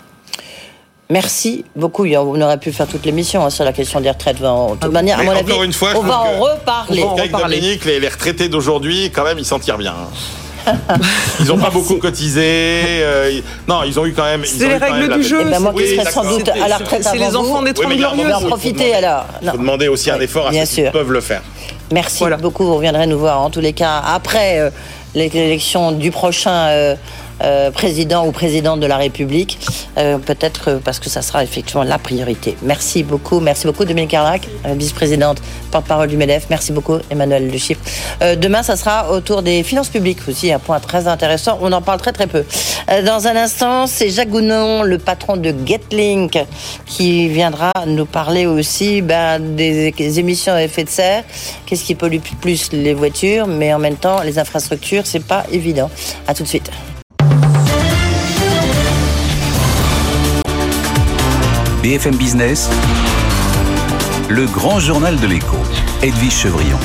Merci 1.10 1.66
beaucoup. 1.76 2.06
On 2.06 2.42
aurait 2.42 2.58
pu 2.58 2.72
faire 2.72 2.88
toute 2.88 3.06
l'émission 3.06 3.46
hein, 3.46 3.50
sur 3.50 3.64
la 3.64 3.74
question 3.74 4.02
des 4.02 4.10
retraites. 4.10 4.42
De 4.42 4.76
toute 4.80 4.92
manière, 4.92 5.20
à 5.20 5.24
mon 5.24 5.32
avis, 5.32 5.54
une 5.64 5.74
fois, 5.74 5.92
on 5.96 6.02
va 6.02 6.20
en 6.20 6.40
reparler. 6.40 7.04
Avec 7.18 7.32
Dominique, 7.32 7.86
les, 7.86 8.08
retraités 8.08 8.50
d'aujourd'hui, 8.50 9.12
quand 9.14 9.24
même, 9.24 9.38
ils 9.38 9.46
s'en 9.46 9.60
tirent 9.60 9.78
bien. 9.78 9.94
ils 11.40 11.46
n'ont 11.46 11.60
pas 11.60 11.70
beaucoup 11.70 11.98
cotisé. 11.98 12.42
Euh, 12.44 13.40
non, 13.68 13.84
ils 13.84 14.00
ont 14.00 14.06
eu 14.08 14.14
quand 14.14 14.24
même. 14.24 14.44
C'est 14.46 14.68
les 14.68 14.78
règles 14.78 15.16
du 15.16 15.24
jeu. 15.24 15.42
Et 15.42 15.52
ben 15.52 15.60
moi 15.60 15.74
qui 15.74 15.96
serais 15.96 16.12
sans 16.12 16.24
doute 16.24 16.50
à 16.50 16.68
la 16.68 16.78
retraite 16.78 17.04
C'est 17.04 17.20
les 17.20 17.36
enfants 17.36 17.62
des 17.62 17.72
oui, 17.86 17.98
Glorieuses. 17.98 18.34
en 18.34 18.42
profiter 18.42 18.96
alors. 18.96 19.26
Il 19.44 19.50
faut 19.52 19.58
demander 19.58 19.88
aussi 19.90 20.10
un 20.10 20.20
effort 20.20 20.48
à 20.48 20.66
ceux 20.66 20.86
qui 20.86 20.90
peuvent 20.90 21.12
le 21.12 21.22
faire. 21.22 21.44
Merci 21.92 22.24
beaucoup. 22.42 22.66
Vous 22.66 22.78
reviendrez 22.78 23.06
nous 23.06 23.20
voir 23.20 23.42
en 23.42 23.52
tous 23.52 23.60
les 23.60 23.74
cas 23.74 24.02
après 24.04 24.60
euh, 24.60 24.72
l'élection 25.14 25.92
du 25.92 26.10
prochain. 26.10 26.70
Euh, 26.70 26.96
euh, 27.42 27.70
président 27.72 28.26
ou 28.26 28.32
présidente 28.32 28.80
de 28.80 28.86
la 28.86 28.98
République, 28.98 29.60
euh, 29.98 30.18
peut-être 30.18 30.80
parce 30.84 31.00
que 31.00 31.10
ça 31.10 31.22
sera 31.22 31.44
effectivement 31.44 31.84
la 31.84 31.98
priorité. 31.98 32.56
Merci 32.62 33.04
beaucoup, 33.04 33.40
merci 33.40 33.68
beaucoup 33.68 33.84
Dominique 33.84 34.12
Carlac, 34.12 34.48
euh, 34.66 34.74
vice-présidente, 34.74 35.42
porte-parole 35.72 36.08
du 36.08 36.18
MEDEF. 36.18 36.48
Merci 36.50 36.72
beaucoup 36.72 36.98
Emmanuel 37.10 37.52
Le 37.52 38.36
demain, 38.36 38.64
ça 38.64 38.78
sera 38.78 39.12
autour 39.12 39.42
des 39.42 39.64
finances 39.64 39.90
publiques 39.90 40.20
aussi, 40.30 40.52
un 40.52 40.60
point 40.60 40.80
très 40.80 41.08
intéressant. 41.08 41.60
On 41.62 41.72
en 41.74 41.82
parle 41.82 42.00
très 42.00 42.14
très 42.14 42.28
peu. 42.28 42.46
dans 43.06 43.28
un 43.28 43.36
instant, 43.36 43.86
c'est 43.86 44.10
Jacques 44.10 44.30
Gounon, 44.30 44.84
le 44.84 44.98
patron 44.98 45.36
de 45.36 45.54
Getlink, 45.66 46.38
qui 46.86 47.28
viendra 47.28 47.72
nous 47.86 48.06
parler 48.06 48.46
aussi 48.46 49.02
ben, 49.02 49.40
des, 49.40 49.92
des 49.92 50.20
émissions 50.20 50.54
à 50.54 50.64
effet 50.64 50.84
de 50.84 50.90
serre. 50.90 51.24
Qu'est-ce 51.66 51.84
qui 51.84 51.96
pollue 51.96 52.20
plus 52.40 52.72
les 52.72 52.94
voitures, 52.94 53.48
mais 53.48 53.74
en 53.74 53.80
même 53.80 53.98
temps 53.98 54.22
les 54.22 54.40
infrastructures, 54.40 55.06
c'est 55.06 55.26
pas 55.26 55.44
évident. 55.52 55.90
À 56.28 56.34
tout 56.34 56.44
de 56.44 56.48
suite. 56.48 56.72
BFM 61.86 62.16
Business, 62.16 62.68
le 64.28 64.48
grand 64.48 64.80
journal 64.80 65.20
de 65.20 65.28
l'écho, 65.28 65.58
Edwige 66.02 66.34
Chevrillon. 66.34 66.80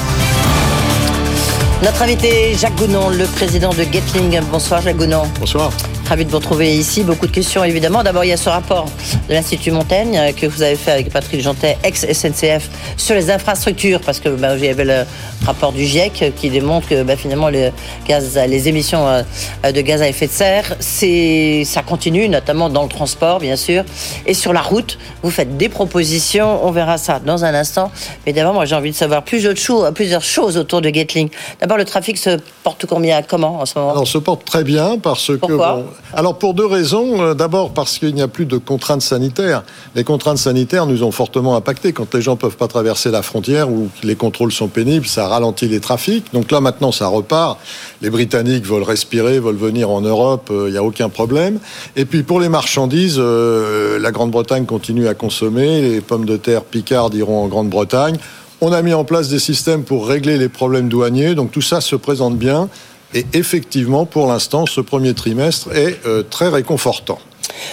Notre 1.83 2.03
invité 2.03 2.55
Jacques 2.55 2.77
Gounon, 2.77 3.09
le 3.09 3.25
président 3.25 3.71
de 3.71 3.83
Getling. 3.85 4.39
Bonsoir 4.53 4.83
Jacques 4.83 4.99
Gounon. 4.99 5.23
Bonsoir. 5.39 5.73
Ravi 6.11 6.25
de 6.25 6.31
vous 6.33 6.39
retrouver 6.39 6.75
ici. 6.75 7.05
Beaucoup 7.05 7.29
de 7.29 7.31
questions 7.31 7.63
évidemment. 7.63 8.03
D'abord, 8.03 8.25
il 8.25 8.31
y 8.31 8.33
a 8.33 8.37
ce 8.37 8.49
rapport 8.49 8.87
de 9.29 9.33
l'Institut 9.33 9.71
Montaigne 9.71 10.19
euh, 10.19 10.33
que 10.33 10.45
vous 10.45 10.61
avez 10.61 10.75
fait 10.75 10.91
avec 10.91 11.09
Patrick 11.09 11.41
Jantet, 11.41 11.79
ex-SNCF, 11.85 12.69
sur 12.97 13.15
les 13.15 13.31
infrastructures, 13.31 14.01
parce 14.01 14.19
que 14.19 14.29
bah, 14.31 14.57
il 14.57 14.65
y 14.65 14.69
avait 14.69 14.85
le 14.85 15.05
rapport 15.47 15.71
du 15.71 15.85
GIEC 15.85 16.33
qui 16.35 16.51
démontre 16.51 16.89
que 16.89 17.05
bah, 17.05 17.15
finalement 17.15 17.49
les, 17.49 17.71
gaz, 18.09 18.37
les 18.37 18.69
émissions 18.69 19.07
euh, 19.07 19.23
de 19.71 19.81
gaz 19.83 20.03
à 20.03 20.09
effet 20.09 20.27
de 20.27 20.33
serre, 20.33 20.75
c'est, 20.81 21.63
ça 21.65 21.83
continue, 21.83 22.29
notamment 22.29 22.71
dans 22.71 22.83
le 22.83 22.89
transport, 22.89 23.39
bien 23.39 23.55
sûr. 23.55 23.85
Et 24.27 24.35
sur 24.35 24.53
la 24.53 24.63
route, 24.63 24.99
vous 25.23 25.31
faites 25.31 25.57
des 25.57 25.69
propositions. 25.69 26.67
On 26.67 26.73
verra 26.73 26.99
ça 26.99 27.21
dans 27.21 27.45
un 27.45 27.55
instant. 27.55 27.93
Mais 28.27 28.33
d'abord, 28.33 28.55
moi, 28.55 28.65
j'ai 28.65 28.75
envie 28.75 28.91
de 28.91 28.97
savoir 28.97 29.23
plusieurs 29.23 29.57
choses, 29.57 29.93
plusieurs 29.95 30.25
choses 30.25 30.57
autour 30.57 30.81
de 30.81 30.91
Gatling. 30.91 31.29
D'abord, 31.61 31.77
le 31.77 31.85
trafic 31.85 32.19
se 32.19 32.41
porte 32.65 32.87
combien, 32.87 33.23
comment 33.23 33.61
en 33.61 33.65
ce 33.65 33.79
moment? 33.79 33.93
Alors, 33.93 34.09
se 34.09 34.19
porte 34.19 34.45
très 34.45 34.65
bien 34.65 34.99
parce 34.99 35.29
que 35.29 36.00
alors 36.13 36.39
pour 36.39 36.55
deux 36.55 36.67
raisons. 36.67 37.23
Euh, 37.23 37.35
d'abord 37.35 37.73
parce 37.73 37.99
qu'il 37.99 38.15
n'y 38.15 38.23
a 38.23 38.29
plus 38.29 38.47
de 38.47 38.59
contraintes 38.59 39.03
sanitaires. 39.03 39.63
Les 39.95 40.05
contraintes 40.05 40.39
sanitaires 40.39 40.87
nous 40.87 41.03
ont 41.03 41.13
fortement 41.13 41.57
impacté. 41.57 41.93
Quand 41.93 42.13
les 42.15 42.23
gens 42.23 42.37
peuvent 42.37 42.57
pas 42.57 42.69
traverser 42.69 43.11
la 43.11 43.23
frontière 43.23 43.71
ou 43.71 43.89
les 44.03 44.17
contrôles 44.17 44.53
sont 44.53 44.69
pénibles, 44.69 45.07
ça 45.07 45.29
ralentit 45.29 45.69
les 45.69 45.81
trafics. 45.81 46.33
Donc 46.33 46.51
là 46.51 46.61
maintenant 46.61 46.93
ça 46.93 47.07
repart. 47.07 47.59
Les 48.03 48.11
Britanniques 48.11 48.67
veulent 48.67 48.83
respirer, 48.83 49.39
veulent 49.39 49.57
venir 49.57 49.91
en 49.91 50.01
Europe, 50.01 50.49
il 50.51 50.57
euh, 50.57 50.71
n'y 50.71 50.77
a 50.77 50.83
aucun 50.83 51.09
problème. 51.09 51.59
Et 51.97 52.05
puis 52.05 52.23
pour 52.23 52.41
les 52.41 52.49
marchandises, 52.49 53.17
euh, 53.19 53.99
la 53.99 54.11
Grande-Bretagne 54.11 54.67
continue 54.67 55.09
à 55.09 55.15
consommer. 55.15 55.81
Les 55.81 56.01
pommes 56.01 56.27
de 56.27 56.37
terre 56.37 56.63
Picard 56.63 57.11
iront 57.15 57.45
en 57.45 57.49
Grande-Bretagne. 57.49 58.17
On 58.63 58.73
a 58.73 58.83
mis 58.83 58.93
en 58.93 59.05
place 59.05 59.29
des 59.29 59.39
systèmes 59.39 59.85
pour 59.85 60.07
régler 60.07 60.37
les 60.37 60.51
problèmes 60.51 60.89
douaniers. 60.89 61.35
Donc 61.35 61.51
tout 61.51 61.63
ça 61.63 61.81
se 61.81 61.97
présente 61.97 62.37
bien. 62.37 62.69
Et 63.15 63.27
effectivement, 63.33 64.07
pour 64.07 64.27
l'instant, 64.29 64.67
ce 64.67 64.81
premier 64.81 65.15
trimestre 65.15 65.75
est 65.75 66.05
euh, 66.07 66.23
très 66.23 66.49
réconfortant. 66.49 67.19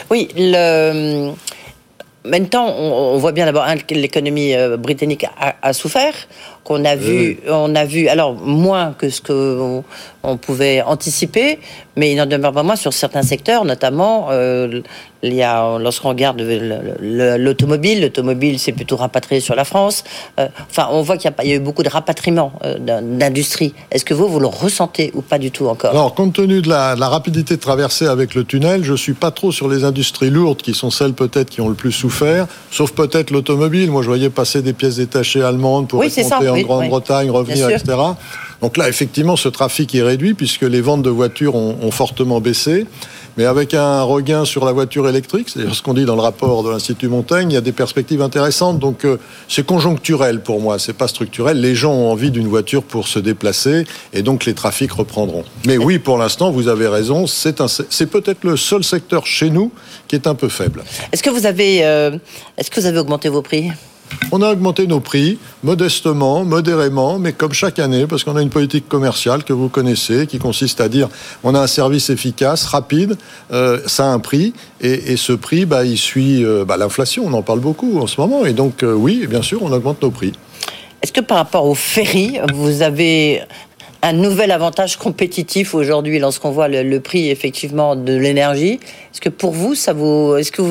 Oui, 0.09 0.29
le... 0.35 1.31
Maintenant, 2.25 2.67
on, 2.67 3.17
voit 3.17 3.31
bien 3.31 3.45
d'abord 3.45 3.65
que 3.87 3.93
l'économie 3.93 4.53
euh, 4.53 4.75
britannique 4.75 5.25
a, 5.39 5.71
souffert, 5.71 6.13
qu'on 6.67 6.83
a 6.83 6.97
vu, 6.97 7.39
on 7.47 7.75
a 7.75 7.85
vu, 7.85 8.09
alors 8.09 8.33
moins 8.33 8.91
que 8.91 9.09
ce 9.09 9.21
qu'on 9.21 9.85
on 10.21 10.35
pouvait 10.35 10.81
anticiper, 10.81 11.59
mais 11.95 12.11
il 12.11 12.17
n'en 12.17 12.25
demeure 12.25 12.51
pas 12.51 12.63
moins 12.63 12.75
sur 12.75 12.91
certains 12.91 13.21
secteurs, 13.21 13.63
notamment 13.63 14.27
euh, 14.31 14.81
il 15.23 15.33
y 15.33 15.41
a, 15.41 15.79
lorsqu'on 15.79 16.09
regarde 16.09 16.41
l'automobile, 17.01 18.01
l'automobile 18.01 18.59
c'est 18.59 18.73
plutôt 18.73 18.97
rapatrié 18.97 19.39
sur 19.39 19.55
la 19.55 19.63
France. 19.63 20.03
Euh, 20.39 20.47
enfin, 20.69 20.89
on 20.91 21.01
voit 21.01 21.17
qu'il 21.17 21.31
y, 21.43 21.51
a 21.51 21.55
eu 21.55 21.59
beaucoup 21.59 21.83
de 21.83 21.89
rapatriement 21.89 22.51
euh, 22.63 22.77
d'industrie. 23.01 23.73
Est-ce 23.89 24.03
que 24.05 24.13
vous, 24.13 24.27
vous 24.27 24.39
le 24.39 24.47
ressentez 24.47 25.11
ou 25.15 25.21
pas 25.21 25.39
du 25.39 25.49
tout 25.49 25.67
encore? 25.67 25.91
Alors, 25.91 26.13
compte 26.13 26.33
tenu 26.33 26.61
de 26.61 26.69
la, 26.69 26.95
rapidité 26.95 27.55
de 27.55 27.61
traversée 27.61 28.05
avec 28.05 28.35
le 28.35 28.43
tunnel, 28.43 28.83
je 28.83 28.93
suis 28.93 29.13
pas 29.13 29.31
trop 29.31 29.51
sur 29.51 29.69
les 29.69 29.85
industries 29.85 30.29
lourdes 30.29 30.61
qui 30.61 30.73
sont 30.73 30.91
celles 30.91 31.13
peut-être 31.13 31.49
qui 31.49 31.61
ont 31.61 31.69
le 31.69 31.75
plus 31.75 31.93
souffert, 31.93 32.47
sauf 32.69 32.91
peut-être 32.91 33.31
l'automobile. 33.31 33.89
Moi, 33.89 34.01
je 34.01 34.07
voyais 34.07 34.29
passer 34.29 34.61
des 34.61 34.73
pièces 34.73 34.97
détachées 34.97 35.41
allemandes 35.41 35.87
pour 35.87 35.99
oui, 35.99 36.13
monter 36.15 36.49
en 36.49 36.56
Grande-Bretagne, 36.63 37.29
revenir, 37.29 37.69
etc. 37.69 37.97
Donc 38.61 38.77
là, 38.77 38.89
effectivement, 38.89 39.35
ce 39.35 39.49
trafic 39.49 39.93
est 39.95 40.01
réduit 40.01 40.33
puisque 40.33 40.63
les 40.63 40.81
ventes 40.81 41.03
de 41.03 41.09
voitures 41.09 41.55
ont, 41.55 41.91
fortement 41.91 42.41
baissé. 42.41 42.85
Mais 43.37 43.45
avec 43.45 43.75
un 43.75 44.01
regain 44.01 44.45
sur 44.45 44.65
la 44.65 44.71
voiture 44.71 45.07
électrique, 45.07 45.49
c'est 45.49 45.71
ce 45.71 45.83
qu'on 45.83 45.93
dit 45.93 46.05
dans 46.05 46.15
le 46.15 46.21
rapport 46.21 46.63
de 46.63 46.71
l'Institut 46.71 47.07
Montaigne, 47.07 47.51
il 47.51 47.53
y 47.53 47.57
a 47.57 47.61
des 47.61 47.71
perspectives 47.71 48.21
intéressantes. 48.23 48.79
Donc 48.79 49.05
euh, 49.05 49.17
c'est 49.47 49.65
conjoncturel 49.65 50.41
pour 50.41 50.59
moi, 50.59 50.79
c'est 50.79 50.93
pas 50.93 51.07
structurel. 51.07 51.61
Les 51.61 51.75
gens 51.75 51.93
ont 51.93 52.11
envie 52.11 52.31
d'une 52.31 52.47
voiture 52.47 52.81
pour 52.81 53.07
se 53.07 53.19
déplacer 53.19 53.85
et 54.11 54.23
donc 54.23 54.45
les 54.45 54.55
trafics 54.55 54.91
reprendront. 54.91 55.43
Mais 55.67 55.77
oui, 55.77 55.99
pour 55.99 56.17
l'instant, 56.17 56.49
vous 56.49 56.67
avez 56.67 56.87
raison, 56.87 57.27
c'est 57.27 57.55
peut-être 58.07 58.43
le 58.43 58.57
seul 58.57 58.83
secteur 58.83 59.27
chez 59.27 59.51
nous 59.51 59.71
qui 60.07 60.15
est 60.15 60.25
un 60.25 60.35
peu 60.35 60.49
faible. 60.49 60.83
Est-ce 61.11 61.21
que 61.21 61.29
vous 61.29 61.45
avez, 61.45 61.85
euh, 61.85 62.17
est-ce 62.57 62.71
que 62.71 62.79
vous 62.79 62.87
avez 62.87 62.97
augmenté 62.97 63.29
vos 63.29 63.43
prix? 63.43 63.69
On 64.31 64.41
a 64.41 64.51
augmenté 64.51 64.87
nos 64.87 64.99
prix 64.99 65.39
modestement, 65.63 66.45
modérément, 66.45 67.19
mais 67.19 67.33
comme 67.33 67.53
chaque 67.53 67.79
année, 67.79 68.07
parce 68.07 68.23
qu'on 68.23 68.35
a 68.35 68.41
une 68.41 68.49
politique 68.49 68.87
commerciale 68.87 69.43
que 69.43 69.53
vous 69.53 69.69
connaissez, 69.69 70.27
qui 70.27 70.39
consiste 70.39 70.81
à 70.81 70.89
dire 70.89 71.09
on 71.43 71.55
a 71.55 71.61
un 71.61 71.67
service 71.67 72.09
efficace, 72.09 72.65
rapide, 72.65 73.17
euh, 73.51 73.79
ça 73.85 74.05
a 74.05 74.13
un 74.13 74.19
prix, 74.19 74.53
et, 74.81 75.17
ce 75.17 75.33
prix, 75.33 75.65
bah, 75.65 75.85
il 75.85 75.97
suit 75.97 76.43
euh, 76.43 76.65
bah, 76.65 76.77
l'inflation. 76.77 77.23
On 77.25 77.33
en 77.33 77.41
parle 77.41 77.59
beaucoup 77.59 77.99
en 77.99 78.07
ce 78.07 78.19
moment, 78.19 78.45
et 78.45 78.53
donc 78.53 78.83
euh, 78.83 78.93
oui, 78.93 79.25
bien 79.27 79.41
sûr, 79.41 79.63
on 79.63 79.71
augmente 79.71 80.01
nos 80.01 80.11
prix. 80.11 80.33
Est-ce 81.01 81.11
que 81.11 81.21
par 81.21 81.37
rapport 81.37 81.65
au 81.65 81.75
ferry, 81.75 82.39
vous 82.53 82.81
avez 82.81 83.41
un 84.01 84.13
nouvel 84.13 84.51
avantage 84.51 84.97
compétitif 84.97 85.73
aujourd'hui 85.73 86.19
lorsqu'on 86.19 86.51
voit 86.51 86.67
le, 86.67 86.99
prix 86.99 87.29
effectivement 87.29 87.95
de 87.95 88.13
l'énergie. 88.13 88.79
Est-ce 89.11 89.21
que 89.21 89.29
pour 89.29 89.51
vous, 89.51 89.75
ça 89.75 89.93
vous, 89.93 90.35
est-ce 90.35 90.51
que 90.51 90.61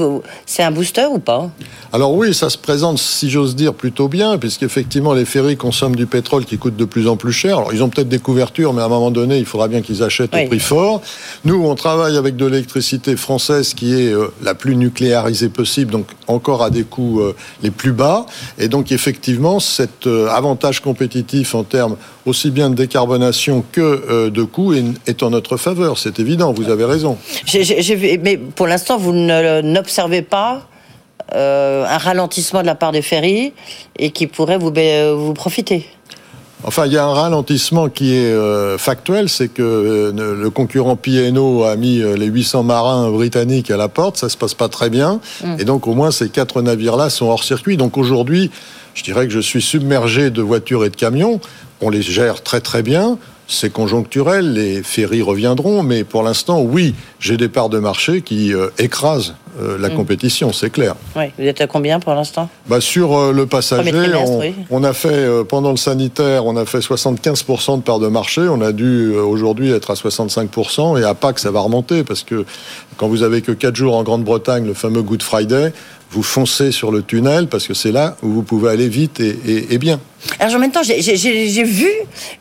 c'est 0.44 0.62
un 0.62 0.70
booster 0.70 1.06
ou 1.10 1.18
pas? 1.18 1.50
Alors 1.92 2.14
oui, 2.14 2.34
ça 2.34 2.50
se 2.50 2.58
présente, 2.58 2.98
si 2.98 3.30
j'ose 3.30 3.56
dire, 3.56 3.74
plutôt 3.74 4.08
bien, 4.08 4.38
puisqu'effectivement 4.38 5.14
les 5.14 5.24
ferries 5.24 5.56
consomment 5.56 5.96
du 5.96 6.06
pétrole 6.06 6.44
qui 6.44 6.58
coûte 6.58 6.76
de 6.76 6.84
plus 6.84 7.08
en 7.08 7.16
plus 7.16 7.32
cher. 7.32 7.58
Alors 7.58 7.72
ils 7.72 7.82
ont 7.82 7.88
peut-être 7.88 8.08
des 8.08 8.18
couvertures, 8.18 8.72
mais 8.72 8.82
à 8.82 8.84
un 8.84 8.88
moment 8.88 9.10
donné, 9.10 9.38
il 9.38 9.46
faudra 9.46 9.68
bien 9.68 9.82
qu'ils 9.82 10.02
achètent 10.02 10.34
au 10.34 10.46
prix 10.46 10.60
fort. 10.60 11.02
Nous, 11.44 11.64
on 11.64 11.74
travaille 11.74 12.16
avec 12.16 12.36
de 12.36 12.46
l'électricité 12.46 13.16
française 13.16 13.74
qui 13.74 13.94
est 13.94 14.12
euh, 14.12 14.28
la 14.42 14.54
plus 14.54 14.76
nucléarisée 14.76 15.48
possible, 15.48 15.92
donc 15.92 16.06
encore 16.26 16.62
à 16.62 16.70
des 16.70 16.84
coûts 16.84 17.20
euh, 17.20 17.34
les 17.62 17.70
plus 17.70 17.92
bas. 17.92 18.26
Et 18.58 18.68
donc 18.68 18.92
effectivement, 18.92 19.60
cet 19.60 20.06
euh, 20.06 20.28
avantage 20.28 20.80
compétitif 20.80 21.54
en 21.54 21.64
termes 21.64 21.96
aussi 22.26 22.50
bien 22.50 22.70
de 22.70 22.74
décarbonation 22.74 23.64
que 23.72 23.80
euh, 23.80 24.30
de 24.30 24.42
coûts 24.42 24.74
est, 24.74 25.22
en 25.22 25.30
notre 25.30 25.56
faveur. 25.56 25.96
C'est 25.96 26.18
évident, 26.18 26.52
vous 26.52 26.68
avez 26.68 26.84
raison. 26.84 27.16
mais 28.22 28.36
pour 28.36 28.66
l'instant, 28.66 28.98
vous 28.98 29.12
n'observez 29.12 30.22
pas 30.22 30.68
euh, 31.34 31.86
un 31.86 31.98
ralentissement 31.98 32.60
de 32.60 32.66
la 32.66 32.74
part 32.74 32.92
des 32.92 33.02
ferries 33.02 33.52
et 33.98 34.10
qui 34.10 34.26
pourrait 34.26 34.58
vous, 34.58 34.72
vous 35.16 35.34
profiter 35.34 35.88
Enfin, 36.64 36.86
il 36.86 36.92
y 36.92 36.96
a 36.96 37.04
un 37.04 37.12
ralentissement 37.12 37.88
qui 37.88 38.14
est 38.14 38.32
euh, 38.32 38.78
factuel, 38.78 39.28
c'est 39.28 39.48
que 39.48 40.12
le 40.16 40.50
concurrent 40.50 40.96
P&O 40.96 41.62
a 41.62 41.76
mis 41.76 41.98
les 41.98 42.26
800 42.26 42.64
marins 42.64 43.10
britanniques 43.10 43.70
à 43.70 43.76
la 43.76 43.88
porte, 43.88 44.16
ça 44.16 44.28
se 44.28 44.36
passe 44.36 44.54
pas 44.54 44.68
très 44.68 44.88
bien, 44.88 45.20
mm. 45.44 45.60
et 45.60 45.64
donc 45.64 45.86
au 45.86 45.94
moins 45.94 46.10
ces 46.10 46.28
quatre 46.28 46.62
navires-là 46.62 47.10
sont 47.10 47.26
hors 47.26 47.44
circuit. 47.44 47.76
Donc 47.76 47.98
aujourd'hui, 47.98 48.50
je 48.94 49.02
dirais 49.04 49.26
que 49.26 49.32
je 49.32 49.40
suis 49.40 49.60
submergé 49.60 50.30
de 50.30 50.42
voitures 50.42 50.84
et 50.84 50.90
de 50.90 50.96
camions 50.96 51.40
on 51.80 51.90
les 51.90 52.02
gère 52.02 52.42
très 52.42 52.60
très 52.60 52.82
bien. 52.82 53.18
C'est 53.48 53.72
conjoncturel, 53.72 54.54
les 54.54 54.82
ferries 54.82 55.22
reviendront, 55.22 55.84
mais 55.84 56.02
pour 56.02 56.24
l'instant, 56.24 56.60
oui, 56.62 56.96
j'ai 57.20 57.36
des 57.36 57.48
parts 57.48 57.68
de 57.68 57.78
marché 57.78 58.20
qui 58.20 58.52
euh, 58.52 58.70
écrasent 58.78 59.36
euh, 59.60 59.78
la 59.78 59.88
mm. 59.88 59.94
compétition, 59.94 60.52
c'est 60.52 60.68
clair. 60.68 60.96
Oui, 61.14 61.26
vous 61.38 61.44
êtes 61.44 61.60
à 61.60 61.68
combien 61.68 62.00
pour 62.00 62.12
l'instant? 62.14 62.48
Bah, 62.66 62.80
Sur 62.80 63.16
euh, 63.16 63.32
le 63.32 63.46
passager, 63.46 63.92
on, 64.68 64.82
a 64.82 64.92
fait, 64.92 65.44
pendant 65.44 65.70
le 65.70 65.76
sanitaire, 65.76 66.44
on 66.44 66.56
a 66.56 66.66
fait 66.66 66.80
75% 66.80 67.76
de 67.76 67.82
parts 67.82 68.00
de 68.00 68.08
marché, 68.08 68.40
on 68.40 68.60
a 68.60 68.72
dû 68.72 69.14
aujourd'hui 69.14 69.70
être 69.70 69.92
à 69.92 69.94
65%, 69.94 71.00
et 71.00 71.04
à 71.04 71.14
Pâques, 71.14 71.38
ça 71.38 71.52
va 71.52 71.60
remonter, 71.60 72.02
parce 72.02 72.24
que 72.24 72.44
quand 72.96 73.06
vous 73.06 73.22
avez 73.22 73.42
que 73.42 73.52
4 73.52 73.76
jours 73.76 73.94
en 73.94 74.02
Grande-Bretagne, 74.02 74.66
le 74.66 74.74
fameux 74.74 75.02
Good 75.02 75.22
Friday, 75.22 75.72
vous 76.10 76.22
foncez 76.22 76.72
sur 76.72 76.92
le 76.92 77.02
tunnel 77.02 77.48
parce 77.48 77.66
que 77.66 77.74
c'est 77.74 77.92
là 77.92 78.16
où 78.22 78.28
vous 78.28 78.42
pouvez 78.42 78.70
aller 78.70 78.88
vite 78.88 79.20
et, 79.20 79.78
bien. 79.78 80.00
Alors, 80.38 80.54
en 80.54 80.58
même 80.58 80.72
temps, 80.72 80.82
j'ai 80.82 81.64
vu 81.64 81.90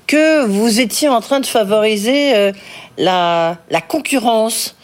que 0.07 0.45
vous 0.45 0.79
étiez 0.79 1.09
en 1.09 1.21
train 1.21 1.39
de 1.39 1.45
favoriser 1.45 2.35
euh, 2.35 2.51
la, 2.97 3.57
la 3.69 3.81
concurrence 3.81 4.75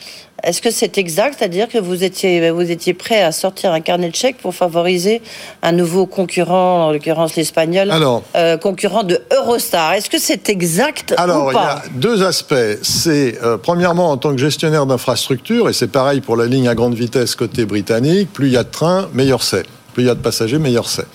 est-ce 0.44 0.62
que 0.62 0.72
c'est 0.72 0.98
exact, 0.98 1.36
c'est-à-dire 1.38 1.68
que 1.68 1.78
vous 1.78 2.04
étiez, 2.04 2.50
vous 2.52 2.72
étiez 2.72 2.94
prêt 2.94 3.22
à 3.22 3.32
sortir 3.32 3.72
un 3.72 3.80
carnet 3.80 4.10
de 4.10 4.16
chèques 4.16 4.38
pour 4.38 4.56
favoriser 4.56 5.22
un 5.62 5.72
nouveau 5.72 6.06
concurrent, 6.06 6.88
en 6.88 6.92
l'occurrence 6.92 7.36
l'espagnol, 7.36 7.92
euh, 8.36 8.58
concurrent 8.58 9.04
de 9.04 9.22
Eurostar? 9.32 9.94
Est-ce 9.94 10.10
que 10.10 10.20
c'est 10.20 10.50
exact 10.50 11.14
Alors, 11.18 11.48
ou 11.48 11.52
pas 11.52 11.84
il 11.86 11.94
y 11.94 11.96
a 11.96 12.00
deux 12.00 12.24
aspects. 12.24 12.56
C'est 12.82 13.38
euh, 13.44 13.58
premièrement 13.58 14.12
en 14.12 14.18
tant 14.18 14.32
que 14.32 14.40
gestionnaire 14.40 14.86
d'infrastructure, 14.86 15.70
et 15.70 15.74
c'est 15.74 15.92
pareil 15.92 16.22
pour 16.22 16.36
la 16.36 16.46
ligne 16.46 16.68
à 16.68 16.76
grande 16.76 16.96
vitesse 16.96 17.36
côté 17.36 17.66
britannique. 17.66 18.34
Plus 18.34 18.48
il 18.48 18.54
y 18.54 18.58
a 18.58 18.64
de 18.64 18.72
trains, 18.72 19.10
meilleur 19.14 19.44
c'est. 19.44 19.66
Plus 19.94 20.04
il 20.04 20.08
y 20.08 20.10
a 20.10 20.16
de 20.16 20.22
passagers, 20.22 20.58
meilleur 20.58 20.88
c'est. 20.88 21.06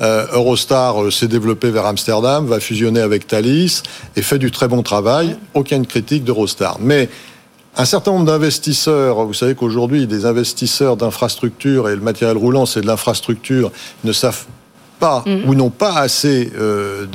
Euh, 0.00 0.26
Eurostar 0.32 1.10
s'est 1.10 1.26
développé 1.26 1.70
vers 1.70 1.86
Amsterdam, 1.86 2.46
va 2.46 2.60
fusionner 2.60 3.00
avec 3.00 3.26
Thalys 3.26 3.82
et 4.14 4.22
fait 4.22 4.38
du 4.38 4.52
très 4.52 4.68
bon 4.68 4.82
travail. 4.82 5.36
Aucune 5.54 5.86
critique 5.86 6.22
d'Eurostar. 6.22 6.76
Mais 6.80 7.08
un 7.78 7.84
certain 7.84 8.10
nombre 8.10 8.24
d'investisseurs, 8.24 9.24
vous 9.24 9.34
savez 9.34 9.54
qu'aujourd'hui, 9.54 10.08
des 10.08 10.26
investisseurs 10.26 10.96
d'infrastructures, 10.96 11.88
et 11.88 11.94
le 11.94 12.00
matériel 12.00 12.36
roulant, 12.36 12.66
c'est 12.66 12.80
de 12.80 12.86
l'infrastructure, 12.86 13.70
ne 14.02 14.12
savent 14.12 14.46
pas 14.98 15.22
mhm. 15.24 15.48
ou 15.48 15.54
n'ont 15.54 15.70
pas 15.70 15.94
assez 15.94 16.50
euh, 16.58 17.06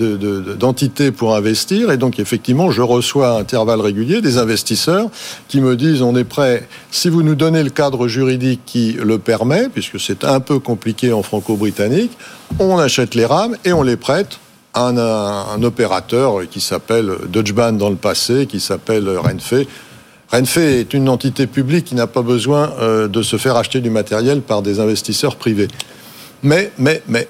d'entités 0.57 1.11
pour 1.11 1.35
investir. 1.35 1.91
Et 1.91 1.97
donc, 1.97 2.17
effectivement, 2.17 2.71
je 2.71 2.81
reçois 2.81 3.35
à 3.35 3.39
intervalles 3.39 3.81
réguliers 3.81 4.21
des 4.21 4.37
investisseurs 4.37 5.09
qui 5.49 5.59
me 5.59 5.75
disent 5.75 6.01
on 6.01 6.15
est 6.15 6.23
prêt, 6.23 6.65
si 6.91 7.09
vous 7.09 7.23
nous 7.23 7.35
donnez 7.35 7.61
le 7.61 7.69
cadre 7.69 8.07
juridique 8.07 8.61
qui 8.65 8.93
le 8.93 9.19
permet, 9.19 9.67
puisque 9.67 9.99
c'est 9.99 10.23
un 10.23 10.39
peu 10.39 10.59
compliqué 10.59 11.11
en 11.11 11.23
franco-britannique, 11.23 12.11
on 12.59 12.77
achète 12.77 13.15
les 13.15 13.25
rames 13.25 13.57
et 13.65 13.73
on 13.73 13.83
les 13.83 13.97
prête 13.97 14.39
à 14.73 14.87
un, 14.87 14.97
un 14.97 15.61
opérateur 15.63 16.47
qui 16.49 16.61
s'appelle 16.61 17.11
Deutsche 17.27 17.53
Bahn 17.53 17.77
dans 17.77 17.89
le 17.89 17.97
passé, 17.97 18.47
qui 18.47 18.61
s'appelle 18.61 19.09
Renfe 19.17 19.65
Renfe 20.33 20.57
est 20.57 20.95
une 20.95 21.09
entité 21.09 21.45
publique 21.45 21.85
qui 21.85 21.93
n'a 21.93 22.07
pas 22.07 22.23
besoin 22.23 22.73
euh, 22.79 23.07
de 23.07 23.21
se 23.21 23.37
faire 23.37 23.55
acheter 23.55 23.81
du 23.81 23.91
matériel 23.91 24.41
par 24.41 24.63
des 24.63 24.79
investisseurs 24.79 25.35
privés. 25.35 25.67
Mais, 26.41 26.71
mais, 26.79 27.03
mais, 27.07 27.27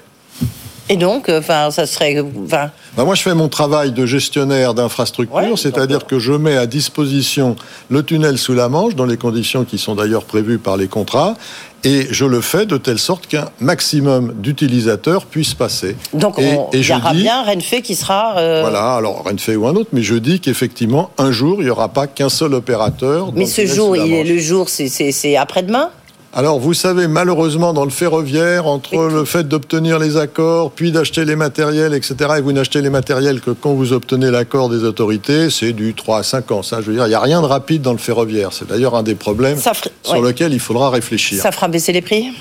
Et 0.88 0.96
donc, 0.96 1.28
euh, 1.28 1.38
enfin, 1.38 1.70
ça 1.70 1.86
serait. 1.86 2.20
Enfin... 2.44 2.70
Bah, 2.96 3.04
moi, 3.04 3.14
je 3.14 3.22
fais 3.22 3.34
mon 3.34 3.48
travail 3.48 3.92
de 3.92 4.04
gestionnaire 4.04 4.74
d'infrastructure, 4.74 5.58
c'est-à-dire 5.58 6.06
que 6.06 6.18
je 6.18 6.32
mets 6.32 6.56
à 6.56 6.66
disposition 6.66 7.56
le 7.88 8.02
tunnel 8.02 8.36
sous 8.36 8.54
la 8.54 8.68
Manche, 8.68 8.94
dans 8.94 9.06
les 9.06 9.16
conditions 9.16 9.64
qui 9.64 9.78
sont 9.78 9.94
d'ailleurs 9.94 10.24
prévues 10.24 10.58
par 10.58 10.76
les 10.76 10.86
contrats, 10.86 11.36
et 11.84 12.06
je 12.10 12.24
le 12.24 12.40
fais 12.40 12.66
de 12.66 12.76
telle 12.76 12.98
sorte 12.98 13.26
qu'un 13.26 13.50
maximum 13.60 14.34
d'utilisateurs 14.38 15.26
puissent 15.26 15.54
passer. 15.54 15.96
Donc, 16.12 16.38
et, 16.38 16.58
il 16.72 16.86
y 16.86 16.92
aura 16.92 17.12
bien 17.14 17.42
Renfe 17.44 17.80
qui 17.82 17.94
sera. 17.94 18.38
Euh, 18.38 18.60
voilà, 18.62 18.94
alors 18.94 19.24
Renfe 19.24 19.50
ou 19.56 19.66
un 19.66 19.74
autre, 19.74 19.90
mais 19.92 20.02
je 20.02 20.14
dis 20.14 20.40
qu'effectivement, 20.40 21.10
un 21.16 21.32
jour, 21.32 21.56
il 21.60 21.64
n'y 21.64 21.70
aura 21.70 21.88
pas 21.88 22.06
qu'un 22.06 22.28
seul 22.28 22.54
opérateur. 22.54 23.32
Mais 23.34 23.46
ce 23.46 23.64
jour, 23.66 23.96
il 23.96 24.12
est 24.12 24.24
le 24.24 24.38
jour, 24.38 24.68
c'est 24.68 25.36
après-demain? 25.36 25.90
Alors, 26.36 26.58
vous 26.58 26.74
savez, 26.74 27.06
malheureusement, 27.06 27.72
dans 27.72 27.84
le 27.84 27.90
ferroviaire, 27.90 28.66
entre 28.66 29.08
le 29.08 29.24
fait 29.24 29.46
d'obtenir 29.46 30.00
les 30.00 30.16
accords, 30.16 30.72
puis 30.72 30.90
d'acheter 30.90 31.24
les 31.24 31.36
matériels, 31.36 31.94
etc., 31.94 32.16
et 32.38 32.40
vous 32.40 32.52
n'achetez 32.52 32.82
les 32.82 32.90
matériels 32.90 33.40
que 33.40 33.52
quand 33.52 33.72
vous 33.74 33.92
obtenez 33.92 34.32
l'accord 34.32 34.68
des 34.68 34.82
autorités, 34.82 35.48
c'est 35.48 35.72
du 35.72 35.94
3 35.94 36.18
à 36.18 36.22
5 36.24 36.50
ans. 36.50 36.62
Ça, 36.64 36.80
je 36.80 36.86
veux 36.86 36.94
dire, 36.94 37.06
il 37.06 37.10
n'y 37.10 37.14
a 37.14 37.20
rien 37.20 37.40
de 37.40 37.46
rapide 37.46 37.82
dans 37.82 37.92
le 37.92 37.98
ferroviaire. 37.98 38.52
C'est 38.52 38.66
d'ailleurs 38.66 38.96
un 38.96 39.04
des 39.04 39.14
problèmes 39.14 39.58
sur 40.02 40.20
lequel 40.22 40.52
il 40.52 40.58
faudra 40.58 40.90
réfléchir. 40.90 41.40
Ça 41.40 41.52
fera 41.52 41.68
baisser 41.68 41.92
les 41.92 42.02
prix? 42.02 42.32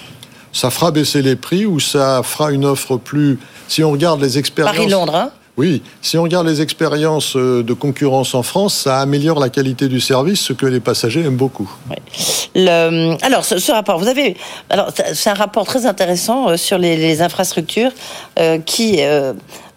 Ça 0.52 0.72
fera 0.72 0.90
baisser 0.90 1.22
les 1.22 1.36
prix 1.36 1.68
ou 1.68 1.80
ça 1.80 2.22
fera 2.24 2.52
une 2.52 2.66
offre 2.66 2.98
plus... 2.98 3.38
Si 3.68 3.84
on 3.84 3.92
regarde 3.92 4.22
les 4.22 4.40
expériences... 4.40 4.76
Paris-Londres, 4.76 5.16
hein 5.16 5.32
oui, 5.56 5.84
si 6.02 6.18
on 6.18 6.24
regarde 6.24 6.48
les 6.48 6.62
expériences 6.62 7.36
euh, 7.36 7.62
de 7.62 7.74
concurrence 7.74 8.34
en 8.34 8.42
France, 8.42 8.74
ça 8.74 9.00
améliore 9.00 9.40
la 9.40 9.50
qualité 9.50 9.88
du 9.88 10.02
service, 10.02 10.40
ce 10.40 10.54
que 10.54 10.66
les 10.66 10.80
passagers 10.80 11.22
aiment 11.22 11.36
beaucoup. 11.36 11.70
alors, 12.56 13.46
ce, 13.46 13.72
rapport, 13.72 14.00
vous 14.00 14.08
avez, 14.08 14.36
alors 14.72 14.92
c'est 15.14 15.30
un 15.30 15.36
rapport 15.36 15.66
très 15.66 15.86
intéressant 15.86 16.50
euh, 16.50 16.58
sur 16.58 16.80
les, 16.80 17.22
infrastructures 17.22 17.92
euh, 18.40 18.58
qui 18.58 19.00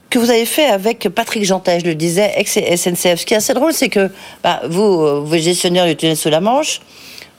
que 0.08 0.18
vous 0.18 0.30
avez 0.30 0.46
fait 0.46 0.66
avec 0.66 1.08
Patrick 1.08 1.44
Jantet, 1.44 1.80
je 1.80 1.84
le 1.84 1.94
disais, 1.94 2.32
ex-SNCF. 2.36 3.20
Ce 3.20 3.26
qui 3.26 3.34
est 3.34 3.38
assez 3.38 3.52
drôle, 3.52 3.72
c'est 3.72 3.88
que 3.88 4.08
bah, 4.42 4.62
vous, 4.68 5.26
vous 5.26 5.36
gestionnaire 5.36 5.84
du 5.84 5.96
tunnel 5.96 6.16
sous 6.16 6.30
la 6.30 6.40
Manche. 6.40 6.80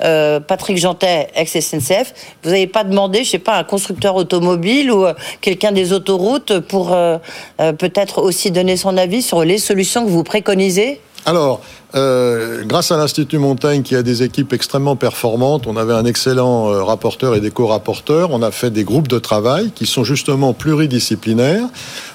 Euh, 0.04 0.40
Patrick 0.40 0.78
Jantet, 0.78 1.30
ex-SNCF, 1.36 2.14
vous 2.44 2.52
n'avez 2.52 2.68
pas 2.68 2.84
demandé, 2.84 3.24
je 3.24 3.32
sais 3.32 3.40
pas, 3.40 3.58
un 3.58 3.64
constructeur 3.64 4.16
automobile 4.16 4.92
ou 4.92 5.06
euh, 5.06 5.14
quelqu'un 5.42 5.72
des 5.72 5.94
autoroutes 5.94 6.60
pour 6.60 6.94
euh, 6.94 7.18
peut-être 7.58 8.22
aussi 8.22 8.52
donner 8.52 8.78
son 8.78 8.98
avis 8.98 9.22
sur 9.22 9.44
les 9.44 9.58
solutions 9.58 10.06
que 10.06 10.10
vous 10.10 10.24
préconisez? 10.24 11.02
Alors, 11.28 11.60
euh, 11.94 12.64
grâce 12.64 12.90
à 12.94 12.96
l'Institut 12.96 13.38
Montaigne, 13.38 13.82
qui 13.82 13.98
a 13.98 14.02
des 14.02 14.24
équipes 14.24 14.54
extrêmement 14.54 14.96
performantes, 14.96 15.68
on 15.68 15.76
avait 15.76 15.94
un 15.94 16.06
excellent 16.06 16.70
euh, 16.70 16.84
rapporteur 16.84 17.36
et 17.36 17.42
des 17.42 17.52
co-rapporteurs. 17.52 18.32
On 18.32 18.42
a 18.42 18.50
fait 18.50 18.72
des 18.72 18.86
groupes 18.86 19.10
de 19.10 19.20
travail 19.20 19.72
qui 19.76 19.86
sont 19.86 20.06
justement 20.06 20.54
pluridisciplinaires. 20.54 21.66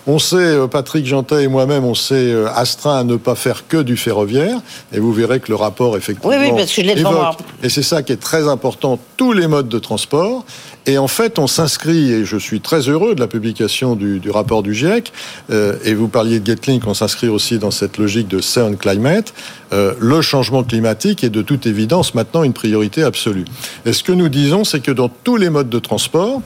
On 0.07 0.19
s'est, 0.19 0.37
euh, 0.37 0.67
Patrick 0.67 1.05
Jantet 1.05 1.45
et 1.45 1.49
moi-même, 1.49 1.85
on 1.85 1.95
s'est 1.95 2.35
astreint 2.55 3.01
à 3.01 3.05
ne 3.05 3.17
pas 3.17 3.35
faire 3.35 3.69
que 3.69 3.77
du 3.77 3.99
ferroviaire. 3.99 4.57
Et 4.95 4.99
vous 4.99 5.13
verrez 5.13 5.41
que 5.41 5.51
le 5.51 5.57
rapport, 5.57 5.99
effectivement, 5.99 6.31
oui, 6.35 6.37
oui, 6.41 6.53
parce 6.57 6.73
que 6.73 6.83
je 6.83 7.03
moi. 7.03 7.37
Et 7.63 7.69
c'est 7.69 7.83
ça 7.83 8.03
qui 8.03 8.13
est 8.13 8.21
très 8.21 8.49
important, 8.49 8.99
tous 9.19 9.35
les 9.35 9.47
modes 9.47 9.69
de 9.69 9.79
transport. 9.79 10.47
Et 10.87 10.99
en 10.99 11.07
fait, 11.07 11.39
on 11.39 11.47
s'inscrit, 11.47 12.13
et 12.13 12.25
je 12.25 12.37
suis 12.37 12.61
très 12.61 12.89
heureux 12.89 13.15
de 13.15 13.21
la 13.21 13.29
publication 13.29 13.95
du, 13.95 14.21
rapport 14.31 14.63
du 14.63 14.75
GIEC, 14.75 15.13
euh, 15.51 15.77
et 15.85 15.95
vous 15.95 16.09
parliez 16.09 16.41
de 16.41 16.47
Getlink, 16.47 16.87
on 16.87 16.95
s'inscrit 16.95 17.29
aussi 17.29 17.59
dans 17.59 17.71
cette 17.71 17.99
logique 17.99 18.27
de 18.27 18.41
Sound 18.41 18.79
Climate. 18.79 19.33
Euh, 19.73 19.95
le 20.01 20.21
changement 20.23 20.65
climatique 20.65 21.23
est 21.23 21.31
de 21.31 21.43
toute 21.43 21.67
évidence 21.67 22.15
maintenant 22.15 22.43
une 22.43 22.53
priorité 22.53 23.05
absolue. 23.05 23.45
Et 23.87 23.93
ce 23.93 24.03
que 24.03 24.13
nous 24.13 24.29
disons, 24.29 24.65
c'est 24.65 24.81
que 24.81 24.91
dans 24.91 25.09
tous 25.09 25.37
les 25.37 25.51
modes 25.51 25.71
de 25.71 25.79
transport, 25.79 26.43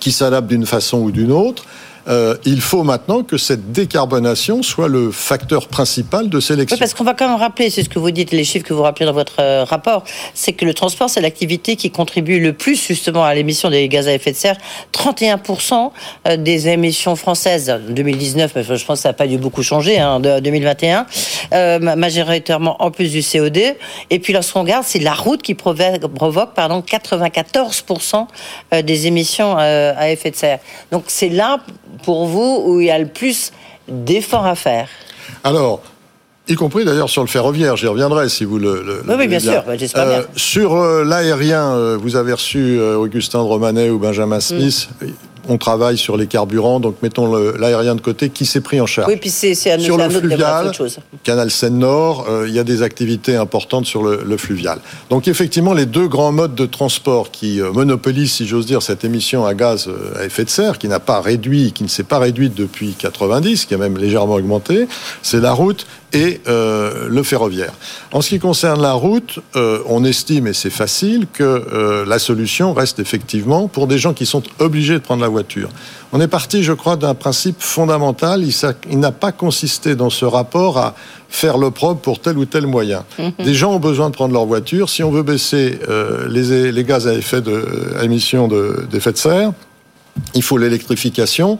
qui 0.00 0.12
s'adaptent 0.12 0.48
d'une 0.48 0.66
façon 0.66 0.98
ou 0.98 1.10
d'une 1.10 1.32
autre, 1.32 1.64
euh, 2.10 2.36
il 2.44 2.60
faut 2.60 2.82
maintenant 2.82 3.22
que 3.22 3.38
cette 3.38 3.70
décarbonation 3.70 4.62
soit 4.62 4.88
le 4.88 5.12
facteur 5.12 5.68
principal 5.68 6.28
de 6.28 6.40
sélection. 6.40 6.74
Oui, 6.74 6.78
parce 6.80 6.92
qu'on 6.92 7.04
va 7.04 7.14
quand 7.14 7.28
même 7.28 7.38
rappeler, 7.38 7.70
c'est 7.70 7.84
ce 7.84 7.88
que 7.88 8.00
vous 8.00 8.10
dites, 8.10 8.32
les 8.32 8.42
chiffres 8.42 8.66
que 8.66 8.74
vous 8.74 8.82
rappelez 8.82 9.06
dans 9.06 9.12
votre 9.12 9.40
euh, 9.40 9.64
rapport, 9.64 10.02
c'est 10.34 10.52
que 10.52 10.64
le 10.64 10.74
transport, 10.74 11.08
c'est 11.08 11.20
l'activité 11.20 11.76
qui 11.76 11.90
contribue 11.90 12.40
le 12.40 12.52
plus 12.52 12.84
justement 12.84 13.24
à 13.24 13.32
l'émission 13.34 13.70
des 13.70 13.88
gaz 13.88 14.08
à 14.08 14.12
effet 14.12 14.32
de 14.32 14.36
serre. 14.36 14.56
31% 14.92 15.92
euh, 16.26 16.36
des 16.36 16.68
émissions 16.68 17.14
françaises, 17.14 17.72
2019, 17.88 18.52
mais 18.56 18.64
je 18.64 18.84
pense 18.84 18.98
que 18.98 19.02
ça 19.02 19.10
n'a 19.10 19.12
pas 19.12 19.28
dû 19.28 19.38
beaucoup 19.38 19.62
changer, 19.62 20.00
hein, 20.00 20.18
de 20.18 20.40
2021, 20.40 21.06
majoritairement 21.96 22.82
en 22.82 22.90
plus 22.90 23.12
du 23.12 23.22
COD. 23.22 23.76
Et 24.10 24.18
puis 24.18 24.32
lorsqu'on 24.32 24.62
regarde, 24.62 24.84
c'est 24.86 24.98
la 24.98 25.14
route 25.14 25.42
qui 25.42 25.54
provoque, 25.54 26.54
pardon, 26.54 26.80
94% 26.80 28.26
des 28.82 29.06
émissions 29.06 29.56
à 29.56 30.10
effet 30.10 30.30
de 30.30 30.36
serre. 30.36 30.58
Donc 30.90 31.04
c'est 31.06 31.28
là 31.28 31.60
pour 32.02 32.26
vous 32.26 32.62
où 32.66 32.80
il 32.80 32.86
y 32.86 32.90
a 32.90 32.98
le 32.98 33.06
plus 33.06 33.52
d'efforts 33.88 34.46
à 34.46 34.54
faire 34.54 34.88
Alors, 35.44 35.82
y 36.48 36.54
compris 36.54 36.84
d'ailleurs 36.84 37.10
sur 37.10 37.22
le 37.22 37.28
ferroviaire, 37.28 37.76
j'y 37.76 37.86
reviendrai 37.86 38.28
si 38.28 38.44
vous 38.44 38.58
le. 38.58 39.02
oui, 39.06 39.28
bien, 39.28 39.40
sûr, 39.40 39.64
j'espère 39.76 40.06
bien. 40.06 40.18
Euh, 40.18 40.24
sur 40.36 40.74
euh, 40.74 41.04
l'aérien, 41.04 41.74
euh, 41.74 41.98
vous 42.00 42.16
avez 42.16 42.32
reçu 42.32 42.80
Augustin 42.80 43.38
de 43.40 43.44
Romanet 43.44 43.90
ou 43.90 43.98
Benjamin 43.98 44.40
Smith. 44.40 44.88
Mm 45.00 45.06
on 45.48 45.58
travaille 45.58 45.98
sur 45.98 46.16
les 46.16 46.26
carburants, 46.26 46.80
donc 46.80 46.96
mettons 47.02 47.34
l'aérien 47.34 47.94
de 47.94 48.00
côté 48.00 48.30
qui 48.30 48.46
s'est 48.46 48.60
pris 48.60 48.80
en 48.80 48.86
charge. 48.86 49.08
Oui, 49.08 49.16
puis 49.16 49.30
c'est 49.30 49.54
sur 49.54 49.96
le 49.96 50.08
fluvial, 50.08 50.72
Canal 51.24 51.50
Seine-Nord, 51.50 52.26
euh, 52.28 52.48
il 52.48 52.54
y 52.54 52.58
a 52.58 52.64
des 52.64 52.82
activités 52.82 53.36
importantes 53.36 53.86
sur 53.86 54.02
le, 54.02 54.36
fluvial. 54.36 54.78
Donc 55.10 55.28
effectivement, 55.28 55.74
les 55.74 55.86
deux 55.86 56.08
grands 56.08 56.32
modes 56.32 56.54
de 56.54 56.66
transport 56.66 57.30
qui 57.30 57.60
euh, 57.60 57.72
monopolisent, 57.72 58.32
si 58.32 58.46
j'ose 58.46 58.64
dire, 58.64 58.80
cette 58.80 59.04
émission 59.04 59.44
à 59.44 59.54
gaz 59.54 59.88
euh, 59.88 60.20
à 60.20 60.24
effet 60.24 60.44
de 60.44 60.50
serre, 60.50 60.78
qui 60.78 60.88
n'a 60.88 61.00
pas 61.00 61.20
réduit, 61.20 61.72
qui 61.72 61.82
ne 61.82 61.88
s'est 61.88 62.04
pas 62.04 62.18
réduite 62.18 62.54
depuis 62.54 62.94
90, 62.98 63.66
qui 63.66 63.74
a 63.74 63.78
même 63.78 63.98
légèrement 63.98 64.34
augmenté, 64.34 64.86
c'est 65.22 65.40
la 65.40 65.52
route 65.52 65.86
et 66.12 66.40
euh, 66.48 67.08
le 67.08 67.22
ferroviaire. 67.22 67.72
En 68.12 68.20
ce 68.20 68.30
qui 68.30 68.38
concerne 68.38 68.80
la 68.82 68.92
route, 68.92 69.38
euh, 69.56 69.82
on 69.86 70.04
estime, 70.04 70.46
et 70.46 70.52
c'est 70.52 70.70
facile, 70.70 71.26
que 71.32 71.42
euh, 71.44 72.04
la 72.06 72.18
solution 72.18 72.72
reste 72.72 72.98
effectivement 72.98 73.68
pour 73.68 73.86
des 73.86 73.98
gens 73.98 74.12
qui 74.12 74.26
sont 74.26 74.42
obligés 74.58 74.94
de 74.94 74.98
prendre 74.98 75.22
la 75.22 75.28
voiture. 75.28 75.70
On 76.12 76.20
est 76.20 76.28
parti, 76.28 76.62
je 76.62 76.72
crois, 76.72 76.96
d'un 76.96 77.14
principe 77.14 77.56
fondamental. 77.60 78.42
Il, 78.90 78.98
n'a 78.98 79.12
pas 79.12 79.32
consisté 79.32 79.94
dans 79.94 80.10
ce 80.10 80.24
rapport 80.24 80.78
à 80.78 80.94
faire 81.28 81.58
le 81.58 81.70
propre 81.70 82.00
pour 82.00 82.20
tel 82.20 82.36
ou 82.36 82.44
tel 82.44 82.66
moyen. 82.66 83.04
Mhm. 83.18 83.44
Des 83.44 83.54
gens 83.54 83.72
ont 83.72 83.78
besoin 83.78 84.10
de 84.10 84.14
prendre 84.14 84.34
leur 84.34 84.46
voiture. 84.46 84.88
Si 84.88 85.04
on 85.04 85.12
veut 85.12 85.22
baisser 85.22 85.78
les, 86.28 86.72
les, 86.72 86.84
gaz 86.84 87.06
à 87.06 87.14
effet 87.14 87.40
de, 87.40 87.94
à 87.98 88.04
émission 88.04 88.48
d'effet 88.90 89.12
de 89.12 89.18
serre, 89.18 89.52
il 90.34 90.42
faut 90.42 90.58
l'électrification. 90.58 91.58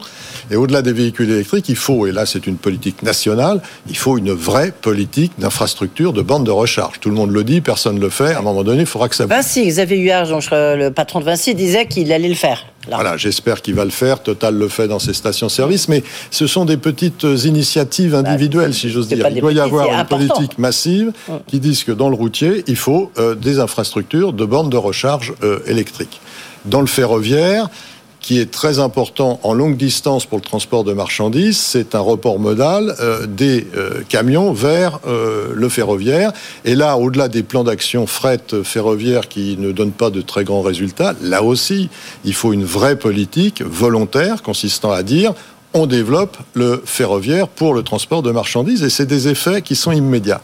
Et 0.49 0.55
au-delà 0.55 0.81
des 0.81 0.93
véhicules 0.93 1.29
électriques, 1.29 1.69
il 1.69 1.75
faut, 1.75 2.07
et 2.07 2.11
là 2.11 2.25
c'est 2.25 2.47
une 2.47 2.57
politique 2.57 3.03
nationale, 3.03 3.61
il 3.89 3.97
faut 3.97 4.17
une 4.17 4.31
vraie 4.31 4.71
politique 4.71 5.33
d'infrastructure 5.37 6.13
de 6.13 6.21
bande 6.21 6.45
de 6.45 6.51
recharge. 6.51 6.99
Tout 6.99 7.09
le 7.09 7.15
monde 7.15 7.31
le 7.31 7.43
dit, 7.43 7.61
personne 7.61 7.95
ne 7.95 8.01
le 8.01 8.09
fait. 8.09 8.33
À 8.33 8.39
un 8.39 8.41
moment 8.41 8.63
donné, 8.63 8.81
il 8.81 8.85
faudra 8.85 9.09
que 9.09 9.15
ça... 9.15 9.25
Vinci, 9.25 9.65
Xavier 9.65 9.97
Huard, 9.97 10.27
le 10.51 10.89
patron 10.89 11.19
de 11.19 11.25
Vinci, 11.25 11.55
disait 11.55 11.85
qu'il 11.85 12.11
allait 12.11 12.29
le 12.29 12.35
faire. 12.35 12.65
Voilà, 12.89 13.15
j'espère 13.15 13.61
qu'il 13.61 13.75
va 13.75 13.85
le 13.85 13.91
faire. 13.91 14.23
Total 14.23 14.55
le 14.55 14.67
fait 14.67 14.87
dans 14.87 14.99
ses 14.99 15.13
stations-service, 15.13 15.87
mais 15.87 16.03
ce 16.31 16.47
sont 16.47 16.65
des 16.65 16.77
petites 16.77 17.23
initiatives 17.23 18.11
bah, 18.11 18.19
individuelles, 18.19 18.73
si 18.73 18.89
j'ose 18.89 19.07
dire. 19.07 19.27
Il 19.29 19.39
doit 19.39 19.53
y 19.53 19.59
avoir 19.59 19.87
une 19.91 20.05
politique 20.05 20.57
massive 20.57 21.11
mm. 21.27 21.33
qui 21.47 21.59
dise 21.59 21.83
que 21.83 21.91
dans 21.91 22.09
le 22.09 22.15
routier, 22.15 22.63
il 22.67 22.75
faut 22.75 23.11
euh, 23.17 23.35
des 23.35 23.59
infrastructures 23.59 24.33
de 24.33 24.45
bornes 24.45 24.69
de 24.69 24.77
recharge 24.77 25.33
euh, 25.43 25.59
électriques. 25.67 26.21
Dans 26.65 26.81
le 26.81 26.87
ferroviaire, 26.87 27.69
qui 28.21 28.39
est 28.39 28.51
très 28.51 28.79
important 28.79 29.39
en 29.43 29.53
longue 29.53 29.77
distance 29.77 30.25
pour 30.25 30.37
le 30.37 30.43
transport 30.43 30.83
de 30.83 30.93
marchandises, 30.93 31.57
c'est 31.57 31.95
un 31.95 31.99
report 31.99 32.39
modal 32.39 32.95
euh, 32.99 33.25
des 33.25 33.67
euh, 33.75 34.01
camions 34.07 34.53
vers 34.53 34.99
euh, 35.07 35.51
le 35.53 35.69
ferroviaire. 35.69 36.31
Et 36.63 36.75
là, 36.75 36.97
au-delà 36.97 37.27
des 37.27 37.41
plans 37.41 37.63
d'action 37.63 38.05
fret 38.05 38.41
ferroviaire 38.63 39.27
qui 39.27 39.57
ne 39.57 39.71
donnent 39.71 39.91
pas 39.91 40.11
de 40.11 40.21
très 40.21 40.43
grands 40.43 40.61
résultats, 40.61 41.15
là 41.21 41.41
aussi, 41.41 41.89
il 42.23 42.35
faut 42.35 42.53
une 42.53 42.63
vraie 42.63 42.95
politique 42.95 43.63
volontaire 43.63 44.43
consistant 44.43 44.91
à 44.91 45.01
dire 45.01 45.33
on 45.73 45.87
développe 45.87 46.37
le 46.53 46.81
ferroviaire 46.85 47.47
pour 47.47 47.73
le 47.73 47.81
transport 47.81 48.21
de 48.21 48.31
marchandises 48.31 48.83
et 48.83 48.89
c'est 48.89 49.05
des 49.05 49.29
effets 49.29 49.61
qui 49.61 49.75
sont 49.75 49.91
immédiats. 49.91 50.41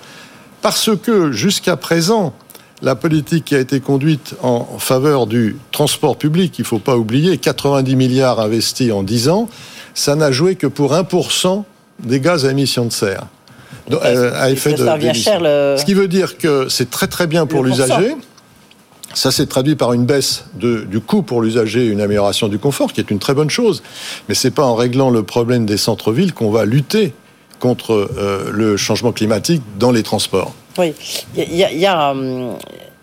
Parce 0.62 0.90
que 0.96 1.32
jusqu'à 1.32 1.76
présent, 1.76 2.34
la 2.82 2.96
politique 2.96 3.46
qui 3.46 3.56
a 3.56 3.60
été 3.60 3.80
conduite 3.80 4.36
en 4.42 4.78
faveur 4.78 5.26
du 5.26 5.58
transport 5.72 6.18
public, 6.18 6.60
il 6.60 6.62
ne 6.62 6.68
faut 6.68 6.80
pas 6.80 6.96
oublier, 6.96 7.38
90 7.38 7.96
milliards 7.96 8.40
investis 8.40 8.92
en 8.92 9.04
10 9.04 9.30
ans, 9.30 9.50
ça 9.94 10.16
n'a 10.16 10.32
joué 10.32 10.56
que 10.56 10.68
pour 10.68 10.94
1% 10.94 11.64
des 12.04 12.20
gaz 12.20 12.46
à 12.46 12.52
émission 12.52 12.86
de 12.86 12.92
serre. 12.92 13.26
Euh, 13.92 14.32
à 14.36 14.52
effet 14.52 14.74
de, 14.74 14.78
Ce 14.78 15.86
qui 15.86 15.94
veut 15.94 16.08
dire 16.08 16.38
que 16.38 16.68
c'est 16.70 16.90
très 16.90 17.08
très 17.08 17.26
bien 17.26 17.46
pour 17.46 17.64
l'usager. 17.64 18.16
Ça 19.14 19.32
s'est 19.32 19.46
traduit 19.46 19.76
par 19.76 19.94
une 19.94 20.06
baisse 20.06 20.46
du 20.54 21.00
coût 21.00 21.24
pour 21.24 21.42
l'usager 21.42 21.88
une 21.88 22.02
amélioration 22.02 22.50
du 22.50 22.60
confort, 22.60 22.94
qui 22.94 23.00
est 23.00 23.10
une 23.10 23.20
très 23.20 23.34
bonne 23.34 23.50
chose. 23.50 23.82
Mais 24.28 24.36
ce 24.36 24.48
n'est 24.48 24.52
pas 24.52 24.66
en 24.66 24.76
réglant 24.76 25.10
le 25.10 25.24
problème 25.24 25.66
des 25.66 25.78
centres-villes 25.78 26.34
qu'on 26.34 26.52
va 26.52 26.66
lutter 26.66 27.14
contre 27.60 27.94
euh, 27.94 28.52
le 28.52 28.78
changement 28.78 29.14
climatique 29.14 29.64
dans 29.80 29.92
les 29.92 30.04
transports. 30.04 30.54
Oui, 30.78 30.94
il 31.36 31.56
y, 31.56 31.86
a, 31.86 32.12
hum, 32.12 32.58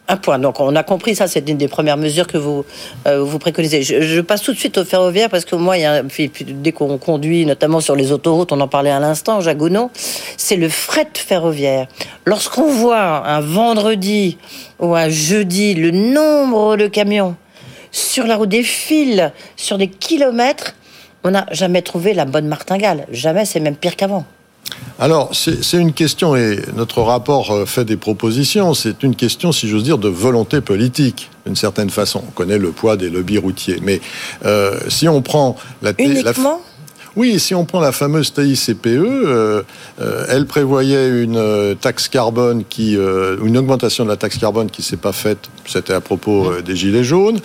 Un 0.06 0.16
point. 0.18 0.38
Donc 0.38 0.60
on 0.60 0.76
a 0.76 0.82
compris 0.82 1.14
ça, 1.14 1.26
c'est 1.26 1.48
une 1.48 1.56
des 1.56 1.68
premières 1.68 1.96
mesures 1.96 2.26
que 2.26 2.36
vous 2.36 2.64
euh, 3.06 3.22
vous 3.22 3.38
préconisez. 3.38 3.82
Je, 3.82 4.20
passe 4.20 4.42
tout 4.42 4.52
de 4.52 4.58
suite 4.58 4.76
au 4.76 4.84
ferroviaire 4.84 5.30
parce 5.30 5.44
que 5.46 5.56
moi, 5.56 5.76
dès 5.78 6.72
qu'on 6.72 6.98
conduit, 6.98 7.46
notamment 7.46 7.80
sur 7.80 7.96
les 7.96 8.12
autoroutes, 8.12 8.52
on 8.52 8.60
en 8.60 8.68
parlait 8.68 8.90
à 8.90 9.00
l'instant, 9.00 9.40
Jagounot, 9.40 9.90
c'est 10.36 10.56
le 10.56 10.68
fret 10.68 11.08
ferroviaire. 11.14 11.86
Lorsqu'on 12.26 12.70
voit 12.70 13.26
un 13.26 13.40
vendredi 13.40 14.36
ou 14.78 14.94
un 14.94 15.08
jeudi 15.08 15.74
le 15.74 15.90
nombre 15.90 16.76
de 16.76 16.86
camions 16.86 17.36
sur 17.90 18.26
la 18.26 18.36
route 18.36 18.50
des 18.50 18.64
fils, 18.64 19.30
sur 19.56 19.78
des 19.78 19.88
kilomètres, 19.88 20.74
on 21.22 21.30
n'a 21.30 21.46
jamais 21.50 21.80
trouvé 21.80 22.12
la 22.12 22.26
bonne 22.26 22.46
martingale. 22.46 23.06
Jamais, 23.10 23.46
c'est 23.46 23.60
même 23.60 23.76
pire 23.76 23.96
qu'avant. 23.96 24.26
Alors, 24.98 25.30
c'est 25.34 25.76
une 25.76 25.92
question, 25.92 26.36
et 26.36 26.60
notre 26.76 27.02
rapport 27.02 27.50
euh, 27.50 27.66
fait 27.66 27.84
des 27.84 27.96
propositions, 27.96 28.74
c'est 28.74 29.02
une 29.02 29.16
question, 29.16 29.50
si 29.50 29.68
j'ose 29.68 29.82
dire, 29.82 29.98
de 29.98 30.08
volonté 30.08 30.60
politique, 30.60 31.30
d'une 31.44 31.56
certaine 31.56 31.90
façon. 31.90 32.22
On 32.26 32.30
connaît 32.30 32.58
le 32.58 32.70
poids 32.70 32.96
des 32.96 33.10
lobbies 33.10 33.38
routiers, 33.38 33.78
mais 33.82 34.00
euh, 34.44 34.78
si 34.88 35.08
on 35.08 35.20
prend 35.20 35.56
la... 35.82 35.92
Uniquement? 35.98 36.60
Oui, 37.16 37.38
si 37.38 37.54
on 37.54 37.64
prend 37.64 37.80
la 37.80 37.92
fameuse 37.92 38.32
TICPE, 38.32 38.86
euh, 38.86 39.62
euh, 40.00 40.26
elle 40.28 40.46
prévoyait 40.46 41.08
une 41.08 41.36
euh, 41.36 41.74
taxe 41.74 42.08
carbone 42.08 42.64
qui, 42.68 42.94
une 42.94 43.56
augmentation 43.56 44.04
de 44.04 44.08
la 44.08 44.16
taxe 44.16 44.38
carbone 44.38 44.70
qui 44.70 44.82
s'est 44.82 44.96
pas 44.96 45.12
faite. 45.12 45.50
C'était 45.66 45.92
à 45.92 46.00
propos 46.00 46.60
des 46.60 46.76
gilets 46.76 47.04
jaunes. 47.04 47.40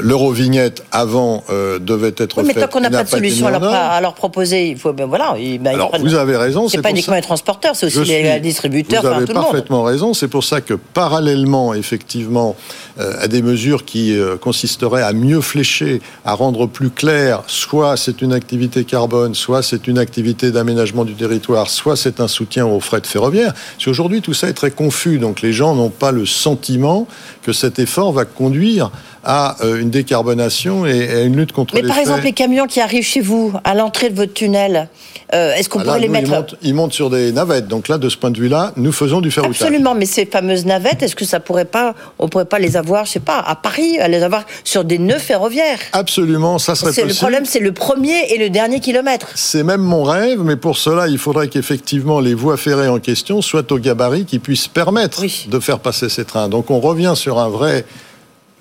L'eurovignette 0.00 0.84
avant 0.92 1.44
devait 1.80 2.14
être 2.16 2.38
oui, 2.38 2.44
mais 2.46 2.54
tant 2.54 2.68
qu'on 2.68 2.80
n'a 2.80 2.90
pas 2.90 3.04
de 3.04 3.08
solution 3.08 3.46
à 3.46 4.00
leur, 4.00 4.14
proposer, 4.14 4.68
il 4.68 4.78
faut 4.78 4.92
ben 4.92 5.06
voilà. 5.06 5.34
Ben, 5.60 5.74
Alors 5.74 5.96
vous 5.98 6.14
avez 6.14 6.36
raison. 6.36 6.68
C'est 6.68 6.82
pas 6.82 6.90
uniquement 6.90 7.14
les 7.14 7.22
transporteurs, 7.22 7.76
c'est 7.76 7.86
aussi 7.86 8.04
les 8.04 8.40
distributeurs. 8.40 9.02
Vous 9.02 9.08
avez 9.08 9.26
parfaitement 9.26 9.82
raison. 9.82 10.14
C'est 10.14 10.28
pour 10.28 10.44
ça 10.44 10.60
que 10.60 10.74
parallèlement, 10.74 11.74
effectivement, 11.74 12.56
à 12.98 13.28
des 13.28 13.42
mesures 13.42 13.84
qui 13.84 14.14
consisteraient 14.40 15.02
à 15.02 15.12
mieux 15.12 15.40
flécher, 15.40 16.02
à 16.24 16.34
rendre 16.34 16.66
plus 16.66 16.90
clair, 16.90 17.42
soit 17.46 17.96
c'est 17.96 18.22
une 18.22 18.32
activité 18.32 18.84
carbone 18.84 19.11
soit 19.34 19.62
c'est 19.62 19.86
une 19.86 19.98
activité 19.98 20.50
d'aménagement 20.50 21.04
du 21.04 21.14
territoire, 21.14 21.68
soit 21.68 21.96
c'est 21.96 22.20
un 22.20 22.28
soutien 22.28 22.66
aux 22.66 22.80
frais 22.80 23.00
de 23.00 23.06
ferroviaire. 23.06 23.52
Si 23.78 23.88
aujourd'hui 23.88 24.22
tout 24.22 24.34
ça 24.34 24.48
est 24.48 24.54
très 24.54 24.70
confus, 24.70 25.18
donc 25.18 25.42
les 25.42 25.52
gens 25.52 25.74
n'ont 25.74 25.90
pas 25.90 26.12
le 26.12 26.26
sentiment 26.26 27.06
que 27.42 27.52
cet 27.52 27.78
effort 27.78 28.12
va 28.12 28.24
conduire 28.24 28.90
à 29.24 29.56
euh, 29.62 29.80
une 29.80 29.90
décarbonation 29.90 30.86
et 30.86 31.08
à 31.08 31.20
une 31.22 31.36
lutte 31.36 31.52
contre 31.52 31.74
Mais 31.74 31.82
par 31.82 31.98
exemple, 31.98 32.24
les 32.24 32.32
camions 32.32 32.66
qui 32.66 32.80
arrivent 32.80 33.04
chez 33.04 33.20
vous, 33.20 33.52
à 33.64 33.74
l'entrée 33.74 34.10
de 34.10 34.16
votre 34.16 34.32
tunnel, 34.32 34.88
euh, 35.32 35.54
est-ce 35.54 35.68
qu'on 35.68 35.80
ah 35.80 35.84
pourrait 35.84 36.00
les 36.00 36.08
mettre... 36.08 36.46
Ils 36.62 36.74
montent, 36.74 36.92
sur 36.92 37.08
des 37.08 37.32
navettes. 37.32 37.68
Donc 37.68 37.88
là, 37.88 37.96
de 37.98 38.08
ce 38.08 38.16
point 38.16 38.30
de 38.30 38.38
vue-là, 38.38 38.72
nous 38.76 38.92
faisons 38.92 39.20
du 39.20 39.30
ferroutage. 39.30 39.62
Absolument, 39.62 39.94
mais 39.94 40.04
ces 40.04 40.26
fameuses 40.26 40.66
navettes, 40.66 41.02
est-ce 41.02 41.16
que 41.16 41.24
ça 41.24 41.40
pourrait 41.40 41.64
pas, 41.64 41.94
on 42.18 42.28
pourrait 42.28 42.44
pas 42.44 42.58
les 42.58 42.76
avoir, 42.76 43.06
je 43.06 43.12
sais 43.12 43.20
pas, 43.20 43.38
à 43.38 43.54
Paris, 43.54 43.98
à 43.98 44.08
les 44.08 44.22
avoir 44.22 44.44
sur 44.64 44.84
des 44.84 44.98
nœuds 44.98 45.18
ferroviaires? 45.18 45.78
Absolument, 45.92 46.58
ça 46.58 46.74
serait 46.74 46.90
possible. 46.90 47.08
Le 47.08 47.14
problème, 47.14 47.44
c'est 47.46 47.60
le 47.60 47.72
premier 47.72 48.32
et 48.32 48.38
le 48.38 48.50
dernier 48.50 48.80
kilomètre. 48.80 49.28
C'est 49.34 49.62
même 49.62 49.80
mon 49.80 50.02
rêve, 50.02 50.40
mais 50.42 50.56
pour 50.56 50.76
cela, 50.76 51.08
il 51.08 51.18
faudrait 51.18 51.48
qu'effectivement 51.48 52.20
les 52.20 52.34
voies 52.34 52.56
ferrées 52.56 52.88
en 52.88 52.98
question 52.98 53.40
soient 53.40 53.70
au 53.72 53.78
gabarit 53.78 54.24
qui 54.24 54.38
puissent 54.38 54.68
permettre 54.68 55.22
de 55.48 55.60
faire 55.60 55.78
passer 55.78 56.08
ces 56.08 56.24
trains. 56.24 56.48
Donc 56.48 56.70
on 56.70 56.80
revient 56.80 57.14
sur 57.16 57.38
un 57.38 57.48
vrai 57.48 57.84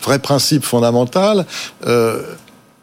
vrai 0.01 0.19
principe 0.19 0.63
fondamental. 0.63 1.45
Euh, 1.85 2.21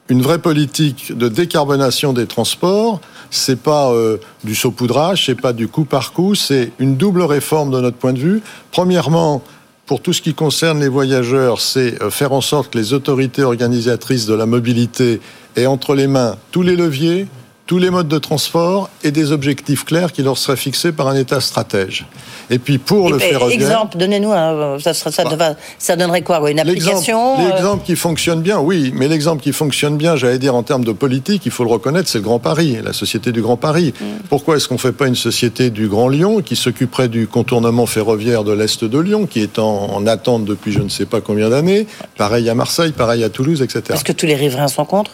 une 0.09 0.23
vraie 0.23 0.39
politique 0.39 1.17
de 1.17 1.29
décarbonation 1.29 2.15
des 2.15 2.27
transports, 2.27 3.01
c'est 3.31 3.61
pas 3.61 3.93
euh, 3.93 4.17
du 4.43 4.55
saupoudrage, 4.55 5.27
c'est 5.27 5.35
pas 5.35 5.53
du 5.53 5.69
coup 5.69 5.85
par 5.85 6.13
coup, 6.13 6.35
c'est 6.35 6.73
une 6.79 6.97
double 6.97 7.23
réforme 7.23 7.71
de 7.71 7.81
notre 7.81 7.99
point 7.99 8.15
de 8.15 8.19
vue. 8.19 8.43
Premièrement, 8.73 9.43
pour 9.85 10.01
tout 10.01 10.13
ce 10.13 10.23
qui 10.23 10.35
concerne 10.35 10.81
les 10.81 10.89
voyageurs, 10.89 11.61
c'est 11.61 12.03
euh, 12.03 12.11
faire 12.11 12.33
en 12.33 12.41
sorte 12.41 12.73
que 12.73 12.79
les 12.79 12.95
autorités 12.95 13.43
organisatrices 13.43 14.27
de 14.27 14.35
la 14.35 14.47
mobilité 14.47 15.21
aient 15.57 15.67
entre 15.67 15.95
les 15.95 16.07
mains 16.07 16.37
tous 16.53 16.63
les 16.63 16.77
leviers, 16.77 17.27
tous 17.69 17.79
les 17.79 17.91
modes 17.91 18.09
de 18.09 18.17
transport 18.17 18.89
et 19.05 19.11
des 19.11 19.31
objectifs 19.31 19.85
clairs 19.85 20.11
qui 20.11 20.23
leur 20.23 20.39
seraient 20.39 20.57
fixés 20.57 20.91
par 20.91 21.07
un 21.07 21.15
État 21.15 21.39
stratège. 21.39 22.07
Et 22.49 22.59
puis 22.59 22.79
pour 22.79 23.11
le 23.11 23.19
ferroviaire... 23.19 23.61
Exemple, 23.61 23.99
donnez-nous, 23.99 24.33
ça, 24.81 24.95
ça, 24.95 25.25
bah, 25.37 25.55
ça, 25.79 25.95
donnerait 25.95 26.23
quoi 26.23 26.51
Une 26.51 26.61
application 26.61 27.39
euh 27.39 27.51
L'exemple 27.51 27.85
qui 27.85 27.95
fonctionne 27.95 28.41
bien, 28.41 28.59
oui, 28.59 28.91
mais 28.95 29.07
l'exemple 29.07 29.43
qui 29.43 29.53
fonctionne 29.53 29.99
bien, 29.99 30.17
j'allais 30.17 30.39
dire 30.39 30.55
en 30.55 30.63
termes 30.63 30.83
de 30.83 30.93
politique, 30.93 31.43
il 31.45 31.53
faut 31.53 31.63
le 31.63 31.71
reconnaître, 31.71 32.09
c'est 32.09 32.19
le 32.19 32.25
Grand 32.25 32.39
Paris, 32.39 32.79
la 32.83 32.95
Société 32.95 33.33
du 33.33 33.43
Grand 33.43 33.59
Paris. 33.59 33.93
Mm. 34.01 34.05
Pourquoi 34.31 34.57
est-ce 34.57 34.67
qu'on 34.67 34.77
ne 34.77 34.81
fait 34.81 34.93
pas 34.93 35.07
une 35.07 35.15
société 35.15 35.69
du 35.69 35.89
Grand 35.89 36.09
Lyon 36.09 36.41
qui 36.41 36.57
s'occuperait 36.57 37.09
du 37.09 37.27
contournement 37.27 37.85
ferroviaire 37.85 38.45
de 38.45 38.53
l'Est 38.53 38.83
de 38.83 38.99
Lyon, 38.99 39.27
qui 39.27 39.43
est 39.43 39.59
en, 39.59 39.91
en 39.93 40.07
attente 40.07 40.47
depuis 40.47 40.73
je 40.73 40.81
ne 40.81 40.89
sais 40.89 41.05
pas 41.05 41.21
combien 41.21 41.51
d'années 41.51 41.87
Pareil 42.17 42.49
à 42.49 42.55
Marseille, 42.55 42.93
pareil 42.93 43.25
à 43.25 43.29
Toulouse, 43.29 43.61
etc. 43.61 43.83
Est-ce 43.91 44.05
que 44.05 44.13
tous 44.13 44.25
les 44.25 44.37
riverains 44.37 44.69
sont 44.69 44.87
contre? 44.87 45.11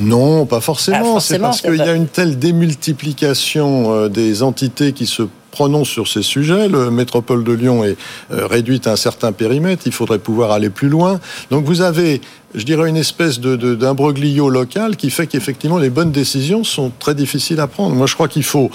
Non, 0.00 0.46
pas 0.46 0.60
forcément. 0.60 1.16
Ah, 1.16 1.20
c'est 1.20 1.38
parce 1.38 1.60
qu'il 1.60 1.76
y 1.76 1.82
a 1.82 1.92
une 1.92 2.06
telle 2.06 2.38
démultiplication 2.38 3.92
euh, 3.92 4.08
des 4.08 4.42
entités 4.42 4.92
qui 4.92 5.06
se 5.06 5.22
prononcent 5.50 5.90
sur 5.90 6.06
ces 6.06 6.22
sujets. 6.22 6.68
Le 6.68 6.90
métropole 6.90 7.42
de 7.42 7.52
Lyon 7.52 7.84
est 7.84 7.96
euh, 8.30 8.46
réduite 8.46 8.86
à 8.86 8.92
un 8.92 8.96
certain 8.96 9.32
périmètre. 9.32 9.82
Il 9.86 9.92
faudrait 9.92 10.18
pouvoir 10.18 10.52
aller 10.52 10.70
plus 10.70 10.88
loin. 10.88 11.20
Donc 11.50 11.64
vous 11.64 11.80
avez, 11.80 12.20
je 12.54 12.64
dirais, 12.64 12.88
une 12.88 12.96
espèce 12.96 13.40
de, 13.40 13.56
d'imbroglio 13.74 14.50
local 14.50 14.96
qui 14.96 15.10
fait 15.10 15.26
qu'effectivement 15.26 15.78
les 15.78 15.90
bonnes 15.90 16.12
décisions 16.12 16.64
sont 16.64 16.92
très 16.98 17.14
difficiles 17.14 17.60
à 17.60 17.66
prendre. 17.66 17.94
Moi, 17.94 18.06
je 18.06 18.14
crois 18.14 18.28
qu'il 18.28 18.44
faut 18.44 18.70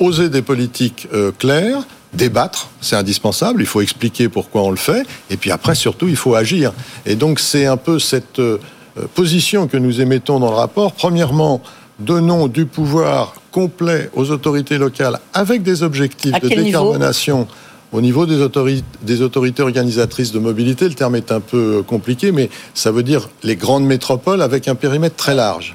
oser 0.00 0.28
des 0.28 0.42
politiques 0.42 1.06
euh, 1.14 1.30
claires, 1.30 1.82
débattre, 2.14 2.68
c'est 2.80 2.96
indispensable, 2.96 3.62
il 3.62 3.66
faut 3.66 3.80
expliquer 3.80 4.28
pourquoi 4.28 4.62
on 4.62 4.70
le 4.70 4.76
fait, 4.76 5.06
et 5.30 5.36
puis 5.36 5.52
après, 5.52 5.74
surtout, 5.76 6.08
il 6.08 6.16
faut 6.16 6.34
agir. 6.34 6.72
Et 7.06 7.14
donc, 7.14 7.38
c'est 7.38 7.66
un 7.66 7.76
peu 7.76 7.98
cette 8.00 8.40
euh, 8.98 9.06
position 9.14 9.66
que 9.66 9.76
nous 9.76 10.00
émettons 10.00 10.38
dans 10.40 10.50
le 10.50 10.56
rapport. 10.56 10.92
Premièrement, 10.92 11.60
donnons 11.98 12.48
du 12.48 12.66
pouvoir 12.66 13.34
complet 13.50 14.10
aux 14.14 14.30
autorités 14.30 14.78
locales 14.78 15.18
avec 15.32 15.62
des 15.62 15.82
objectifs 15.82 16.38
de 16.40 16.48
décarbonation. 16.48 17.46
au 17.92 18.00
niveau 18.00 18.26
des 18.26 18.40
autorités, 18.40 18.84
des 19.02 19.22
autorités, 19.22 19.62
organisatrices 19.62 20.32
de 20.32 20.40
mobilité, 20.40 20.88
le 20.88 20.94
terme 20.94 21.14
est 21.14 21.30
un 21.30 21.40
peu 21.40 21.84
compliqué, 21.86 22.32
mais 22.32 22.50
ça 22.74 22.90
veut 22.90 23.04
dire 23.04 23.28
les 23.42 23.54
grandes 23.54 23.84
métropoles 23.84 24.42
avec 24.42 24.66
un 24.66 24.74
périmètre 24.74 25.16
très 25.16 25.34
large 25.34 25.74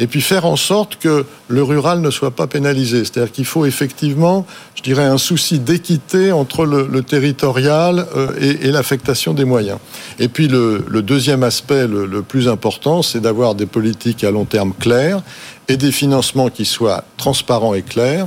et 0.00 0.06
puis 0.06 0.22
faire 0.22 0.46
en 0.46 0.56
sorte 0.56 0.96
que 0.96 1.26
le 1.48 1.62
rural 1.62 2.00
ne 2.00 2.10
soit 2.10 2.32
pas 2.32 2.46
pénalisé. 2.46 3.04
C'est-à-dire 3.04 3.30
qu'il 3.30 3.44
faut 3.44 3.66
effectivement, 3.66 4.46
je 4.74 4.82
dirais, 4.82 5.04
un 5.04 5.18
souci 5.18 5.58
d'équité 5.58 6.32
entre 6.32 6.64
le, 6.64 7.02
territorial 7.02 8.06
euh, 8.16 8.32
et, 8.40 8.70
l'affectation 8.72 9.34
des 9.34 9.44
moyens. 9.44 9.78
Et 10.18 10.28
puis 10.28 10.48
le, 10.48 10.82
deuxième 11.02 11.42
aspect, 11.42 11.86
le 11.86 12.22
plus 12.22 12.48
important, 12.48 13.02
c'est 13.02 13.20
d'avoir 13.20 13.54
des 13.54 13.66
politiques 13.66 14.24
à 14.24 14.30
long 14.30 14.46
terme 14.46 14.72
claires 14.72 15.22
et 15.68 15.76
des 15.76 15.92
financements 15.92 16.48
qui 16.48 16.64
soient 16.64 17.04
transparents 17.16 17.74
et 17.74 17.82
clairs. 17.82 18.26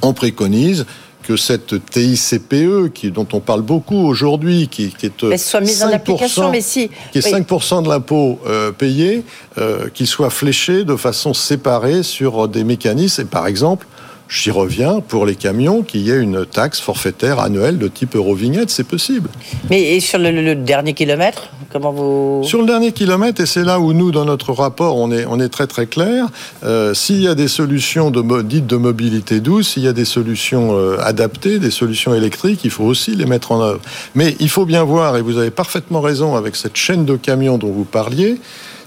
On 0.00 0.12
préconise 0.12 0.86
que 1.28 1.36
cette 1.36 1.74
TICPE, 1.90 2.90
qui, 2.94 3.10
dont 3.10 3.26
on 3.34 3.40
parle 3.40 3.60
beaucoup 3.60 3.98
aujourd'hui, 3.98 4.66
qui, 4.68 4.88
qui, 4.88 5.04
est 5.04 5.22
mais 5.24 5.36
soit 5.36 5.60
mise 5.60 5.82
en 5.82 5.92
application, 5.92 6.50
mais 6.50 6.62
si, 6.62 6.88
qui 7.12 7.18
est 7.18 7.32
5% 7.32 7.82
de 7.82 7.88
l'impôt 7.90 8.40
euh, 8.46 8.72
payé, 8.72 9.24
euh, 9.58 9.90
qu'il 9.92 10.06
soit 10.06 10.30
fléché 10.30 10.84
de 10.84 10.96
façon 10.96 11.34
séparée 11.34 12.02
sur 12.02 12.48
des 12.48 12.64
mécanismes. 12.64 13.20
Et 13.20 13.24
par 13.26 13.46
exemple, 13.46 13.86
J'y 14.28 14.50
reviens, 14.50 15.00
pour 15.00 15.24
les 15.24 15.36
camions, 15.36 15.82
qu'il 15.82 16.02
y 16.02 16.10
ait 16.10 16.20
une 16.20 16.44
taxe 16.44 16.80
forfaitaire 16.80 17.40
annuelle 17.40 17.78
de 17.78 17.88
type 17.88 18.14
Eurovignette, 18.14 18.68
c'est 18.68 18.86
possible. 18.86 19.30
Mais 19.70 19.96
et 19.96 20.00
sur 20.00 20.18
le, 20.18 20.54
dernier 20.54 20.92
kilomètre, 20.92 21.48
comment 21.72 21.92
vous... 21.92 22.42
Sur 22.44 22.60
le 22.60 22.66
dernier 22.66 22.92
kilomètre, 22.92 23.40
et 23.40 23.46
c'est 23.46 23.64
là 23.64 23.80
où 23.80 23.94
nous, 23.94 24.10
dans 24.10 24.26
notre 24.26 24.52
rapport, 24.52 24.96
on 24.96 25.10
est, 25.10 25.24
on 25.24 25.40
est 25.40 25.48
très 25.48 25.66
très 25.66 25.86
clair, 25.86 26.26
euh, 26.62 26.92
s'il 26.92 27.22
y 27.22 27.28
a 27.28 27.34
des 27.34 27.48
solutions 27.48 28.10
de, 28.10 28.42
dites 28.42 28.66
de 28.66 28.76
mobilité 28.76 29.40
douce, 29.40 29.70
s'il 29.70 29.84
y 29.84 29.88
a 29.88 29.94
des 29.94 30.04
solutions 30.04 30.76
euh, 30.76 30.98
adaptées, 31.00 31.58
des 31.58 31.70
solutions 31.70 32.14
électriques, 32.14 32.60
il 32.64 32.70
faut 32.70 32.84
aussi 32.84 33.16
les 33.16 33.24
mettre 33.24 33.52
en 33.52 33.62
œuvre. 33.62 33.80
Mais 34.14 34.36
il 34.40 34.50
faut 34.50 34.66
bien 34.66 34.84
voir, 34.84 35.16
et 35.16 35.22
vous 35.22 35.38
avez 35.38 35.50
parfaitement 35.50 36.02
raison 36.02 36.36
avec 36.36 36.54
cette 36.54 36.76
chaîne 36.76 37.06
de 37.06 37.16
camions 37.16 37.56
dont 37.56 37.72
vous 37.72 37.84
parliez, 37.84 38.38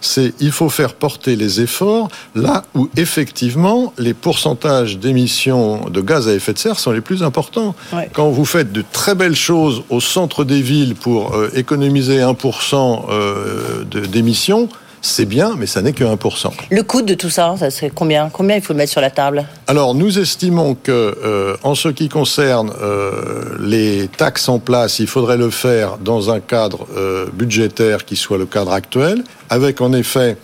c'est 0.01 0.33
il 0.39 0.51
faut 0.51 0.69
faire 0.69 0.95
porter 0.95 1.35
les 1.35 1.61
efforts 1.61 2.09
là 2.35 2.63
où 2.73 2.89
effectivement 2.97 3.93
les 3.97 4.13
pourcentages 4.13 4.97
d'émissions 4.97 5.89
de 5.89 6.01
gaz 6.01 6.27
à 6.27 6.33
effet 6.33 6.53
de 6.53 6.57
serre 6.57 6.79
sont 6.79 6.91
les 6.91 7.01
plus 7.01 7.23
importants. 7.23 7.75
Quand 8.13 8.29
vous 8.29 8.45
faites 8.45 8.71
de 8.71 8.83
très 8.91 9.15
belles 9.15 9.35
choses 9.35 9.83
au 9.89 10.01
centre 10.01 10.43
des 10.43 10.61
villes 10.61 10.95
pour 10.95 11.35
euh, 11.35 11.49
économiser 11.55 12.19
1% 12.19 13.05
euh, 13.09 13.83
d'émissions, 13.83 14.69
c'est 15.01 15.25
bien, 15.25 15.55
mais 15.57 15.65
ça 15.65 15.81
n'est 15.81 15.93
que 15.93 16.03
1%. 16.03 16.51
Le 16.69 16.83
coût 16.83 17.01
de 17.01 17.15
tout 17.15 17.29
ça, 17.29 17.55
ça 17.57 17.71
c'est 17.71 17.89
combien? 17.89 18.29
Combien 18.29 18.55
il 18.55 18.61
faut 18.61 18.73
le 18.73 18.77
mettre 18.77 18.91
sur 18.91 19.01
la 19.01 19.09
table? 19.09 19.45
Alors, 19.67 19.95
nous 19.95 20.19
estimons 20.19 20.75
que, 20.75 20.91
euh, 20.91 21.57
en 21.63 21.75
ce 21.75 21.89
qui 21.89 22.07
concerne 22.07 22.71
euh, 22.81 23.55
les 23.59 24.07
taxes 24.07 24.47
en 24.47 24.59
place, 24.59 24.99
il 24.99 25.07
faudrait 25.07 25.37
le 25.37 25.49
faire 25.49 25.97
dans 25.97 26.29
un 26.29 26.39
cadre 26.39 26.87
euh, 26.95 27.25
budgétaire 27.33 28.05
qui 28.05 28.15
soit 28.15 28.37
le 28.37 28.45
cadre 28.45 28.71
actuel, 28.71 29.23
avec 29.49 29.81
en 29.81 29.91
effet 29.93 30.37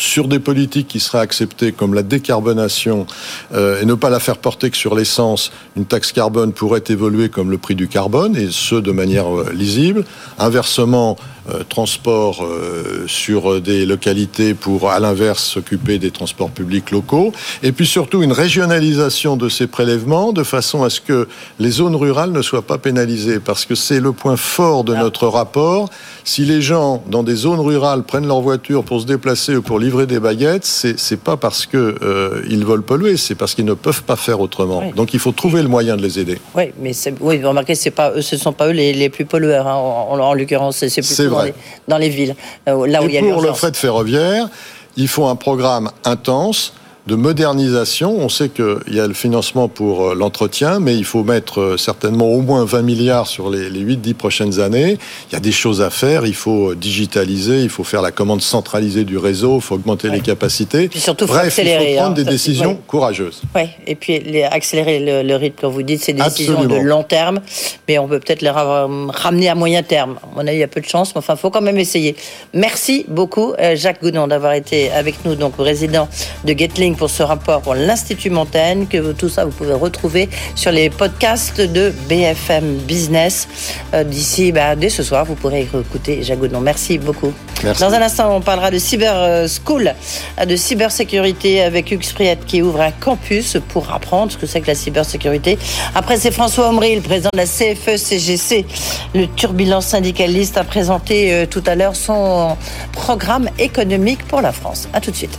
sur 0.00 0.28
des 0.28 0.38
politiques 0.38 0.88
qui 0.88 1.00
seraient 1.00 1.20
acceptées 1.20 1.72
comme 1.72 1.94
la 1.94 2.02
décarbonation 2.02 3.06
euh, 3.52 3.80
et 3.80 3.84
ne 3.84 3.94
pas 3.94 4.10
la 4.10 4.18
faire 4.18 4.38
porter 4.38 4.70
que 4.70 4.76
sur 4.76 4.94
l'essence, 4.94 5.52
une 5.76 5.84
taxe 5.84 6.12
carbone 6.12 6.52
pourrait 6.52 6.82
évoluer 6.88 7.28
comme 7.28 7.50
le 7.50 7.58
prix 7.58 7.74
du 7.74 7.86
carbone 7.86 8.36
et 8.36 8.48
ce 8.50 8.76
de 8.76 8.92
manière 8.92 9.28
euh, 9.28 9.52
lisible. 9.52 10.04
Inversement, 10.38 11.16
euh, 11.52 11.62
transport 11.68 12.44
euh, 12.44 13.04
sur 13.06 13.60
des 13.60 13.86
localités 13.86 14.54
pour, 14.54 14.90
à 14.90 15.00
l'inverse, 15.00 15.42
s'occuper 15.44 15.98
des 15.98 16.10
transports 16.10 16.50
publics 16.50 16.90
locaux. 16.90 17.32
Et 17.62 17.72
puis 17.72 17.86
surtout 17.86 18.22
une 18.22 18.32
régionalisation 18.32 19.36
de 19.36 19.48
ces 19.48 19.66
prélèvements 19.66 20.32
de 20.32 20.42
façon 20.42 20.82
à 20.84 20.90
ce 20.90 21.00
que 21.00 21.28
les 21.58 21.70
zones 21.70 21.96
rurales 21.96 22.32
ne 22.32 22.42
soient 22.42 22.62
pas 22.62 22.78
pénalisées. 22.78 23.40
Parce 23.40 23.64
que 23.64 23.74
c'est 23.74 24.00
le 24.00 24.12
point 24.12 24.36
fort 24.36 24.84
de 24.84 24.94
notre 24.94 25.26
rapport. 25.28 25.88
Si 26.24 26.44
les 26.44 26.62
gens 26.62 27.02
dans 27.08 27.22
des 27.22 27.34
zones 27.34 27.60
rurales 27.60 28.02
prennent 28.02 28.26
leur 28.26 28.40
voiture 28.40 28.84
pour 28.84 29.00
se 29.00 29.06
déplacer 29.06 29.56
ou 29.56 29.62
pour 29.62 29.78
livrer 29.78 30.06
des 30.06 30.20
baguettes, 30.20 30.64
c'est 30.64 31.20
pas 31.20 31.36
parce 31.36 31.66
que 31.66 31.96
euh, 32.02 32.42
ils 32.48 32.64
veulent 32.64 32.82
polluer, 32.82 33.16
c'est 33.16 33.34
parce 33.34 33.54
qu'ils 33.54 33.64
ne 33.64 33.74
peuvent 33.74 34.02
pas 34.04 34.16
faire 34.16 34.40
autrement. 34.40 34.80
Oui. 34.84 34.92
Donc 34.94 35.14
il 35.14 35.20
faut 35.20 35.32
trouver 35.32 35.62
le 35.62 35.68
moyen 35.68 35.96
de 35.96 36.02
les 36.02 36.18
aider. 36.18 36.38
Oui, 36.54 36.64
mais 36.80 36.92
oui, 37.20 37.42
remarquez, 37.44 37.74
c'est 37.74 37.90
pas, 37.90 38.12
eux, 38.14 38.22
ce 38.22 38.34
ne 38.36 38.40
sont 38.40 38.52
pas 38.52 38.68
eux 38.68 38.72
les, 38.72 38.92
les 38.92 39.08
plus 39.08 39.24
pollueurs. 39.24 39.66
hein. 39.66 39.74
En, 39.74 40.08
en- 40.12 40.20
en 40.20 40.34
l'occurrence, 40.34 40.76
C'est 40.76 41.02
plutôt 41.02 41.14
dans 41.40 41.46
les, 41.46 41.54
dans 41.88 41.98
les 41.98 42.08
villes, 42.08 42.36
euh, 42.68 42.86
là 42.86 43.02
où 43.02 43.08
il 43.08 43.14
y 43.14 43.18
a 43.18 43.22
pour 43.22 43.42
le 43.42 43.52
fret 43.52 43.72
ferroviaire, 43.74 44.48
il 44.96 45.08
faut 45.08 45.26
un 45.26 45.36
programme 45.36 45.90
intense 46.04 46.74
de 47.10 47.16
modernisation. 47.16 48.16
On 48.20 48.28
sait 48.28 48.48
qu'il 48.50 48.94
y 48.94 49.00
a 49.00 49.06
le 49.08 49.14
financement 49.14 49.66
pour 49.66 50.10
euh, 50.10 50.14
l'entretien, 50.14 50.78
mais 50.78 50.94
il 50.96 51.04
faut 51.04 51.24
mettre 51.24 51.60
euh, 51.60 51.76
certainement 51.76 52.28
au 52.28 52.40
moins 52.40 52.64
20 52.64 52.82
milliards 52.82 53.26
sur 53.26 53.50
les, 53.50 53.68
les 53.68 53.80
8-10 53.96 54.14
prochaines 54.14 54.60
années. 54.60 54.96
Il 55.28 55.32
y 55.32 55.36
a 55.36 55.40
des 55.40 55.50
choses 55.50 55.82
à 55.82 55.90
faire. 55.90 56.24
Il 56.24 56.34
faut 56.36 56.70
euh, 56.70 56.76
digitaliser, 56.76 57.62
il 57.62 57.68
faut 57.68 57.82
faire 57.82 58.00
la 58.00 58.12
commande 58.12 58.42
centralisée 58.42 59.02
du 59.02 59.18
réseau, 59.18 59.56
il 59.56 59.60
faut 59.60 59.74
augmenter 59.74 60.08
les 60.08 60.20
capacités. 60.20 60.86
Puis 60.88 61.00
surtout, 61.00 61.26
faut 61.26 61.32
Bref, 61.32 61.42
il 61.58 61.62
accélérer, 61.62 61.86
faut 61.88 61.94
prendre 61.96 62.10
hein. 62.12 62.14
des 62.14 62.24
Ça, 62.24 62.30
décisions 62.30 62.70
ouais. 62.70 62.78
courageuses. 62.86 63.42
Oui, 63.56 63.62
et 63.88 63.96
puis 63.96 64.20
les- 64.20 64.44
accélérer 64.44 65.00
le, 65.00 65.26
le 65.28 65.34
rythme, 65.36 65.56
comme 65.60 65.72
vous 65.72 65.82
dites, 65.82 66.00
c'est 66.04 66.12
des 66.12 66.22
décisions 66.22 66.64
de 66.64 66.76
long 66.76 67.02
terme, 67.02 67.40
mais 67.88 67.98
on 67.98 68.06
peut 68.06 68.20
peut-être 68.20 68.42
les 68.42 68.50
ra- 68.50 68.88
ramener 69.08 69.48
à 69.48 69.56
moyen 69.56 69.82
terme. 69.82 70.16
À 70.22 70.28
mon 70.36 70.46
avis, 70.46 70.58
il 70.58 70.60
y 70.60 70.62
a 70.62 70.68
peu 70.68 70.80
de 70.80 70.86
chance, 70.86 71.12
mais 71.14 71.18
enfin, 71.18 71.34
il 71.34 71.40
faut 71.40 71.50
quand 71.50 71.60
même 71.60 71.78
essayer. 71.78 72.14
Merci 72.54 73.04
beaucoup, 73.08 73.52
Jacques 73.74 74.00
Goudon, 74.00 74.28
d'avoir 74.28 74.52
été 74.52 74.92
avec 74.92 75.24
nous, 75.24 75.34
donc 75.34 75.54
résident 75.58 76.08
de 76.44 76.52
Gatling, 76.52 76.94
pour 77.00 77.08
ce 77.10 77.22
rapport 77.22 77.62
pour 77.62 77.74
l'Institut 77.74 78.28
Montaigne, 78.28 78.86
que 78.86 78.98
vous- 78.98 79.14
tout 79.14 79.30
ça, 79.30 79.46
vous 79.46 79.50
pouvez 79.52 79.72
retrouver 79.72 80.28
sur 80.54 80.70
les 80.70 80.90
podcasts 80.90 81.58
de 81.62 81.94
BFM 82.10 82.76
Business. 82.86 83.48
Euh, 83.94 84.04
D'ici, 84.04 84.52
bah, 84.52 84.76
dès 84.76 84.90
ce 84.90 85.02
soir, 85.02 85.24
vous 85.24 85.34
pourrez 85.34 85.62
écouter 85.62 86.22
Jacques 86.22 86.40
Goudon. 86.40 86.60
Merci 86.60 86.98
beaucoup. 86.98 87.32
Merci. 87.64 87.80
Dans 87.82 87.92
un 87.94 88.02
instant, 88.02 88.36
on 88.36 88.42
parlera 88.42 88.70
de 88.70 88.78
Cyber 88.78 89.14
euh, 89.16 89.46
School, 89.48 89.94
euh, 90.38 90.44
de 90.44 90.56
cybersécurité 90.56 91.62
avec 91.62 91.90
Hugues 91.90 92.04
qui 92.46 92.60
ouvre 92.60 92.80
un 92.82 92.90
campus 92.90 93.56
pour 93.68 93.90
apprendre 93.92 94.30
ce 94.32 94.36
que 94.36 94.46
c'est 94.46 94.60
que 94.60 94.66
la 94.66 94.74
cybersécurité. 94.74 95.58
Après, 95.94 96.18
c'est 96.18 96.32
François 96.32 96.68
Omri, 96.68 96.96
le 96.96 97.00
président 97.00 97.30
de 97.32 97.38
la 97.38 97.46
CFE-CGC, 97.46 98.66
le 99.14 99.26
turbulent 99.26 99.80
syndicaliste, 99.80 100.58
a 100.58 100.64
présenté 100.64 101.32
euh, 101.32 101.46
tout 101.46 101.62
à 101.66 101.74
l'heure 101.76 101.96
son 101.96 102.56
programme 102.92 103.48
économique 103.58 104.22
pour 104.28 104.42
la 104.42 104.52
France. 104.52 104.86
À 104.92 105.00
tout 105.00 105.10
de 105.10 105.16
suite. 105.16 105.38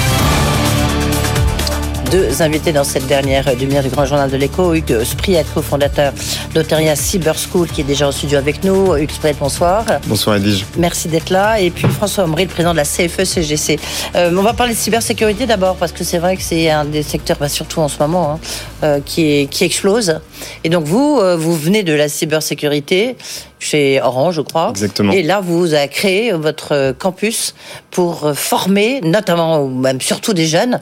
Deux 2.11 2.41
invités 2.41 2.73
dans 2.73 2.83
cette 2.83 3.07
dernière 3.07 3.45
demi-heure 3.55 3.83
du 3.83 3.89
Grand 3.89 4.05
Journal 4.05 4.29
de 4.29 4.35
l'Écho. 4.35 4.73
Hugues 4.73 5.01
Spriet, 5.05 5.45
cofondateur 5.53 6.11
d'Oteria 6.53 6.93
Cyber 6.97 7.35
School, 7.39 7.69
qui 7.69 7.81
est 7.81 7.85
déjà 7.85 8.09
au 8.09 8.11
studio 8.11 8.37
avec 8.37 8.65
nous. 8.65 8.97
Hugues 8.97 9.11
Spriet, 9.11 9.35
bonsoir. 9.39 9.85
Bonsoir 10.07 10.35
Edwige. 10.35 10.65
Merci 10.77 11.07
d'être 11.07 11.29
là. 11.29 11.61
Et 11.61 11.69
puis 11.69 11.87
François 11.87 12.25
Omri, 12.25 12.43
le 12.43 12.49
président 12.49 12.73
de 12.73 12.77
la 12.77 12.83
CFE-CGC. 12.83 13.79
Euh, 14.15 14.29
on 14.37 14.41
va 14.41 14.51
parler 14.51 14.73
de 14.73 14.77
cybersécurité 14.77 15.45
d'abord, 15.45 15.77
parce 15.77 15.93
que 15.93 16.03
c'est 16.03 16.17
vrai 16.17 16.35
que 16.35 16.43
c'est 16.43 16.69
un 16.69 16.83
des 16.83 17.01
secteurs, 17.03 17.37
bah, 17.39 17.47
surtout 17.47 17.79
en 17.79 17.87
ce 17.87 17.97
moment, 17.99 18.31
hein, 18.33 18.39
euh, 18.83 18.99
qui, 19.05 19.21
est- 19.31 19.45
qui 19.49 19.63
explose. 19.63 20.19
Et 20.65 20.69
donc 20.69 20.83
vous, 20.83 21.17
euh, 21.21 21.37
vous 21.37 21.55
venez 21.55 21.83
de 21.83 21.93
la 21.93 22.09
cybersécurité 22.09 23.15
chez 23.57 24.01
Orange, 24.01 24.35
je 24.35 24.41
crois. 24.41 24.69
Exactement. 24.71 25.13
Et 25.13 25.23
là, 25.23 25.39
vous 25.39 25.73
avez 25.73 25.87
créé 25.87 26.33
votre 26.33 26.93
campus 26.97 27.53
pour 27.89 28.31
former, 28.35 28.99
notamment, 29.01 29.61
ou 29.61 29.69
même 29.69 30.01
surtout 30.01 30.33
des 30.33 30.47
jeunes, 30.47 30.81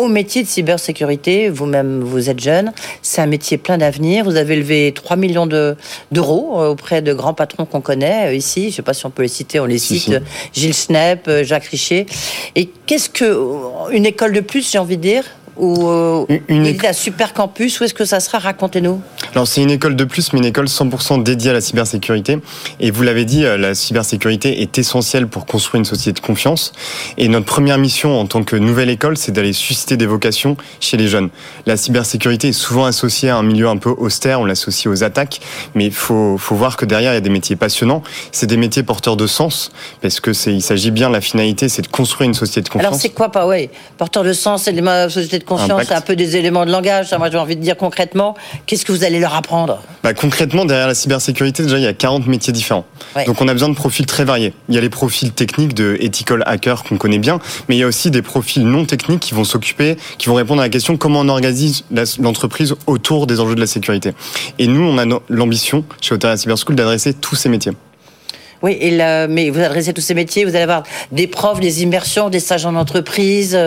au 0.00 0.08
métier 0.08 0.42
de 0.42 0.48
cybersécurité. 0.48 1.48
Vous-même, 1.50 2.00
vous 2.00 2.30
êtes 2.30 2.40
jeune. 2.40 2.72
C'est 3.02 3.20
un 3.20 3.26
métier 3.26 3.58
plein 3.58 3.78
d'avenir. 3.78 4.24
Vous 4.24 4.36
avez 4.36 4.56
levé 4.56 4.92
3 4.94 5.16
millions 5.16 5.46
de- 5.46 5.76
d'euros 6.10 6.60
euh, 6.60 6.68
auprès 6.70 7.02
de 7.02 7.12
grands 7.12 7.34
patrons 7.34 7.66
qu'on 7.66 7.80
connaît 7.80 8.28
euh, 8.28 8.34
ici. 8.34 8.62
Je 8.62 8.66
ne 8.68 8.72
sais 8.72 8.82
pas 8.82 8.94
si 8.94 9.04
on 9.06 9.10
peut 9.10 9.22
les 9.22 9.28
citer. 9.28 9.60
On 9.60 9.66
les 9.66 9.78
Si, 9.78 9.98
cite. 9.98 10.02
si. 10.04 10.14
euh, 10.14 10.20
Gilles 10.52 10.74
Schnepp, 10.74 11.30
Jacques 11.42 11.64
Richer. 11.66 12.06
Et 12.56 12.66
qu'est-ce 12.86 13.10
que... 13.10 13.46
Une 13.92 14.06
école 14.06 14.32
de 14.32 14.40
plus, 14.40 14.70
j'ai 14.70 14.78
envie 14.78 14.96
de 14.96 15.02
dire? 15.02 15.24
Ou 15.60 15.88
euh, 15.88 16.24
Une- 16.28 16.40
une 16.48 16.66
il 16.66 16.74
éco- 16.74 16.86
est 16.86 16.88
un 16.90 16.92
super 16.92 17.32
campus, 17.34 17.78
où 17.80 17.84
est-ce 17.84 17.94
que 17.94 18.04
ça 18.04 18.18
sera 18.20 18.38
Racontez-nous. 18.38 19.00
Alors 19.34 19.46
c'est 19.46 19.62
une 19.62 19.70
école 19.70 19.94
de 19.96 20.04
plus, 20.04 20.32
mais 20.32 20.38
une 20.40 20.46
école 20.46 20.66
100% 20.68 21.22
dédiée 21.22 21.50
à 21.50 21.52
la 21.52 21.60
cybersécurité. 21.60 22.38
Et 22.80 22.90
vous 22.90 23.02
l'avez 23.02 23.24
dit, 23.24 23.44
euh, 23.44 23.56
la 23.56 23.74
cybersécurité 23.74 24.62
est 24.62 24.78
essentielle 24.78 25.26
pour 25.28 25.46
construire 25.46 25.80
une 25.80 25.84
société 25.84 26.20
de 26.20 26.26
confiance. 26.26 26.72
Et 27.18 27.28
notre 27.28 27.46
première 27.46 27.78
mission 27.78 28.18
en 28.18 28.26
tant 28.26 28.42
que 28.42 28.56
nouvelle 28.56 28.90
école, 28.90 29.16
c'est 29.16 29.32
d'aller 29.32 29.52
susciter 29.52 29.96
des 29.96 30.06
vocations 30.06 30.56
chez 30.80 30.96
les 30.96 31.06
jeunes. 31.08 31.28
La 31.66 31.76
cybersécurité 31.76 32.48
est 32.48 32.52
souvent 32.52 32.86
associée 32.86 33.28
à 33.28 33.36
un 33.36 33.42
milieu 33.42 33.68
un 33.68 33.76
peu 33.76 33.90
austère, 33.90 34.40
on 34.40 34.44
l'associe 34.44 34.86
aux 34.92 35.04
attaques, 35.04 35.40
mais 35.74 35.84
il 35.86 35.92
faut, 35.92 36.36
faut 36.38 36.54
voir 36.54 36.76
que 36.76 36.84
derrière, 36.86 37.12
il 37.12 37.16
y 37.16 37.18
a 37.18 37.20
des 37.20 37.30
métiers 37.30 37.56
passionnants. 37.56 38.02
C'est 38.32 38.46
des 38.46 38.56
métiers 38.56 38.82
porteurs 38.82 39.16
de 39.16 39.26
sens, 39.26 39.70
parce 40.00 40.20
que 40.20 40.32
c'est, 40.32 40.52
il 40.54 40.62
s'agit 40.62 40.90
bien, 40.90 41.10
la 41.10 41.20
finalité, 41.20 41.68
c'est 41.68 41.82
de 41.82 41.88
construire 41.88 42.28
une 42.28 42.34
société 42.34 42.62
de 42.62 42.68
confiance. 42.68 42.86
Alors 42.86 42.98
c'est 43.00 43.10
quoi, 43.10 43.30
pas 43.30 43.46
ouais, 43.46 43.70
porteur 43.98 44.24
de 44.24 44.32
sens, 44.32 44.66
élément 44.66 45.04
de 45.04 45.10
société 45.10 45.38
de 45.38 45.44
confiance, 45.50 45.70
Impact. 45.70 45.88
c'est 45.88 45.94
un 45.94 46.00
peu 46.00 46.16
des 46.16 46.36
éléments 46.36 46.64
de 46.64 46.70
langage. 46.70 47.12
Moi 47.18 47.30
j'ai 47.30 47.38
envie 47.38 47.56
de 47.56 47.62
dire 47.62 47.76
concrètement, 47.76 48.34
qu'est-ce 48.66 48.84
que 48.84 48.92
vous 48.92 49.04
allez 49.04 49.18
leur 49.18 49.34
apprendre? 49.34 49.82
Bah, 50.02 50.14
concrètement, 50.14 50.64
derrière 50.64 50.86
la 50.86 50.94
cybersécurité, 50.94 51.62
déjà, 51.62 51.78
il 51.78 51.84
y 51.84 51.86
a 51.86 51.92
40 51.92 52.26
métiers 52.26 52.52
différents. 52.52 52.84
Ouais. 53.16 53.24
Donc, 53.24 53.40
on 53.40 53.48
a 53.48 53.52
besoin 53.52 53.68
de 53.68 53.74
profils 53.74 54.06
très 54.06 54.24
variés. 54.24 54.54
Il 54.68 54.74
y 54.74 54.78
a 54.78 54.80
les 54.80 54.88
profils 54.88 55.32
techniques 55.32 55.74
de 55.74 55.96
ethical 56.00 56.42
hacker 56.46 56.84
qu'on 56.84 56.96
connaît 56.96 57.18
bien, 57.18 57.38
mais 57.68 57.76
il 57.76 57.78
y 57.78 57.82
a 57.82 57.86
aussi 57.86 58.10
des 58.10 58.22
profils 58.22 58.64
non 58.64 58.84
techniques 58.84 59.20
qui 59.20 59.34
vont 59.34 59.44
s'occuper, 59.44 59.96
qui 60.18 60.28
vont 60.28 60.34
répondre 60.34 60.62
à 60.62 60.64
la 60.64 60.70
question 60.70 60.96
comment 60.96 61.20
on 61.20 61.28
organise 61.28 61.84
l'entreprise 62.18 62.74
autour 62.86 63.26
des 63.26 63.40
enjeux 63.40 63.54
de 63.54 63.60
la 63.60 63.66
sécurité? 63.66 64.12
Et 64.58 64.66
nous, 64.66 64.82
on 64.82 64.98
a 64.98 65.20
l'ambition, 65.28 65.84
chez 66.00 66.14
Oteria 66.14 66.36
Cyber 66.36 66.56
School, 66.56 66.76
d'adresser 66.76 67.12
tous 67.14 67.34
ces 67.34 67.48
métiers. 67.48 67.72
Oui, 68.62 68.76
et 68.78 68.90
là, 68.90 69.26
mais 69.26 69.48
vous 69.48 69.60
adressez 69.60 69.94
tous 69.94 70.02
ces 70.02 70.14
métiers, 70.14 70.44
vous 70.44 70.50
allez 70.50 70.64
avoir 70.64 70.82
des 71.12 71.26
profs, 71.26 71.60
des 71.60 71.82
immersions, 71.82 72.28
des 72.28 72.40
stages 72.40 72.66
en 72.66 72.74
entreprise. 72.74 73.58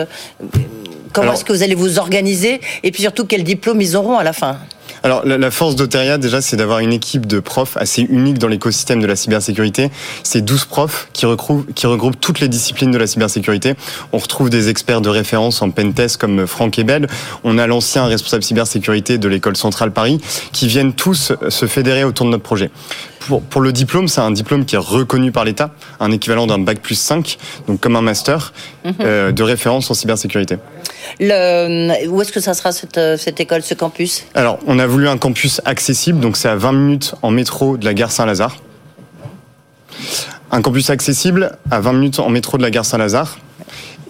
Comment 1.14 1.32
est-ce 1.32 1.44
que 1.44 1.52
vous 1.52 1.62
allez 1.62 1.76
vous 1.76 1.98
organiser 1.98 2.60
Et 2.82 2.90
puis 2.90 3.02
surtout, 3.02 3.24
quel 3.24 3.44
diplôme 3.44 3.80
ils 3.80 3.96
auront 3.96 4.18
à 4.18 4.24
la 4.24 4.32
fin? 4.32 4.58
Alors, 5.04 5.24
la, 5.24 5.38
la 5.38 5.50
force 5.50 5.76
d'Oteria, 5.76 6.18
déjà, 6.18 6.40
c'est 6.40 6.56
d'avoir 6.56 6.78
une 6.78 6.92
équipe 6.92 7.26
de 7.26 7.38
profs 7.38 7.76
assez 7.76 8.02
unique 8.02 8.38
dans 8.38 8.48
l'écosystème 8.48 9.00
de 9.00 9.06
la 9.06 9.16
cybersécurité. 9.16 9.90
C'est 10.22 10.40
12 10.40 10.64
profs 10.64 11.08
qui 11.12 11.26
regroupent, 11.26 11.72
qui 11.74 11.86
regroupent 11.86 12.18
toutes 12.18 12.40
les 12.40 12.48
disciplines 12.48 12.90
de 12.90 12.98
la 12.98 13.06
cybersécurité. 13.06 13.74
On 14.12 14.18
retrouve 14.18 14.50
des 14.50 14.70
experts 14.70 15.02
de 15.02 15.08
référence 15.08 15.62
en 15.62 15.70
pentest 15.70 16.16
comme 16.16 16.46
Franck 16.46 16.78
Ebel. 16.78 17.06
On 17.44 17.58
a 17.58 17.66
l'ancien 17.66 18.06
responsable 18.06 18.42
cybersécurité 18.42 19.18
de 19.18 19.28
l'école 19.28 19.56
centrale 19.56 19.92
Paris 19.92 20.20
qui 20.52 20.66
viennent 20.66 20.94
tous 20.94 21.32
se 21.48 21.66
fédérer 21.66 22.02
autour 22.02 22.26
de 22.26 22.30
notre 22.32 22.42
projet. 22.42 22.70
Pour, 23.26 23.42
pour 23.42 23.60
le 23.60 23.72
diplôme, 23.72 24.08
c'est 24.08 24.20
un 24.20 24.30
diplôme 24.30 24.64
qui 24.64 24.74
est 24.74 24.78
reconnu 24.78 25.32
par 25.32 25.44
l'État, 25.44 25.70
un 26.00 26.10
équivalent 26.10 26.46
d'un 26.46 26.58
bac 26.58 26.80
plus 26.80 26.94
5, 26.94 27.38
donc 27.66 27.80
comme 27.80 27.96
un 27.96 28.02
master 28.02 28.52
euh, 29.00 29.32
de 29.32 29.42
référence 29.42 29.90
en 29.90 29.94
cybersécurité. 29.94 30.58
Le, 31.20 32.08
Où 32.08 32.20
est-ce 32.20 32.32
que 32.32 32.40
ça 32.40 32.54
sera 32.54 32.72
cette, 32.72 32.98
euh, 32.98 33.16
cette 33.16 33.40
école, 33.40 33.62
ce 33.62 33.74
campus? 33.74 34.24
Alors, 34.34 34.58
on 34.66 34.78
a 34.78 34.86
voulu 34.86 35.08
un 35.08 35.16
campus 35.16 35.60
accessible, 35.64 36.20
donc 36.20 36.36
c'est 36.36 36.48
à 36.48 36.56
20 36.56 36.72
minutes 36.72 37.14
en 37.22 37.30
métro 37.30 37.76
de 37.76 37.84
la 37.84 37.94
gare 37.94 38.10
Saint-Lazare. 38.10 38.56
Un 40.50 40.62
campus 40.62 40.90
accessible 40.90 41.56
à 41.70 41.80
20 41.80 41.92
minutes 41.94 42.18
en 42.18 42.28
métro 42.28 42.58
de 42.58 42.62
la 42.62 42.70
gare 42.70 42.84
Saint-Lazare. 42.84 43.38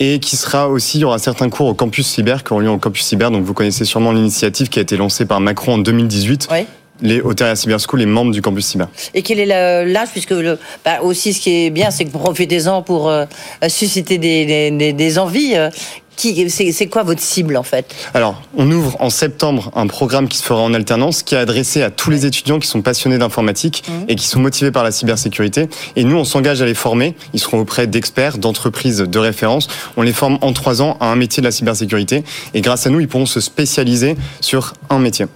Et 0.00 0.18
qui 0.18 0.36
sera 0.36 0.68
aussi, 0.68 0.98
il 0.98 1.02
y 1.02 1.04
aura 1.04 1.18
certains 1.18 1.48
cours 1.48 1.68
au 1.68 1.74
campus 1.74 2.08
cyber 2.08 2.42
qui 2.42 2.52
auront 2.52 2.60
lieu 2.60 2.68
au 2.68 2.78
campus 2.78 3.04
cyber. 3.04 3.30
Donc 3.30 3.44
vous 3.44 3.54
connaissez 3.54 3.84
sûrement 3.84 4.10
l'initiative 4.10 4.68
qui 4.68 4.80
a 4.80 4.82
été 4.82 4.96
lancée 4.96 5.24
par 5.24 5.38
Macron 5.40 5.74
en 5.74 5.78
2018. 5.78 6.48
Oui. 6.50 6.66
Les 7.02 7.20
Oteria 7.20 7.56
Cyber 7.56 7.78
School, 7.80 8.00
les 8.00 8.06
membres 8.06 8.32
du 8.32 8.40
campus 8.40 8.66
cyber. 8.66 8.88
Et 9.14 9.22
quel 9.22 9.40
est 9.40 9.46
l'âge 9.46 10.08
Puisque 10.12 10.30
le, 10.30 10.58
bah, 10.84 11.00
aussi, 11.02 11.32
ce 11.34 11.40
qui 11.40 11.66
est 11.66 11.70
bien, 11.70 11.90
c'est 11.90 12.04
que 12.04 12.10
profitez-en 12.10 12.82
pour 12.82 13.08
euh, 13.10 13.24
susciter 13.68 14.18
des, 14.18 14.46
des, 14.46 14.70
des- 14.70 14.92
des 14.92 15.18
envies. 15.18 15.56
euh, 15.56 15.70
C'est 16.16 16.86
quoi 16.86 17.02
votre 17.02 17.20
cible 17.20 17.56
en 17.56 17.64
fait? 17.64 17.92
Alors, 18.14 18.40
on 18.56 18.70
ouvre 18.70 18.96
en 19.00 19.10
septembre 19.10 19.72
un 19.74 19.88
programme 19.88 20.28
qui 20.28 20.38
se 20.38 20.44
fera 20.44 20.60
en 20.60 20.72
alternance, 20.72 21.24
qui 21.24 21.34
est 21.34 21.38
adressé 21.38 21.82
à 21.82 21.90
tous 21.90 22.10
les 22.10 22.24
étudiants 22.26 22.60
qui 22.60 22.68
sont 22.68 22.82
passionnés 22.82 23.18
d'informatique 23.18 23.82
mmh. 23.88 23.92
et 24.08 24.14
qui 24.14 24.26
sont 24.28 24.38
motivés 24.38 24.70
par 24.70 24.84
la 24.84 24.92
cybersécurité. 24.92 25.68
Et 25.96 26.04
nous, 26.04 26.16
on 26.16 26.24
s'engage 26.24 26.62
à 26.62 26.66
les 26.66 26.74
former. 26.74 27.16
Ils 27.32 27.40
seront 27.40 27.58
auprès 27.58 27.88
d'experts, 27.88 28.38
d'entreprises 28.38 28.98
de 28.98 29.18
référence. 29.18 29.66
On 29.96 30.02
les 30.02 30.12
forme 30.12 30.38
en 30.40 30.52
trois 30.52 30.80
ans 30.80 30.96
à 31.00 31.06
un 31.06 31.16
métier 31.16 31.40
de 31.40 31.46
la 31.48 31.52
cybersécurité. 31.52 32.22
Et 32.54 32.60
grâce 32.60 32.86
à 32.86 32.90
nous, 32.90 33.00
ils 33.00 33.08
pourront 33.08 33.26
se 33.26 33.40
spécialiser 33.40 34.14
sur 34.40 34.74
un 34.90 35.00
métier. 35.00 35.26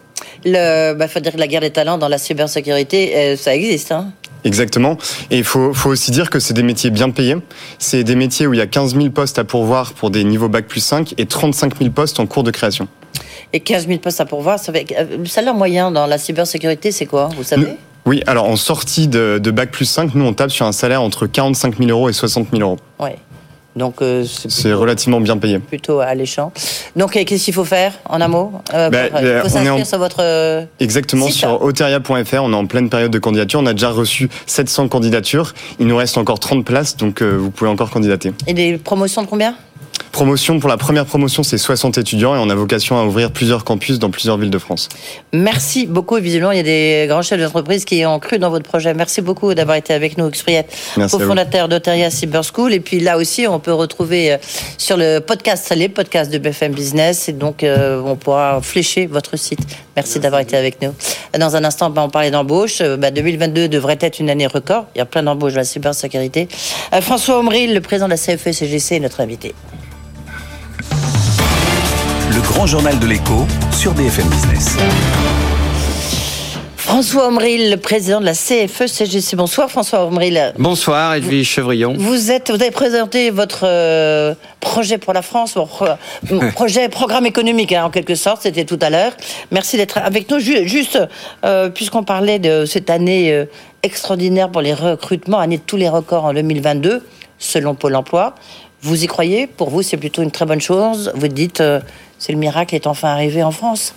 Il 0.44 0.52
bah, 0.52 1.08
faut 1.08 1.20
dire 1.20 1.32
que 1.32 1.38
la 1.38 1.46
guerre 1.46 1.60
des 1.60 1.70
talents 1.70 1.98
dans 1.98 2.08
la 2.08 2.18
cybersécurité, 2.18 3.16
euh, 3.16 3.36
ça 3.36 3.54
existe. 3.54 3.92
Hein 3.92 4.12
Exactement. 4.44 4.96
Et 5.30 5.38
il 5.38 5.44
faut, 5.44 5.74
faut, 5.74 5.90
aussi 5.90 6.10
dire 6.10 6.30
que 6.30 6.38
c'est 6.38 6.54
des 6.54 6.62
métiers 6.62 6.90
bien 6.90 7.10
payés. 7.10 7.36
C'est 7.78 8.04
des 8.04 8.14
métiers 8.14 8.46
où 8.46 8.54
il 8.54 8.58
y 8.58 8.62
a 8.62 8.66
15 8.66 8.94
000 8.94 9.10
postes 9.10 9.38
à 9.38 9.44
pourvoir 9.44 9.92
pour 9.92 10.10
des 10.10 10.24
niveaux 10.24 10.48
Bac 10.48 10.66
plus 10.66 10.80
5 10.80 11.14
et 11.18 11.26
35 11.26 11.78
000 11.78 11.90
postes 11.90 12.20
en 12.20 12.26
cours 12.26 12.44
de 12.44 12.50
création. 12.50 12.88
Et 13.52 13.60
15 13.60 13.88
000 13.88 13.98
postes 13.98 14.20
à 14.20 14.26
pourvoir, 14.26 14.58
ça 14.58 14.72
fait... 14.72 14.86
Euh, 14.96 15.18
le 15.18 15.26
salaire 15.26 15.54
moyen 15.54 15.90
dans 15.90 16.06
la 16.06 16.18
cybersécurité, 16.18 16.92
c'est 16.92 17.06
quoi 17.06 17.30
Vous 17.36 17.42
savez? 17.42 17.66
Oui, 18.06 18.22
alors 18.26 18.48
en 18.48 18.56
sortie 18.56 19.08
de, 19.08 19.38
de, 19.42 19.50
Bac 19.50 19.70
plus 19.70 19.84
5, 19.84 20.14
nous 20.14 20.24
on 20.24 20.32
tape 20.32 20.50
sur 20.50 20.64
un 20.64 20.72
salaire 20.72 21.02
entre 21.02 21.26
45 21.26 21.76
000 21.76 21.90
euros 21.90 22.08
et 22.08 22.14
60 22.14 22.48
000 22.52 22.62
euros. 22.62 22.78
Ouais. 22.98 23.16
Donc 23.78 24.02
euh, 24.02 24.24
c'est 24.26 24.72
relativement 24.72 25.20
bien 25.20 25.38
payé. 25.38 25.58
Plutôt 25.60 26.00
alléchant. 26.00 26.52
Donc 26.96 27.16
euh, 27.16 27.24
qu'est-ce 27.24 27.44
qu'il 27.44 27.54
faut 27.54 27.64
faire 27.64 27.94
en 28.08 28.20
un 28.20 28.28
mot 28.28 28.52
euh, 28.74 28.90
ben, 28.90 29.10
Il 29.20 29.40
faut 29.42 29.48
s'inscrire 29.48 29.86
sur 29.86 29.98
votre 29.98 30.66
exactement 30.80 31.28
sur 31.28 31.62
oteria.fr. 31.62 32.42
On 32.42 32.52
est 32.52 32.56
en 32.56 32.66
pleine 32.66 32.90
période 32.90 33.10
de 33.10 33.18
candidature. 33.18 33.60
On 33.60 33.66
a 33.66 33.72
déjà 33.72 33.90
reçu 33.90 34.28
700 34.46 34.88
candidatures. 34.88 35.54
Il 35.78 35.86
nous 35.86 35.96
reste 35.96 36.18
encore 36.18 36.40
30 36.40 36.64
places, 36.64 36.96
donc 36.96 37.22
vous 37.22 37.50
pouvez 37.50 37.70
encore 37.70 37.90
candidater. 37.90 38.32
Et 38.46 38.54
des 38.54 38.76
promotions 38.78 39.22
de 39.22 39.28
combien? 39.28 39.54
Promotion, 40.12 40.58
pour 40.58 40.68
la 40.68 40.76
première 40.76 41.06
promotion, 41.06 41.42
c'est 41.42 41.58
60 41.58 41.98
étudiants 41.98 42.34
et 42.34 42.38
on 42.38 42.50
a 42.50 42.54
vocation 42.54 42.98
à 42.98 43.04
ouvrir 43.04 43.30
plusieurs 43.30 43.64
campus 43.64 43.98
dans 43.98 44.10
plusieurs 44.10 44.38
villes 44.38 44.50
de 44.50 44.58
France. 44.58 44.88
Merci 45.32 45.86
beaucoup. 45.86 46.16
visiblement, 46.16 46.52
il 46.52 46.56
y 46.56 46.60
a 46.60 46.64
des 46.64 47.06
grands 47.08 47.22
chefs 47.22 47.40
d'entreprise 47.40 47.84
qui 47.84 48.04
ont 48.06 48.18
cru 48.18 48.38
dans 48.38 48.50
votre 48.50 48.64
projet. 48.64 48.94
Merci 48.94 49.20
beaucoup 49.20 49.54
d'avoir 49.54 49.76
été 49.76 49.92
avec 49.92 50.18
nous, 50.18 50.28
Expriette, 50.28 50.74
cofondateur 51.10 51.68
d'Oteria 51.68 52.10
Cyber 52.10 52.42
School. 52.44 52.72
Et 52.72 52.80
puis 52.80 53.00
là 53.00 53.16
aussi, 53.16 53.46
on 53.46 53.60
peut 53.60 53.72
retrouver 53.72 54.32
euh, 54.32 54.36
sur 54.76 54.96
le 54.96 55.20
podcast, 55.20 55.72
les 55.74 55.88
podcasts 55.88 56.32
de 56.32 56.38
BFM 56.38 56.72
Business. 56.72 57.28
Et 57.28 57.32
donc, 57.32 57.62
euh, 57.62 58.00
on 58.04 58.16
pourra 58.16 58.60
flécher 58.62 59.06
votre 59.06 59.36
site. 59.36 59.60
Merci, 59.96 60.20
d'avoir 60.20 60.40
été 60.40 60.56
avec 60.56 60.80
nous. 60.80 60.94
Dans 61.38 61.56
un 61.56 61.64
instant, 61.64 61.90
bah, 61.90 62.02
on 62.04 62.10
parlait 62.10 62.30
d'embauche. 62.30 62.80
2022 62.80 63.62
bah, 63.62 63.68
devrait 63.68 63.98
être 64.00 64.20
une 64.20 64.30
année 64.30 64.46
record. 64.46 64.86
Il 64.94 64.98
y 64.98 65.00
a 65.00 65.04
plein 65.06 65.22
d'embauches 65.22 65.54
dans 65.54 65.60
la 65.60 65.64
cybersécurité. 65.64 66.48
Euh, 66.92 67.00
François 67.00 67.38
Omril, 67.38 67.74
le 67.74 67.80
président 67.80 68.06
de 68.06 68.12
la 68.12 68.16
CFE-CGC, 68.16 68.96
est 68.96 69.00
notre 69.00 69.20
invité. 69.20 69.54
Grand 72.58 72.66
journal 72.66 72.98
de 72.98 73.06
l'écho 73.06 73.46
sur 73.70 73.94
BFM 73.94 74.26
Business. 74.30 74.76
François 76.76 77.28
Omril, 77.28 77.70
le 77.70 77.76
président 77.76 78.18
de 78.18 78.24
la 78.24 78.32
CFE-CGC. 78.32 79.36
Bonsoir 79.36 79.70
François 79.70 80.04
Omril. 80.04 80.54
Bonsoir 80.58 81.14
Edwige 81.14 81.46
Chevrillon. 81.46 81.94
Vous, 81.96 82.32
êtes, 82.32 82.50
vous 82.50 82.60
avez 82.60 82.72
présenté 82.72 83.30
votre 83.30 83.60
euh, 83.62 84.34
projet 84.58 84.98
pour 84.98 85.12
la 85.12 85.22
France, 85.22 85.54
votre 85.54 85.96
projet, 86.52 86.88
programme 86.88 87.26
économique 87.26 87.72
hein, 87.72 87.84
en 87.84 87.90
quelque 87.90 88.16
sorte, 88.16 88.42
c'était 88.42 88.64
tout 88.64 88.80
à 88.82 88.90
l'heure. 88.90 89.12
Merci 89.52 89.76
d'être 89.76 89.98
avec 89.98 90.28
nous. 90.28 90.40
Juste, 90.40 90.98
euh, 91.44 91.68
puisqu'on 91.68 92.02
parlait 92.02 92.40
de 92.40 92.64
cette 92.64 92.90
année 92.90 93.32
euh, 93.32 93.44
extraordinaire 93.84 94.50
pour 94.50 94.62
les 94.62 94.74
recrutements, 94.74 95.38
année 95.38 95.58
de 95.58 95.62
tous 95.64 95.76
les 95.76 95.88
records 95.88 96.24
en 96.24 96.34
2022, 96.34 97.06
selon 97.38 97.76
Pôle 97.76 97.94
Emploi. 97.94 98.34
Vous 98.80 99.02
y 99.02 99.06
croyez? 99.08 99.48
Pour 99.48 99.70
vous, 99.70 99.82
c'est 99.82 99.96
plutôt 99.96 100.22
une 100.22 100.30
très 100.30 100.46
bonne 100.46 100.60
chose? 100.60 101.10
Vous 101.14 101.26
dites, 101.26 101.60
euh, 101.60 101.80
c'est 102.18 102.32
le 102.32 102.38
miracle 102.38 102.74
est 102.74 102.86
enfin 102.86 103.08
arrivé 103.08 103.42
en 103.42 103.50
France 103.50 103.94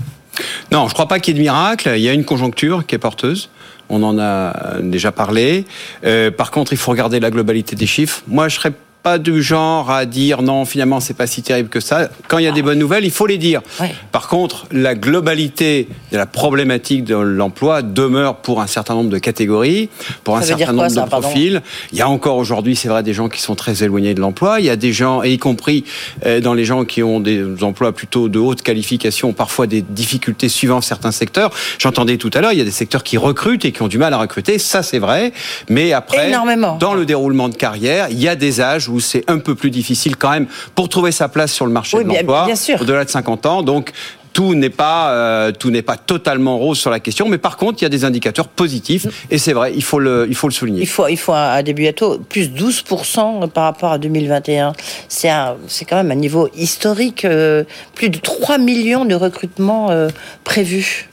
Non, 0.71 0.81
je 0.81 0.89
ne 0.89 0.93
crois 0.93 1.07
pas 1.07 1.19
qu'il 1.19 1.33
y 1.33 1.37
ait 1.37 1.39
de 1.39 1.43
miracle. 1.43 1.91
Il 1.95 2.01
y 2.01 2.09
a 2.09 2.13
une 2.13 2.25
conjoncture 2.25 2.85
qui 2.85 2.95
est 2.95 2.99
porteuse. 2.99 3.49
On 3.89 4.03
en 4.03 4.17
a 4.19 4.79
déjà 4.81 5.11
parlé. 5.11 5.65
Euh, 6.05 6.31
par 6.31 6.51
contre, 6.51 6.71
il 6.71 6.77
faut 6.77 6.91
regarder 6.91 7.19
la 7.19 7.29
globalité 7.29 7.75
des 7.75 7.87
chiffres. 7.87 8.23
Moi, 8.27 8.47
je 8.47 8.55
serais 8.55 8.71
pas 9.03 9.17
du 9.17 9.41
genre 9.41 9.89
à 9.89 10.05
dire 10.05 10.41
non, 10.41 10.65
finalement, 10.65 10.99
c'est 10.99 11.13
pas 11.13 11.27
si 11.27 11.41
terrible 11.41 11.69
que 11.69 11.79
ça. 11.79 12.09
Quand 12.27 12.37
il 12.37 12.45
y 12.45 12.47
a 12.47 12.51
des 12.51 12.61
bonnes 12.61 12.79
nouvelles, 12.79 13.05
il 13.05 13.11
faut 13.11 13.25
les 13.25 13.37
dire. 13.37 13.61
Par 14.11 14.27
contre, 14.27 14.67
la 14.71 14.95
globalité 14.95 15.87
de 16.11 16.17
la 16.17 16.25
problématique 16.25 17.03
de 17.03 17.15
l'emploi 17.15 17.81
demeure 17.81 18.37
pour 18.37 18.61
un 18.61 18.67
certain 18.67 18.93
nombre 18.93 19.09
de 19.09 19.17
catégories, 19.17 19.89
pour 20.23 20.37
un 20.37 20.41
certain 20.41 20.73
nombre 20.73 20.93
de 20.93 21.09
profils. 21.09 21.61
Il 21.91 21.97
y 21.97 22.01
a 22.01 22.09
encore 22.09 22.37
aujourd'hui, 22.37 22.75
c'est 22.75 22.89
vrai, 22.89 23.03
des 23.03 23.13
gens 23.13 23.29
qui 23.29 23.41
sont 23.41 23.55
très 23.55 23.83
éloignés 23.83 24.13
de 24.13 24.21
l'emploi. 24.21 24.59
Il 24.59 24.65
y 24.65 24.69
a 24.69 24.75
des 24.75 24.93
gens, 24.93 25.23
et 25.23 25.31
y 25.31 25.37
compris 25.37 25.83
euh, 26.25 26.39
dans 26.39 26.53
les 26.53 26.65
gens 26.65 26.85
qui 26.85 27.01
ont 27.01 27.19
des 27.19 27.63
emplois 27.63 27.93
plutôt 27.93 28.29
de 28.29 28.39
haute 28.39 28.61
qualification, 28.61 29.33
parfois 29.33 29.67
des 29.67 29.81
difficultés 29.81 30.49
suivant 30.49 30.81
certains 30.81 31.11
secteurs. 31.11 31.51
J'entendais 31.79 32.17
tout 32.17 32.31
à 32.33 32.41
l'heure, 32.41 32.53
il 32.53 32.59
y 32.59 32.61
a 32.61 32.65
des 32.65 32.71
secteurs 32.71 33.03
qui 33.03 33.17
recrutent 33.17 33.65
et 33.65 33.71
qui 33.71 33.81
ont 33.81 33.87
du 33.87 33.97
mal 33.97 34.13
à 34.13 34.17
recruter. 34.17 34.59
Ça, 34.59 34.83
c'est 34.83 34.99
vrai. 34.99 35.33
Mais 35.69 35.93
après, 35.93 36.31
dans 36.79 36.93
le 36.93 37.05
déroulement 37.05 37.49
de 37.49 37.55
carrière, 37.55 38.07
il 38.09 38.21
y 38.21 38.27
a 38.27 38.35
des 38.35 38.61
âges 38.61 38.89
où 38.89 38.90
c'est 38.99 39.23
un 39.29 39.39
peu 39.39 39.55
plus 39.55 39.71
difficile 39.71 40.15
quand 40.15 40.31
même 40.31 40.47
pour 40.75 40.89
trouver 40.89 41.11
sa 41.11 41.29
place 41.29 41.51
sur 41.51 41.65
le 41.65 41.71
marché 41.71 41.97
de 42.03 42.07
l'emploi 42.07 42.47
au-delà 42.79 43.05
de 43.05 43.09
50 43.09 43.45
ans. 43.45 43.63
Donc 43.63 43.91
tout 44.33 44.55
n'est 44.55 44.69
pas 44.69 45.11
euh, 45.11 45.51
tout 45.51 45.71
n'est 45.71 45.81
pas 45.81 45.97
totalement 45.97 46.57
rose 46.57 46.79
sur 46.79 46.89
la 46.89 46.99
question, 46.99 47.27
mais 47.27 47.37
par 47.37 47.57
contre 47.57 47.81
il 47.81 47.83
y 47.83 47.85
a 47.85 47.89
des 47.89 48.05
indicateurs 48.05 48.47
positifs 48.47 49.07
et 49.29 49.37
c'est 49.37 49.53
vrai, 49.53 49.73
il 49.75 49.83
faut 49.83 49.99
le 49.99 50.25
il 50.29 50.35
faut 50.35 50.47
le 50.47 50.53
souligner. 50.53 50.81
Il 50.81 50.87
faut 50.87 51.07
il 51.07 51.17
faut 51.17 51.33
un 51.33 51.63
début 51.63 51.87
à 51.87 51.93
taux 51.93 52.19
plus 52.19 52.51
12 52.51 52.83
par 53.53 53.63
rapport 53.63 53.91
à 53.91 53.97
2021. 53.97 54.73
C'est 55.07 55.29
c'est 55.67 55.85
quand 55.85 55.97
même 55.97 56.11
un 56.11 56.15
niveau 56.15 56.49
historique, 56.55 57.25
euh, 57.25 57.63
plus 57.95 58.09
de 58.09 58.19
3 58.19 58.57
millions 58.57 59.05
de 59.05 59.15
recrutements 59.15 59.91
euh, 59.91 60.09
prévus. 60.43 61.10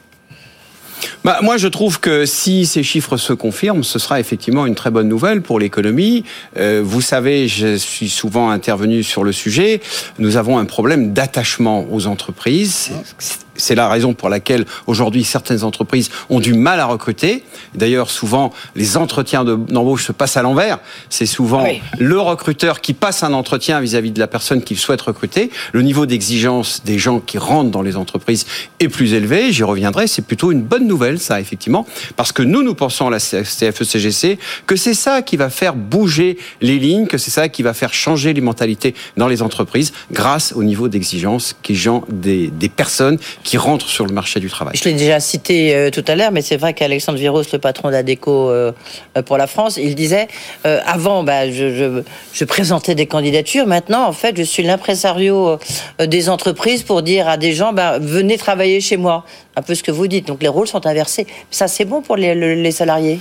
Bah, 1.24 1.38
moi, 1.42 1.56
je 1.56 1.68
trouve 1.68 2.00
que 2.00 2.26
si 2.26 2.66
ces 2.66 2.82
chiffres 2.82 3.16
se 3.16 3.32
confirment, 3.32 3.82
ce 3.82 3.98
sera 3.98 4.20
effectivement 4.20 4.66
une 4.66 4.74
très 4.74 4.90
bonne 4.90 5.08
nouvelle 5.08 5.42
pour 5.42 5.58
l'économie. 5.58 6.24
Euh, 6.56 6.82
vous 6.84 7.00
savez, 7.00 7.48
je 7.48 7.76
suis 7.76 8.08
souvent 8.08 8.50
intervenu 8.50 9.02
sur 9.02 9.24
le 9.24 9.32
sujet. 9.32 9.80
Nous 10.18 10.36
avons 10.36 10.58
un 10.58 10.64
problème 10.64 11.12
d'attachement 11.12 11.86
aux 11.90 12.06
entreprises. 12.06 12.90
C'est 13.18 13.47
la 13.74 13.88
raison 13.88 14.14
pour 14.14 14.28
laquelle 14.28 14.64
aujourd'hui 14.86 15.24
certaines 15.24 15.64
entreprises 15.64 16.10
ont 16.30 16.40
du 16.40 16.54
mal 16.54 16.80
à 16.80 16.86
recruter. 16.86 17.42
D'ailleurs, 17.74 18.10
souvent, 18.10 18.52
les 18.74 18.96
entretiens 18.96 19.44
d'embauche 19.44 20.06
se 20.06 20.12
passent 20.12 20.36
à 20.36 20.42
l'envers. 20.42 20.78
C'est 21.08 21.26
souvent 21.26 21.66
le 21.98 22.20
recruteur 22.20 22.80
qui 22.80 22.92
passe 22.92 23.22
un 23.22 23.32
entretien 23.32 23.80
vis-à-vis 23.80 24.10
de 24.10 24.20
la 24.20 24.26
personne 24.26 24.62
qu'il 24.62 24.78
souhaite 24.78 25.00
recruter. 25.00 25.50
Le 25.72 25.82
niveau 25.82 26.06
d'exigence 26.06 26.82
des 26.84 26.98
gens 26.98 27.20
qui 27.20 27.38
rentrent 27.38 27.70
dans 27.70 27.82
les 27.82 27.96
entreprises 27.96 28.46
est 28.80 28.88
plus 28.88 29.14
élevé. 29.14 29.52
J'y 29.52 29.64
reviendrai. 29.64 30.06
C'est 30.06 30.22
plutôt 30.22 30.52
une 30.52 30.62
bonne 30.62 30.86
nouvelle, 30.86 31.18
ça, 31.18 31.40
effectivement, 31.40 31.86
parce 32.16 32.32
que 32.32 32.42
nous, 32.42 32.62
nous 32.62 32.74
pensons 32.74 33.08
à 33.08 33.10
la 33.10 33.18
CFE-CGC 33.18 34.34
e 34.34 34.36
que 34.66 34.76
c'est 34.76 34.94
ça 34.94 35.22
qui 35.22 35.36
va 35.36 35.50
faire 35.50 35.74
bouger 35.74 36.38
les 36.60 36.78
lignes, 36.78 37.06
que 37.06 37.18
c'est 37.18 37.30
ça 37.30 37.48
qui 37.48 37.62
va 37.62 37.74
faire 37.74 37.92
changer 37.92 38.32
les 38.32 38.40
mentalités 38.40 38.94
dans 39.16 39.28
les 39.28 39.42
entreprises 39.42 39.92
grâce 40.12 40.52
au 40.54 40.62
niveau 40.62 40.88
d'exigence 40.88 41.56
qui 41.62 41.78
des, 42.08 42.48
des 42.48 42.68
personnes 42.68 43.18
qui 43.42 43.47
rentrent 43.56 43.88
sur 43.88 44.06
le 44.06 44.12
marché 44.12 44.40
du 44.40 44.48
travail. 44.48 44.76
Je 44.76 44.84
l'ai 44.84 44.94
déjà 44.94 45.20
cité 45.20 45.74
euh, 45.74 45.90
tout 45.90 46.04
à 46.06 46.14
l'heure, 46.14 46.32
mais 46.32 46.42
c'est 46.42 46.56
vrai 46.56 46.74
qu'Alexandre 46.74 47.18
Viros, 47.18 47.42
le 47.52 47.58
patron 47.58 47.90
d'Adeco 47.90 48.50
euh, 48.50 48.72
euh, 49.16 49.22
pour 49.22 49.38
la 49.38 49.46
France, 49.46 49.78
il 49.78 49.94
disait 49.94 50.28
avant, 50.64 51.22
bah, 51.22 51.50
je, 51.50 52.02
je, 52.32 52.44
présentais 52.44 52.94
des 52.94 53.06
candidatures. 53.06 53.66
Maintenant, 53.66 54.06
en 54.06 54.12
fait, 54.12 54.36
je 54.36 54.42
suis 54.42 54.62
l'impresario 54.62 55.58
des 55.98 56.28
entreprises 56.28 56.82
pour 56.82 57.02
dire 57.02 57.28
à 57.28 57.36
des 57.36 57.52
gens, 57.52 57.72
bah, 57.72 57.98
venez 57.98 58.36
travailler 58.36 58.80
chez 58.80 58.96
moi. 58.96 59.24
Un 59.56 59.62
peu 59.62 59.74
ce 59.74 59.82
que 59.82 59.90
vous 59.90 60.06
dites. 60.06 60.26
Donc 60.26 60.42
les 60.42 60.48
rôles 60.48 60.68
sont 60.68 60.86
inversés. 60.86 61.26
Ça, 61.50 61.68
c'est 61.68 61.84
bon 61.84 62.02
pour 62.02 62.16
les, 62.16 62.34
les 62.34 62.70
salariés? 62.70 63.18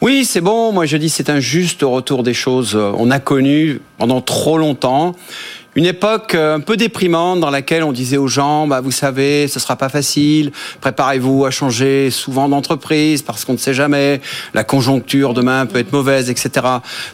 Oui, 0.00 0.24
c'est 0.24 0.40
bon. 0.40 0.72
Moi, 0.72 0.86
je 0.86 0.96
dis 0.96 1.08
c'est 1.08 1.30
un 1.30 1.40
juste 1.40 1.82
retour 1.82 2.22
des 2.22 2.34
choses. 2.34 2.74
On 2.74 3.10
a 3.10 3.18
connu 3.18 3.80
pendant 3.98 4.20
trop 4.20 4.58
longtemps 4.58 5.14
une 5.80 5.86
époque 5.86 6.34
euh, 6.34 6.56
un 6.56 6.60
peu 6.60 6.76
déprimante 6.76 7.40
dans 7.40 7.48
laquelle 7.48 7.84
on 7.84 7.92
disait 7.92 8.18
aux 8.18 8.26
gens, 8.26 8.66
bah, 8.66 8.82
vous 8.82 8.90
savez, 8.90 9.48
ce 9.48 9.58
sera 9.58 9.76
pas 9.76 9.88
facile, 9.88 10.52
préparez-vous 10.82 11.46
à 11.46 11.50
changer 11.50 12.10
souvent 12.10 12.50
d'entreprise 12.50 13.22
parce 13.22 13.46
qu'on 13.46 13.54
ne 13.54 13.58
sait 13.58 13.72
jamais, 13.72 14.20
la 14.52 14.62
conjoncture 14.62 15.32
demain 15.32 15.64
peut 15.64 15.78
être 15.78 15.90
mauvaise, 15.94 16.28
etc. 16.28 16.66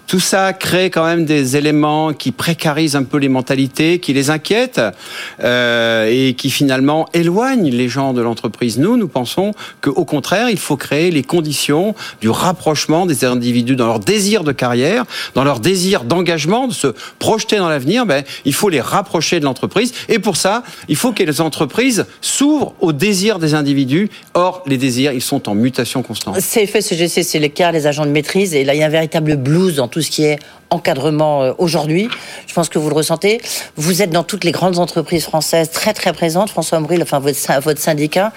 Tout 0.09 0.19
ça 0.19 0.53
crée 0.53 0.91
quand 0.91 1.07
même 1.07 1.25
des 1.25 1.57
éléments 1.57 2.13
qui 2.13 2.33
précarisent 2.33 2.97
un 2.97 3.05
peu 3.05 3.19
les 3.19 3.29
mentalités, 3.29 4.01
qui 4.01 4.13
les 4.13 4.31
inquiètent 4.31 4.81
euh, 5.45 6.11
et 6.11 6.35
qui 6.35 6.51
finalement 6.51 7.07
éloignent 7.15 7.71
les 7.71 7.89
gens 7.89 8.15
de 8.15 8.21
l'entreprise. 8.21 8.81
Nous, 8.81 8.97
nous 8.97 9.07
pensons 9.07 9.53
qu'au 9.81 10.05
contraire, 10.05 10.51
il 10.51 10.59
faut 10.59 10.77
créer 10.77 11.13
les 11.13 11.23
conditions 11.23 11.95
du 12.21 12.31
rapprochement 12.31 13.07
des 13.07 13.25
individus 13.25 13.77
dans 13.77 13.87
leur 13.87 14.01
désir 14.01 14.43
de 14.43 14.51
carrière, 14.51 15.05
dans 15.37 15.45
leur 15.45 15.61
désir 15.61 16.03
d'engagement, 16.03 16.67
de 16.67 16.73
se 16.73 16.89
projeter 17.21 17.59
dans 17.59 17.69
l'avenir. 17.69 18.07
Ben, 18.07 18.25
faut 18.57 18.69
les 18.69 18.81
rapprocher 18.81 19.39
de 19.41 19.45
l'entreprise. 19.45 19.93
Et 20.09 20.19
pour 20.19 20.37
ça, 20.37 20.63
il 20.89 20.97
faut 20.97 21.13
que 21.13 21.23
les 21.23 21.41
entreprises 21.41 22.07
s'ouvrent 22.21 22.75
aux 22.81 22.93
désirs 22.93 23.39
des 23.39 23.55
individus. 23.55 24.09
Or, 24.35 24.63
les 24.67 24.79
désirs, 24.79 25.13
ils 25.13 25.23
sont 25.23 25.49
en 25.49 25.55
mutation 25.55 26.03
constante. 26.03 26.37
CFE-CGC, 26.39 27.23
c'est 27.23 27.39
l'écart, 27.39 27.73
les 27.73 27.87
agents 27.87 28.07
de 28.07 28.11
maîtrise. 28.11 28.55
Et 28.55 28.65
là, 28.65 28.75
il 28.75 28.81
y 28.81 28.83
a 28.83 28.87
un 28.87 28.91
véritable 28.91 29.37
blues 29.37 29.77
dans 29.77 29.89
tout 29.89 30.03
ce 30.03 30.11
qui 30.11 30.25
est 30.25 30.39
encadrement 30.71 31.43
euh, 31.43 31.53
aujourd'hui. 31.59 32.09
Je 32.47 32.55
pense 32.55 32.69
que 32.69 32.79
vous 32.79 32.89
le 32.89 32.95
ressentez. 32.95 33.41
Vous 33.77 34.03
êtes 34.03 34.11
dans 34.11 34.25
toutes 34.25 34.45
les 34.45 34.53
grandes 34.53 34.79
entreprises 34.79 35.25
françaises 35.25 35.71
très 35.71 35.93
très 35.93 36.13
présentes. 36.13 36.51
François 36.51 36.79
Ombril, 36.79 37.03
enfin 37.03 37.19
votre, 37.19 37.81
syndicat. 37.81 38.33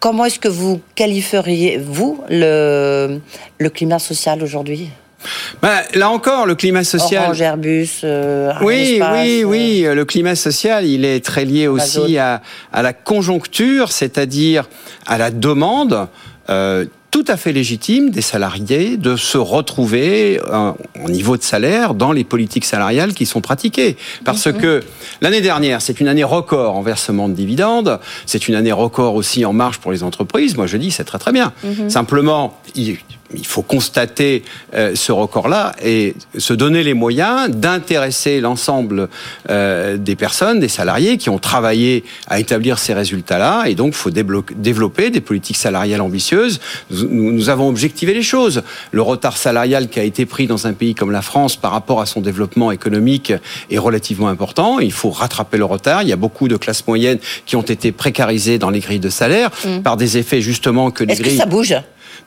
Comment 0.00 0.26
est-ce 0.26 0.38
que 0.38 0.48
vous 0.48 0.80
qualifieriez, 0.94 1.78
vous, 1.78 2.22
le, 2.28 3.20
le 3.58 3.70
climat 3.70 3.98
social 3.98 4.42
aujourd'hui? 4.42 4.90
Bah, 5.62 5.82
là 5.94 6.10
encore, 6.10 6.46
le 6.46 6.54
climat 6.54 6.84
social. 6.84 7.24
Orange, 7.24 7.40
Airbus, 7.40 8.00
euh, 8.04 8.52
oui, 8.62 9.00
oui, 9.12 9.44
oui. 9.44 9.86
Le 9.88 10.04
climat 10.04 10.34
social, 10.34 10.86
il 10.86 11.04
est 11.04 11.24
très 11.24 11.44
lié 11.44 11.68
aussi 11.68 12.18
à, 12.18 12.42
à, 12.72 12.82
la 12.82 12.92
conjoncture, 12.92 13.92
c'est-à-dire 13.92 14.68
à 15.06 15.18
la 15.18 15.30
demande. 15.30 16.08
Euh, 16.48 16.86
tout 17.16 17.24
à 17.28 17.38
fait 17.38 17.52
légitime 17.52 18.10
des 18.10 18.20
salariés 18.20 18.98
de 18.98 19.16
se 19.16 19.38
retrouver 19.38 20.38
euh, 20.38 20.72
au 21.02 21.08
niveau 21.08 21.38
de 21.38 21.42
salaire 21.42 21.94
dans 21.94 22.12
les 22.12 22.24
politiques 22.24 22.66
salariales 22.66 23.14
qui 23.14 23.24
sont 23.24 23.40
pratiquées. 23.40 23.96
Parce 24.24 24.46
mhm. 24.46 24.58
que 24.58 24.82
l'année 25.22 25.40
dernière, 25.40 25.80
c'est 25.80 25.98
une 26.00 26.08
année 26.08 26.24
record 26.24 26.76
en 26.76 26.82
versement 26.82 27.30
de 27.30 27.34
dividendes, 27.34 28.00
c'est 28.26 28.48
une 28.48 28.54
année 28.54 28.70
record 28.70 29.14
aussi 29.14 29.46
en 29.46 29.54
marge 29.54 29.78
pour 29.78 29.92
les 29.92 30.02
entreprises. 30.02 30.58
Moi, 30.58 30.66
je 30.66 30.76
dis, 30.76 30.90
c'est 30.90 31.04
très 31.04 31.18
très 31.18 31.32
bien. 31.32 31.54
Mhm. 31.64 31.88
Simplement, 31.88 32.60
il, 33.34 33.46
faut 33.46 33.62
constater 33.62 34.42
euh, 34.74 34.94
ce 34.94 35.12
record-là 35.12 35.74
et 35.84 36.14
se 36.36 36.52
donner 36.52 36.82
les 36.82 36.94
moyens 36.94 37.50
d'intéresser 37.50 38.40
l'ensemble 38.40 39.08
euh, 39.50 39.96
des 39.96 40.16
personnes, 40.16 40.60
des 40.60 40.68
salariés 40.68 41.16
qui 41.16 41.30
ont 41.30 41.38
travaillé 41.38 42.04
à 42.28 42.40
établir 42.40 42.78
ces 42.78 42.94
résultats-là. 42.94 43.64
Et 43.66 43.74
donc, 43.74 43.88
il 43.88 43.96
faut 43.96 44.10
développer 44.10 45.10
des 45.10 45.20
politiques 45.20 45.56
salariales 45.56 46.00
ambitieuses. 46.00 46.60
Nous, 46.90 47.32
nous, 47.32 47.48
avons 47.48 47.68
objectivé 47.68 48.14
les 48.14 48.22
choses. 48.22 48.62
Le 48.90 49.02
retard 49.02 49.36
salarial 49.36 49.88
qui 49.88 50.00
a 50.00 50.04
été 50.04 50.26
pris 50.26 50.46
dans 50.46 50.66
un 50.66 50.72
pays 50.72 50.94
comme 50.94 51.10
la 51.10 51.22
France 51.22 51.56
par 51.56 51.72
rapport 51.72 52.00
à 52.00 52.06
son 52.06 52.20
développement 52.20 52.72
économique 52.72 53.32
est 53.70 53.78
relativement 53.78 54.28
important. 54.28 54.78
Il 54.78 54.92
faut 54.92 55.10
rattraper 55.10 55.58
le 55.58 55.64
retard. 55.64 56.02
Il 56.02 56.08
y 56.08 56.12
a 56.12 56.16
beaucoup 56.16 56.48
de 56.48 56.56
classes 56.56 56.86
moyennes 56.86 57.18
qui 57.46 57.56
ont 57.56 57.62
été 57.62 57.92
précarisées 57.92 58.58
dans 58.58 58.70
les 58.70 58.80
grilles 58.80 59.00
de 59.00 59.10
salaire 59.10 59.50
mmh. 59.64 59.82
par 59.82 59.96
des 59.96 60.18
effets 60.18 60.40
justement 60.40 60.90
que 60.90 61.04
les 61.04 61.14
Est-ce 61.14 61.22
que 61.22 61.30
ça 61.30 61.46
bouge? 61.46 61.74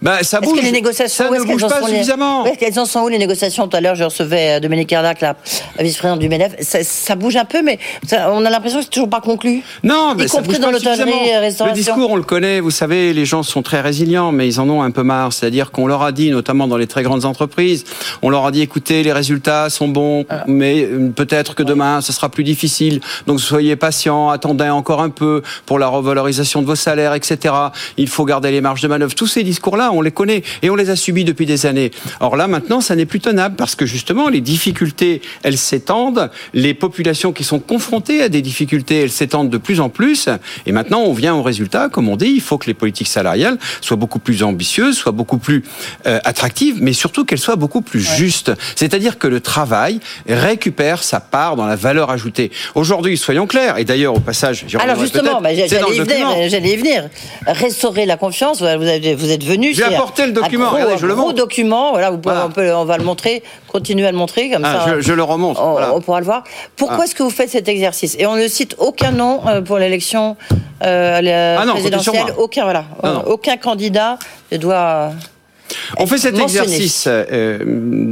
Bah, 0.02 0.24
ça 0.24 0.40
bouge. 0.40 0.60
Que 0.60 0.64
les 0.64 0.72
négociations, 0.72 1.26
ça 1.26 1.40
ne 1.40 1.44
bouge 1.44 1.68
pas 1.68 1.86
suffisamment. 1.88 2.44
Les... 2.44 2.58
Elles 2.62 2.80
en 2.80 2.86
sont 2.86 3.02
où 3.02 3.08
les 3.10 3.18
négociations 3.18 3.68
Tout 3.68 3.78
à 3.78 3.82
l'heure, 3.82 3.96
je 3.96 4.04
recevais 4.04 4.58
euh, 4.58 4.60
Dominique 4.60 4.90
Cardac, 4.90 5.22
la 5.22 5.36
vice-présidente 5.80 6.20
du 6.20 6.30
MEDEF. 6.30 6.56
Ça, 6.62 7.16
bouge 7.16 7.36
un 7.36 7.46
peu, 7.46 7.62
mais 7.62 7.80
on 8.12 8.46
a 8.46 8.50
l'impression 8.50 8.80
que 8.80 8.86
c'est 8.86 8.92
toujours 8.92 9.10
pas 9.10 9.22
conclu. 9.22 9.62
Non, 9.84 10.16
mais 10.16 10.26
y 10.26 10.28
compris 10.28 10.60
dans 10.60 10.72
l'hôtellerie, 10.72 11.36
restauration. 11.38 11.66
Le 11.66 11.74
discours, 11.74 12.12
on 12.12 12.16
le 12.16 12.24
connaît. 12.24 12.60
Vous 12.60 12.72
savez, 12.72 13.14
les 13.14 13.26
gens 13.26 13.44
sont 13.44 13.62
très 13.62 13.82
résilients, 13.82 14.32
mais 14.32 14.48
ils 14.48 14.60
en 14.60 14.70
ont 14.70 14.82
un 14.82 14.92
peu 14.92 15.04
marre. 15.04 15.34
C'est-à-dire 15.34 15.72
qu'on 15.72 15.88
leur 15.88 16.04
a 16.04 16.12
dit, 16.12 16.32
notamment 16.32 16.68
dans 16.68 16.78
les 16.78 16.88
très 16.88 17.04
grandes 17.04 17.26
entreprises, 17.26 17.84
on 18.22 18.30
leur 18.30 18.46
a 18.46 18.52
dit, 18.52 18.62
écoutez, 18.62 19.04
les 19.04 19.14
résultats 19.14 19.70
sont 19.70 19.88
bons, 19.88 20.26
ah. 20.30 20.44
mais 20.48 20.84
euh, 20.84 21.10
peut-être 21.10 21.56
que 21.56 21.64
demain, 21.64 22.02
ce 22.02 22.14
sera 22.14 22.30
plus 22.30 22.44
difficile. 22.44 23.02
Donc 23.28 23.42
soyez 23.42 23.76
patients, 23.76 24.30
attendez 24.30 24.70
encore 24.70 25.02
un 25.02 25.10
peu 25.10 25.42
pour 25.66 25.80
la 25.80 25.88
revalorisation 25.88 26.62
de 26.62 26.68
vos 26.68 26.76
salaires, 26.76 27.14
etc. 27.14 27.54
Il 27.98 28.08
faut 28.08 28.26
garder 28.26 28.52
les 28.52 28.62
marges 28.62 28.82
de 28.82 28.88
manœuvre. 28.88 29.14
Tous 29.14 29.28
ces 29.28 29.44
discours-là, 29.44 29.89
on 29.92 30.02
les 30.02 30.12
connaît 30.12 30.44
et 30.62 30.70
on 30.70 30.76
les 30.76 30.90
a 30.90 30.96
subis 30.96 31.24
depuis 31.24 31.46
des 31.46 31.66
années. 31.66 31.92
Or 32.20 32.36
là, 32.36 32.48
maintenant, 32.48 32.82
ça 32.82 32.96
n'est 32.96 33.06
plus 33.06 33.20
tenable 33.20 33.56
parce 33.56 33.76
que 33.76 33.86
justement, 33.86 34.30
les 34.30 34.42
difficultés, 34.42 35.22
elles 35.44 35.58
s'étendent. 35.58 36.30
Les 36.54 36.74
populations 36.74 37.32
qui 37.32 37.44
sont 37.44 37.60
confrontées 37.60 38.22
à 38.22 38.30
des 38.30 38.42
difficultés, 38.42 39.02
elles 39.02 39.12
s'étendent 39.12 39.50
de 39.50 39.58
plus 39.58 39.80
en 39.80 39.90
plus. 39.90 40.30
Et 40.66 40.72
maintenant, 40.72 41.02
on 41.02 41.14
vient 41.14 41.36
au 41.36 41.44
résultat, 41.44 41.90
comme 41.90 42.10
on 42.10 42.16
dit, 42.16 42.32
il 42.36 42.42
faut 42.42 42.58
que 42.58 42.68
les 42.68 42.74
politiques 42.74 43.08
salariales 43.08 43.58
soient 43.82 43.98
beaucoup 43.98 44.20
plus 44.20 44.44
ambitieuses, 44.44 44.98
soient 44.98 45.12
beaucoup 45.12 45.38
plus 45.38 45.64
euh, 46.06 46.20
attractives, 46.24 46.78
mais 46.82 46.94
surtout 46.94 47.26
qu'elles 47.26 47.40
soient 47.40 47.56
beaucoup 47.56 47.82
plus 47.82 48.02
justes. 48.02 48.52
C'est-à-dire 48.76 49.18
que 49.18 49.28
le 49.28 49.42
travail 49.42 50.00
récupère 50.28 51.04
sa 51.04 51.20
part 51.20 51.56
dans 51.56 51.66
la 51.66 51.76
valeur 51.76 52.10
ajoutée. 52.10 52.52
Aujourd'hui, 52.76 53.18
soyons 53.18 53.48
clairs, 53.48 53.78
et 53.78 53.86
d'ailleurs, 53.86 54.16
au 54.16 54.20
passage, 54.20 54.66
Alors 54.80 55.00
justement, 55.00 55.42
bah, 55.42 55.54
j'allais 55.54 55.96
y, 55.96 56.00
venir, 56.00 56.28
j'allais 56.48 56.74
y 56.74 56.78
venir. 56.78 57.10
Restaurer 57.46 58.06
la 58.06 58.18
confiance, 58.18 58.60
vous, 58.60 58.66
avez, 58.66 59.16
vous 59.16 59.32
êtes 59.32 59.44
venu. 59.44 59.74
J'ai 59.80 59.96
apporté 59.96 60.26
le 60.26 60.32
document. 60.32 60.74
Un 60.74 60.86
gros, 60.86 60.98
je 60.98 61.06
le 61.06 61.16
montre. 61.16 61.34
document, 61.34 61.92
voilà, 61.92 62.12
vous 62.12 62.20
on, 62.26 62.50
peut, 62.50 62.74
on, 62.74 62.86
va 62.86 62.98
le 62.98 63.04
montrer, 63.04 63.44
continuer 63.68 64.08
à 64.08 64.12
le 64.12 64.18
montrer 64.18 64.50
comme 64.50 64.66
ah, 64.66 64.86
ça. 64.86 65.00
Je, 65.00 65.14
le 65.14 65.24
remonte. 65.24 65.58
On, 65.60 66.02
pourra 66.02 66.20
le 66.20 66.26
voir. 66.26 66.44
Pourquoi 66.76 67.00
ah. 67.02 67.04
est-ce 67.06 67.16
que 67.16 67.24
vous 67.24 67.30
faites 67.30 67.50
cet 67.50 67.68
exercice 67.68 68.16
Et 68.20 68.26
on 68.26 68.36
ne 68.36 68.48
cite 68.48 68.76
aucun 68.78 69.12
nom 69.12 69.42
euh, 69.48 69.62
pour 69.62 69.78
l'élection 69.78 70.38
euh, 70.84 71.58
ah 71.60 71.66
présidentielle. 71.72 72.34
Aucun, 72.38 72.64
voilà, 72.64 72.86
aucun 73.26 73.58
candidat 73.58 74.18
ne 74.52 74.58
doit. 74.58 75.12
On 75.98 76.08
fait 76.08 76.18
cet 76.18 76.38
exercice 76.38 77.06
euh, 77.08 77.60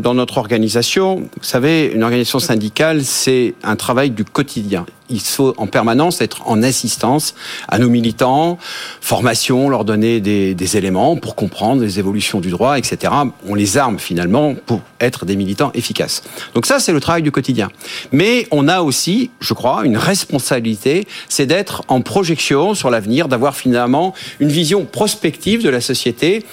dans 0.02 0.14
notre 0.14 0.38
organisation. 0.38 1.18
Vous 1.38 1.44
savez, 1.44 1.92
une 1.94 2.04
organisation 2.04 2.40
syndicale, 2.40 3.04
c'est 3.04 3.56
un 3.64 3.76
travail 3.76 4.12
du 4.12 4.24
quotidien. 4.24 4.86
Il 5.10 5.22
faut 5.22 5.54
en 5.58 5.68
permanence 5.68 6.20
être 6.20 6.42
en 6.48 6.62
assistance 6.64 7.34
à 7.70 7.80
nos 7.80 7.88
militants, 7.88 8.58
formation, 9.00 9.70
leur 9.70 9.86
donner 9.86 10.20
des, 10.20 10.54
des 10.54 10.78
éléments 10.78 11.16
pour 11.16 11.36
comprendre 11.36 11.82
les 11.82 11.98
évolutions 11.98 12.42
du 12.42 12.50
droit, 12.50 12.78
etc. 12.78 13.14
On 13.48 13.56
les 13.56 13.78
arme 13.78 14.00
finalement 14.00 14.54
pour 14.66 14.82
être 15.00 15.26
des 15.26 15.38
militants 15.38 15.72
efficaces. 15.74 16.24
Donc 16.56 16.66
ça, 16.66 16.80
c'est 16.80 16.92
le 16.92 17.00
travail 17.00 17.22
du 17.22 17.32
quotidien. 17.32 17.70
Mais 18.12 18.48
on 18.52 18.68
a 18.68 18.82
aussi, 18.82 19.32
je 19.40 19.54
crois, 19.54 19.86
une 19.86 19.98
responsabilité, 19.98 21.08
c'est 21.30 21.46
d'être 21.46 21.84
en 21.88 22.02
projection 22.02 22.74
sur 22.74 22.90
l'avenir, 22.90 23.30
d'avoir 23.30 23.56
finalement 23.56 24.14
une 24.40 24.50
vision 24.50 24.84
prospective 24.84 25.64
de 25.64 25.70
la 25.70 25.80
société 25.80 26.44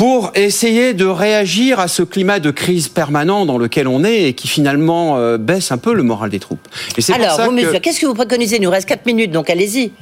pour 0.00 0.32
essayer 0.34 0.94
de 0.94 1.04
réagir 1.04 1.78
à 1.78 1.86
ce 1.86 2.02
climat 2.02 2.40
de 2.40 2.50
crise 2.50 2.88
permanent 2.88 3.44
dans 3.44 3.58
lequel 3.58 3.86
on 3.86 4.02
est 4.02 4.28
et 4.28 4.32
qui 4.32 4.48
finalement 4.48 5.18
euh, 5.18 5.36
baisse 5.36 5.72
un 5.72 5.76
peu 5.76 5.92
le 5.92 6.02
moral 6.02 6.30
des 6.30 6.38
troupes. 6.38 6.66
Et 6.96 7.12
Alors, 7.12 7.36
que... 7.36 7.76
qu'est-ce 7.76 8.00
que 8.00 8.06
vous 8.06 8.14
préconisez? 8.14 8.56
Il 8.56 8.62
nous 8.62 8.70
reste 8.70 8.88
4 8.88 9.04
minutes, 9.04 9.30
donc 9.30 9.50
allez-y. 9.50 9.92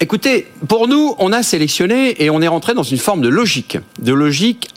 Écoutez, 0.00 0.46
pour 0.68 0.88
nous, 0.88 1.14
on 1.18 1.34
a 1.34 1.42
sélectionné 1.42 2.24
et 2.24 2.30
on 2.30 2.40
est 2.40 2.48
rentré 2.48 2.72
dans 2.72 2.82
une 2.82 2.96
forme 2.96 3.20
de 3.20 3.28
logique, 3.28 3.76
de 4.00 4.14
logique 4.14 4.70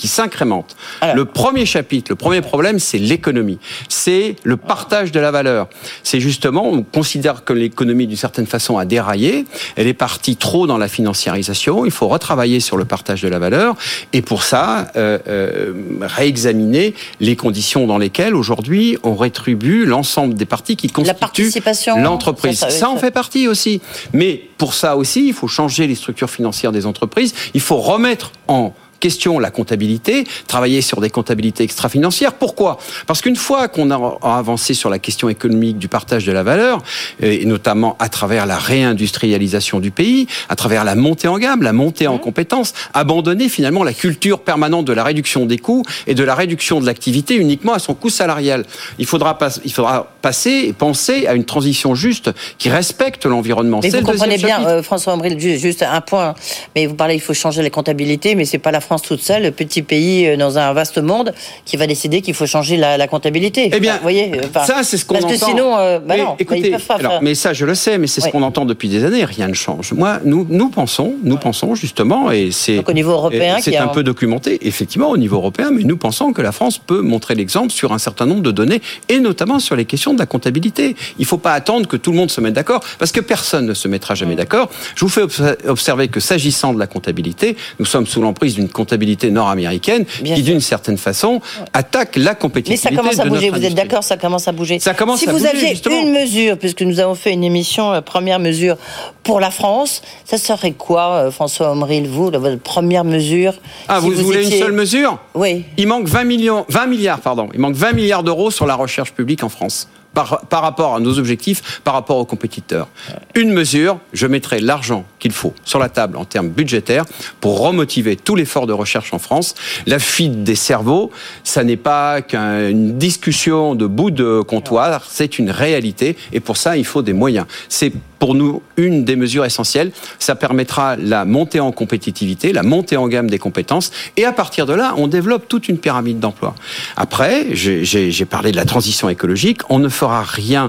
qui 0.00 0.08
s'incrémentent. 0.08 0.76
Le 1.14 1.26
premier 1.26 1.66
chapitre, 1.66 2.10
le 2.10 2.16
premier 2.16 2.40
problème, 2.40 2.78
c'est 2.78 2.96
l'économie. 2.96 3.58
C'est 3.90 4.34
le 4.44 4.56
partage 4.56 5.12
de 5.12 5.20
la 5.20 5.30
valeur. 5.30 5.68
C'est 6.02 6.20
justement, 6.20 6.66
on 6.66 6.82
considère 6.82 7.44
que 7.44 7.52
l'économie, 7.52 8.06
d'une 8.06 8.16
certaine 8.16 8.46
façon, 8.46 8.78
a 8.78 8.86
déraillé. 8.86 9.44
Elle 9.76 9.86
est 9.86 9.92
partie 9.92 10.36
trop 10.36 10.66
dans 10.66 10.78
la 10.78 10.88
financiarisation. 10.88 11.84
Il 11.84 11.90
faut 11.90 12.08
retravailler 12.08 12.60
sur 12.60 12.78
le 12.78 12.86
partage 12.86 13.20
de 13.20 13.28
la 13.28 13.38
valeur. 13.38 13.76
Et 14.14 14.22
pour 14.22 14.42
ça, 14.42 14.90
euh, 14.96 15.18
euh, 15.28 15.72
réexaminer 16.00 16.94
les 17.20 17.36
conditions 17.36 17.86
dans 17.86 17.98
lesquelles, 17.98 18.34
aujourd'hui, 18.34 18.96
on 19.02 19.14
rétribue 19.14 19.84
l'ensemble 19.84 20.32
des 20.32 20.46
parties 20.46 20.76
qui 20.76 20.88
constituent 20.88 21.52
l'entreprise. 21.98 22.58
Ça, 22.58 22.70
ça 22.70 22.88
en 22.88 22.96
fait 22.96 23.10
partie 23.10 23.48
aussi. 23.48 23.82
Mais 24.14 24.48
pour 24.56 24.72
ça 24.72 24.96
aussi, 24.96 25.28
il 25.28 25.34
faut 25.34 25.48
changer 25.48 25.86
les 25.86 25.94
structures 25.94 26.30
financières 26.30 26.72
des 26.72 26.86
entreprises. 26.86 27.34
Il 27.52 27.60
faut 27.60 27.76
remettre 27.76 28.32
en 28.48 28.72
question 29.00 29.38
la 29.38 29.50
comptabilité, 29.50 30.24
travailler 30.46 30.82
sur 30.82 31.00
des 31.00 31.10
comptabilités 31.10 31.64
extra-financières. 31.64 32.34
Pourquoi? 32.34 32.78
Parce 33.06 33.20
qu'une 33.20 33.36
fois 33.36 33.68
qu'on 33.68 33.90
a 33.90 34.18
avancé 34.22 34.74
sur 34.74 34.90
la 34.90 34.98
question 34.98 35.28
économique 35.28 35.78
du 35.78 35.88
partage 35.88 36.24
de 36.26 36.32
la 36.32 36.42
valeur, 36.42 36.82
et 37.20 37.44
notamment 37.46 37.96
à 37.98 38.08
travers 38.08 38.46
la 38.46 38.58
réindustrialisation 38.58 39.80
du 39.80 39.90
pays, 39.90 40.26
à 40.48 40.56
travers 40.56 40.84
la 40.84 40.94
montée 40.94 41.28
en 41.28 41.38
gamme, 41.38 41.62
la 41.62 41.72
montée 41.72 42.06
en 42.06 42.18
compétences, 42.18 42.74
abandonner 42.94 43.48
finalement 43.48 43.82
la 43.82 43.92
culture 43.92 44.40
permanente 44.40 44.84
de 44.84 44.92
la 44.92 45.04
réduction 45.04 45.46
des 45.46 45.58
coûts 45.58 45.82
et 46.06 46.14
de 46.14 46.24
la 46.24 46.34
réduction 46.34 46.80
de 46.80 46.86
l'activité 46.86 47.34
uniquement 47.34 47.72
à 47.72 47.78
son 47.78 47.94
coût 47.94 48.10
salarial. 48.10 48.64
Il 48.98 49.06
faudra, 49.06 49.38
pas, 49.38 49.50
il 49.64 49.72
faudra 49.72 50.12
passer 50.22 50.64
et 50.68 50.72
penser 50.72 51.26
à 51.26 51.34
une 51.34 51.44
transition 51.44 51.94
juste 51.94 52.30
qui 52.58 52.68
respecte 52.68 53.26
l'environnement. 53.26 53.80
Mais 53.82 53.90
vous 53.90 54.02
comprenez 54.02 54.38
bien, 54.38 54.64
euh, 54.66 54.82
François 54.82 55.14
Ambril, 55.14 55.38
juste 55.38 55.82
un 55.82 56.00
point. 56.00 56.34
Mais 56.74 56.86
vous 56.86 56.94
parlez, 56.94 57.14
il 57.14 57.20
faut 57.20 57.34
changer 57.34 57.62
les 57.62 57.70
comptabilités, 57.70 58.34
mais 58.34 58.44
c'est 58.44 58.58
pas 58.58 58.70
la 58.70 58.80
France 58.90 59.02
toute 59.02 59.22
seule, 59.22 59.52
petit 59.52 59.82
pays 59.82 60.26
euh, 60.26 60.36
dans 60.36 60.58
un 60.58 60.72
vaste 60.72 60.98
monde, 60.98 61.32
qui 61.64 61.76
va 61.76 61.86
décider 61.86 62.22
qu'il 62.22 62.34
faut 62.34 62.46
changer 62.46 62.76
la, 62.76 63.06
comptabilité. 63.06 63.70
Eh 63.72 63.78
bien, 63.78 63.94
vous 63.94 64.02
voyez, 64.02 64.32
euh, 64.34 64.64
ça 64.66 64.82
c'est 64.82 64.96
ce 64.96 65.04
qu'on 65.04 65.14
entend. 65.14 65.28
Parce 65.28 65.38
que 65.38 65.46
sinon, 65.46 65.78
euh, 65.78 66.00
bah 66.00 66.14
mais, 66.16 66.24
non, 66.24 66.34
écoutez, 66.40 66.74
pas 66.88 66.96
alors, 66.96 67.22
mais 67.22 67.36
ça 67.36 67.52
je 67.52 67.64
le 67.66 67.76
sais, 67.76 67.98
mais 67.98 68.08
c'est 68.08 68.20
ce 68.20 68.28
qu'on 68.30 68.42
entend 68.42 68.64
depuis 68.64 68.88
des 68.88 69.04
années. 69.04 69.24
Rien 69.24 69.46
ne 69.46 69.54
change. 69.54 69.92
Moi, 69.92 70.18
nous, 70.24 70.44
nous 70.50 70.70
pensons, 70.70 71.14
nous 71.22 71.36
pensons 71.36 71.76
justement, 71.76 72.32
et 72.32 72.50
c'est 72.50 72.82
au 72.84 72.92
niveau 72.92 73.12
européen, 73.12 73.58
c'est 73.60 73.76
un 73.76 73.86
peu 73.86 74.02
documenté, 74.02 74.58
effectivement 74.66 75.10
au 75.10 75.16
niveau 75.16 75.36
européen, 75.36 75.70
mais 75.70 75.84
nous 75.84 75.96
pensons 75.96 76.32
que 76.32 76.42
la 76.42 76.50
France 76.50 76.78
peut 76.78 77.00
montrer 77.00 77.36
l'exemple 77.36 77.70
sur 77.70 77.92
un 77.92 77.98
certain 77.98 78.26
nombre 78.26 78.42
de 78.42 78.50
données, 78.50 78.82
et 79.08 79.20
notamment 79.20 79.60
sur 79.60 79.76
les 79.76 79.84
questions 79.84 80.14
de 80.14 80.18
la 80.18 80.26
comptabilité. 80.26 80.96
Il 81.18 81.22
ne 81.22 81.26
faut 81.26 81.38
pas 81.38 81.52
attendre 81.52 81.86
que 81.86 81.96
tout 81.96 82.10
le 82.10 82.16
monde 82.16 82.32
se 82.32 82.40
mette 82.40 82.54
d'accord, 82.54 82.82
parce 82.98 83.12
que 83.12 83.20
personne 83.20 83.66
ne 83.66 83.74
se 83.74 83.86
mettra 83.86 84.16
jamais 84.16 84.34
d'accord. 84.34 84.68
Je 84.96 85.04
vous 85.04 85.08
fais 85.08 85.22
observer 85.68 86.08
que 86.08 86.18
s'agissant 86.18 86.74
de 86.74 86.80
la 86.80 86.88
comptabilité, 86.88 87.56
nous 87.78 87.86
sommes 87.86 88.08
sous 88.08 88.20
l'emprise 88.20 88.56
d'une 88.56 88.68
comptabilité 88.84 89.30
nord-américaine 89.30 90.04
qui, 90.24 90.42
d'une 90.42 90.60
certaine 90.60 90.96
façon, 90.96 91.40
attaque 91.72 92.16
la 92.16 92.34
compétitivité. 92.34 92.88
Mais 92.90 92.96
ça 92.96 93.02
commence 93.02 93.18
à 93.20 93.24
bouger. 93.28 93.50
Vous 93.50 93.64
êtes 93.64 93.74
d'accord 93.74 94.02
Ça 94.04 94.16
commence 94.16 94.48
à 94.48 94.52
bouger. 94.52 94.78
Ça 94.78 94.94
commence 94.94 95.20
si 95.20 95.28
à 95.28 95.32
vous 95.32 95.38
bouger, 95.38 95.50
aviez 95.50 95.68
justement. 95.68 96.00
une 96.00 96.12
mesure, 96.12 96.56
puisque 96.58 96.82
nous 96.82 96.98
avons 97.00 97.14
fait 97.14 97.32
une 97.32 97.44
émission 97.44 97.92
euh, 97.92 98.00
première 98.00 98.38
mesure 98.38 98.76
pour 99.22 99.38
la 99.40 99.50
France, 99.50 100.00
ça 100.24 100.38
serait 100.38 100.72
quoi, 100.72 101.10
euh, 101.26 101.30
François 101.30 101.72
Omril, 101.72 102.08
vous, 102.08 102.30
votre 102.30 102.58
première 102.58 103.04
mesure 103.04 103.52
Ah, 103.88 104.00
si 104.00 104.06
vous, 104.10 104.14
voulez 104.24 104.46
étiez- 104.46 104.56
une 104.58 104.62
seule 104.64 104.72
mesure? 104.72 105.18
Oui. 105.34 105.64
Il 105.76 105.86
manque 105.88 106.06
20 106.08 106.24
millions, 106.24 106.64
20 106.68 106.86
milliards, 106.86 107.20
pardon. 107.20 107.48
Il 107.52 107.60
manque 107.60 107.74
20 107.74 107.92
milliards 107.92 108.22
d'euros 108.22 108.50
sur 108.50 108.66
la 108.66 108.74
recherche 108.76 109.12
publique 109.12 109.44
en 109.44 109.48
France. 109.50 109.88
Par, 110.12 110.40
par 110.48 110.62
rapport 110.62 110.96
à 110.96 111.00
nos 111.00 111.20
objectifs, 111.20 111.80
par 111.84 111.94
rapport 111.94 112.16
aux 112.16 112.24
compétiteurs. 112.24 112.88
Une 113.36 113.52
mesure, 113.52 113.98
je 114.12 114.26
mettrai 114.26 114.60
l'argent 114.60 115.04
qu'il 115.20 115.30
faut 115.30 115.54
sur 115.64 115.78
la 115.78 115.88
table 115.88 116.16
en 116.16 116.24
termes 116.24 116.48
budgétaires 116.48 117.04
pour 117.40 117.60
remotiver 117.60 118.16
tout 118.16 118.34
l'effort 118.34 118.66
de 118.66 118.72
recherche 118.72 119.14
en 119.14 119.20
France. 119.20 119.54
La 119.86 120.00
fuite 120.00 120.42
des 120.42 120.56
cerveaux, 120.56 121.12
ça 121.44 121.62
n'est 121.62 121.76
pas 121.76 122.22
qu'une 122.22 122.98
discussion 122.98 123.76
de 123.76 123.86
bout 123.86 124.10
de 124.10 124.40
comptoir, 124.40 125.06
c'est 125.08 125.38
une 125.38 125.50
réalité 125.50 126.16
et 126.32 126.40
pour 126.40 126.56
ça, 126.56 126.76
il 126.76 126.84
faut 126.84 127.02
des 127.02 127.12
moyens. 127.12 127.46
C'est 127.68 127.92
pour 128.20 128.36
nous 128.36 128.62
une 128.76 129.04
des 129.04 129.16
mesures 129.16 129.44
essentielles. 129.44 129.90
Ça 130.20 130.36
permettra 130.36 130.94
la 130.94 131.24
montée 131.24 131.58
en 131.58 131.72
compétitivité, 131.72 132.52
la 132.52 132.62
montée 132.62 132.96
en 132.96 133.08
gamme 133.08 133.28
des 133.28 133.40
compétences. 133.40 133.90
Et 134.16 134.24
à 134.24 134.32
partir 134.32 134.66
de 134.66 134.74
là, 134.74 134.94
on 134.96 135.08
développe 135.08 135.48
toute 135.48 135.68
une 135.68 135.78
pyramide 135.78 136.20
d'emploi. 136.20 136.54
Après, 136.96 137.46
j'ai 137.52 138.24
parlé 138.26 138.52
de 138.52 138.56
la 138.56 138.66
transition 138.66 139.08
écologique. 139.08 139.62
On 139.68 139.80
ne 139.80 139.88
fera 139.88 140.22
rien 140.22 140.68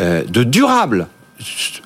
euh, 0.00 0.24
de 0.24 0.42
durable 0.42 1.06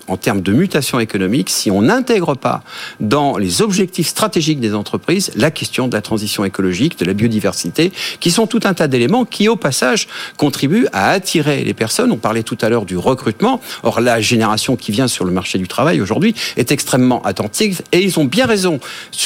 en 0.09 0.17
termes 0.17 0.41
de 0.41 0.53
mutation 0.53 1.01
économique 1.01 1.51
si 1.51 1.71
on 1.71 1.83
n'intègre 1.83 2.35
pas 2.35 2.63
dans 3.01 3.37
les 3.37 3.63
objectifs 3.63 4.09
stratégiques 4.09 4.61
des 4.61 4.75
entreprises 4.75 5.31
la 5.37 5.51
question 5.51 5.89
de 5.89 5.95
la 5.95 6.03
transition 6.03 6.45
écologique, 6.45 6.99
de 6.99 7.05
la 7.05 7.13
biodiversité, 7.13 7.93
qui 8.21 8.31
sont 8.31 8.47
tout 8.47 8.61
un 8.65 8.75
tas 8.75 8.89
d'éléments 8.89 9.25
qui, 9.25 9.49
au 9.49 9.57
passage, 9.57 10.09
contribuent 10.37 10.87
à 10.93 11.11
attirer 11.11 11.65
les 11.65 11.75
personnes. 11.75 12.13
On 12.13 12.17
parlait 12.17 12.43
tout 12.43 12.59
à 12.61 12.69
l'heure 12.69 12.85
du 12.85 12.97
recrutement. 12.97 13.61
Or, 13.83 14.01
la 14.01 14.21
génération 14.21 14.77
qui 14.77 14.93
vient 14.93 15.09
sur 15.09 15.25
le 15.25 15.33
marché 15.33 15.59
du 15.59 15.69
travail 15.69 16.01
aujourd'hui 16.01 16.35
est 16.57 16.73
extrêmement 16.73 17.23
attentive 17.23 17.83
et 17.93 18.03
ils 18.03 18.19
ont 18.19 18.25
bien 18.25 18.47
raison 18.47 18.81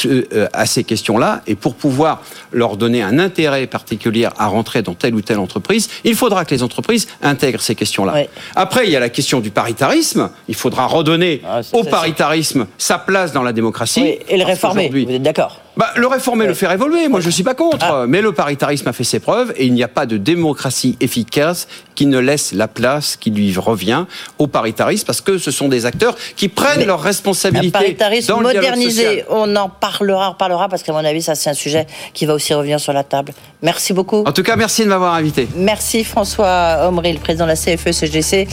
euh, 0.07 0.49
à 0.53 0.67
ces 0.67 0.85
questions-là. 0.85 1.43
Et 1.47 1.55
pour 1.55 1.75
pouvoir 1.75 2.23
leur 2.53 2.77
donner 2.77 3.03
un 3.03 3.19
intérêt 3.19 3.67
particulier 3.67 4.29
à 4.39 4.47
rentrer 4.47 4.83
dans 4.83 4.95
telle 4.95 5.15
ou 5.15 5.21
telle 5.21 5.39
entreprise, 5.39 5.89
il 6.05 6.15
faudra 6.15 6.45
que 6.45 6.55
les 6.55 6.63
entreprises 6.63 7.07
intègrent 7.23 7.61
ces 7.61 7.75
questions-là. 7.75 8.13
Ouais. 8.13 8.31
Après, 8.55 8.87
il 8.87 8.93
y 8.93 8.97
a 8.97 9.01
la 9.01 9.09
question 9.09 9.41
du 9.41 9.51
paritarisme. 9.51 10.16
Il 10.49 10.55
faudra 10.55 10.87
redonner 10.87 11.43
Ah, 11.49 11.61
au 11.73 11.85
paritarisme 11.85 12.67
sa 12.79 12.99
place 12.99 13.33
dans 13.33 13.43
la 13.43 13.53
démocratie. 13.53 14.03
Oui, 14.03 14.19
et 14.29 14.37
le 14.37 14.45
réformer, 14.45 14.89
vous 14.89 15.11
êtes 15.11 15.23
d'accord 15.23 15.61
bah, 15.77 15.91
le 15.97 16.07
réformer, 16.07 16.47
le 16.47 16.55
faire 16.55 16.73
évoluer, 16.73 17.09
moi 17.09 17.21
je 17.21 17.29
suis 17.29 17.43
pas 17.43 17.55
contre. 17.55 17.85
Ah. 17.85 18.05
Mais 18.09 18.23
le 18.23 18.33
paritarisme 18.33 18.89
a 18.89 18.93
fait 18.93 19.05
ses 19.05 19.21
preuves 19.21 19.53
et 19.57 19.67
il 19.67 19.75
n'y 19.75 19.83
a 19.83 19.89
pas 19.89 20.07
de 20.07 20.17
démocratie 20.17 20.97
efficace 21.01 21.69
qui 21.95 22.07
ne 22.07 22.19
laisse 22.19 22.53
la 22.53 22.69
place 22.69 23.17
qui 23.17 23.31
lui 23.31 23.55
revient 23.57 24.07
au 24.39 24.47
paritarisme 24.47 25.05
parce 25.07 25.21
que 25.21 25.39
ce 25.39 25.51
sont 25.51 25.69
des 25.69 25.87
acteurs 25.87 26.17
qui 26.37 26.49
prennent 26.49 26.81
Mais 26.81 26.85
leurs 26.87 27.01
responsabilités 27.03 27.71
paritarisme 27.71 28.29
dans 28.29 28.41
le 28.41 28.51
dialogue 28.51 28.71
modernisé, 28.71 29.25
on 29.29 29.55
en 29.57 29.69
parlera, 29.69 30.29
on 30.29 30.33
reparlera, 30.33 30.69
parce 30.69 30.83
qu'à 30.83 30.93
mon 30.93 31.05
avis, 31.05 31.23
ça 31.23 31.35
c'est 31.35 31.51
un 31.51 31.55
sujet 31.55 31.87
qui 32.15 32.27
va 32.27 32.35
aussi 32.35 32.55
revenir 32.55 32.81
sur 32.81 32.93
la 32.93 33.05
table. 33.05 33.33
Merci 33.63 33.93
beaucoup. 33.93 34.25
En 34.27 34.33
tout 34.33 34.43
cas, 34.43 34.57
merci 34.57 34.83
de 34.83 34.89
m'avoir 34.89 35.15
invité. 35.15 35.49
Merci 35.57 36.05
François 36.05 36.87
Omri, 36.89 37.13
le 37.13 37.19
président 37.19 37.45
de 37.45 37.51
la 37.51 37.57
CFE-CGC. 37.57 38.49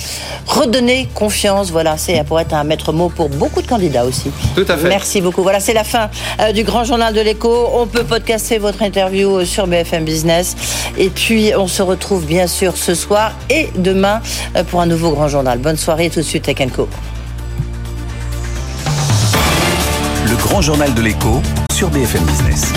Redonner 0.47 1.07
confiance, 1.13 1.71
voilà, 1.71 1.97
c'est 1.97 2.21
pour 2.26 2.39
être 2.39 2.53
un 2.53 2.63
maître 2.63 2.91
mot 2.91 3.09
pour 3.09 3.30
beaucoup 3.30 3.61
de 3.61 3.67
candidats 3.67 4.05
aussi. 4.05 4.32
Tout 4.55 4.65
à 4.67 4.78
fait. 4.78 4.89
Merci 4.89 5.21
beaucoup. 5.21 5.43
Voilà, 5.43 5.59
c'est 5.59 5.74
la 5.74 5.84
fin 5.84 6.09
euh, 6.39 6.51
du 6.51 6.63
grand 6.63 6.84
journal 6.84 7.12
de 7.14 7.22
l'écho. 7.22 7.70
On 7.74 7.88
peut 7.88 8.03
podcaster 8.03 8.57
votre 8.57 8.82
interview 8.82 9.38
euh, 9.38 9.45
sur 9.45 9.68
BFM 9.68 10.03
Business. 10.03 10.55
Et 10.97 11.09
puis, 11.09 11.51
on 11.55 11.68
se 11.68 11.82
retrouve 11.82 12.26
bien 12.26 12.47
sûr 12.47 12.76
ce 12.76 12.95
soir 12.95 13.34
et 13.49 13.70
demain 13.76 14.22
euh, 14.55 14.64
pour 14.64 14.82
un 14.82 14.86
nouveau 14.86 15.11
grand 15.11 15.28
journal. 15.28 15.59
Bonne 15.59 15.78
soirée, 15.78 16.09
tout 16.09 16.20
de 16.20 16.26
suite, 16.26 16.43
Tech 16.43 16.57
Co. 16.76 16.89
Le 20.26 20.36
grand 20.36 20.61
journal 20.61 20.93
de 20.93 21.01
l'écho 21.01 21.41
sur 21.74 21.89
BFM 21.89 22.24
Business. 22.24 22.74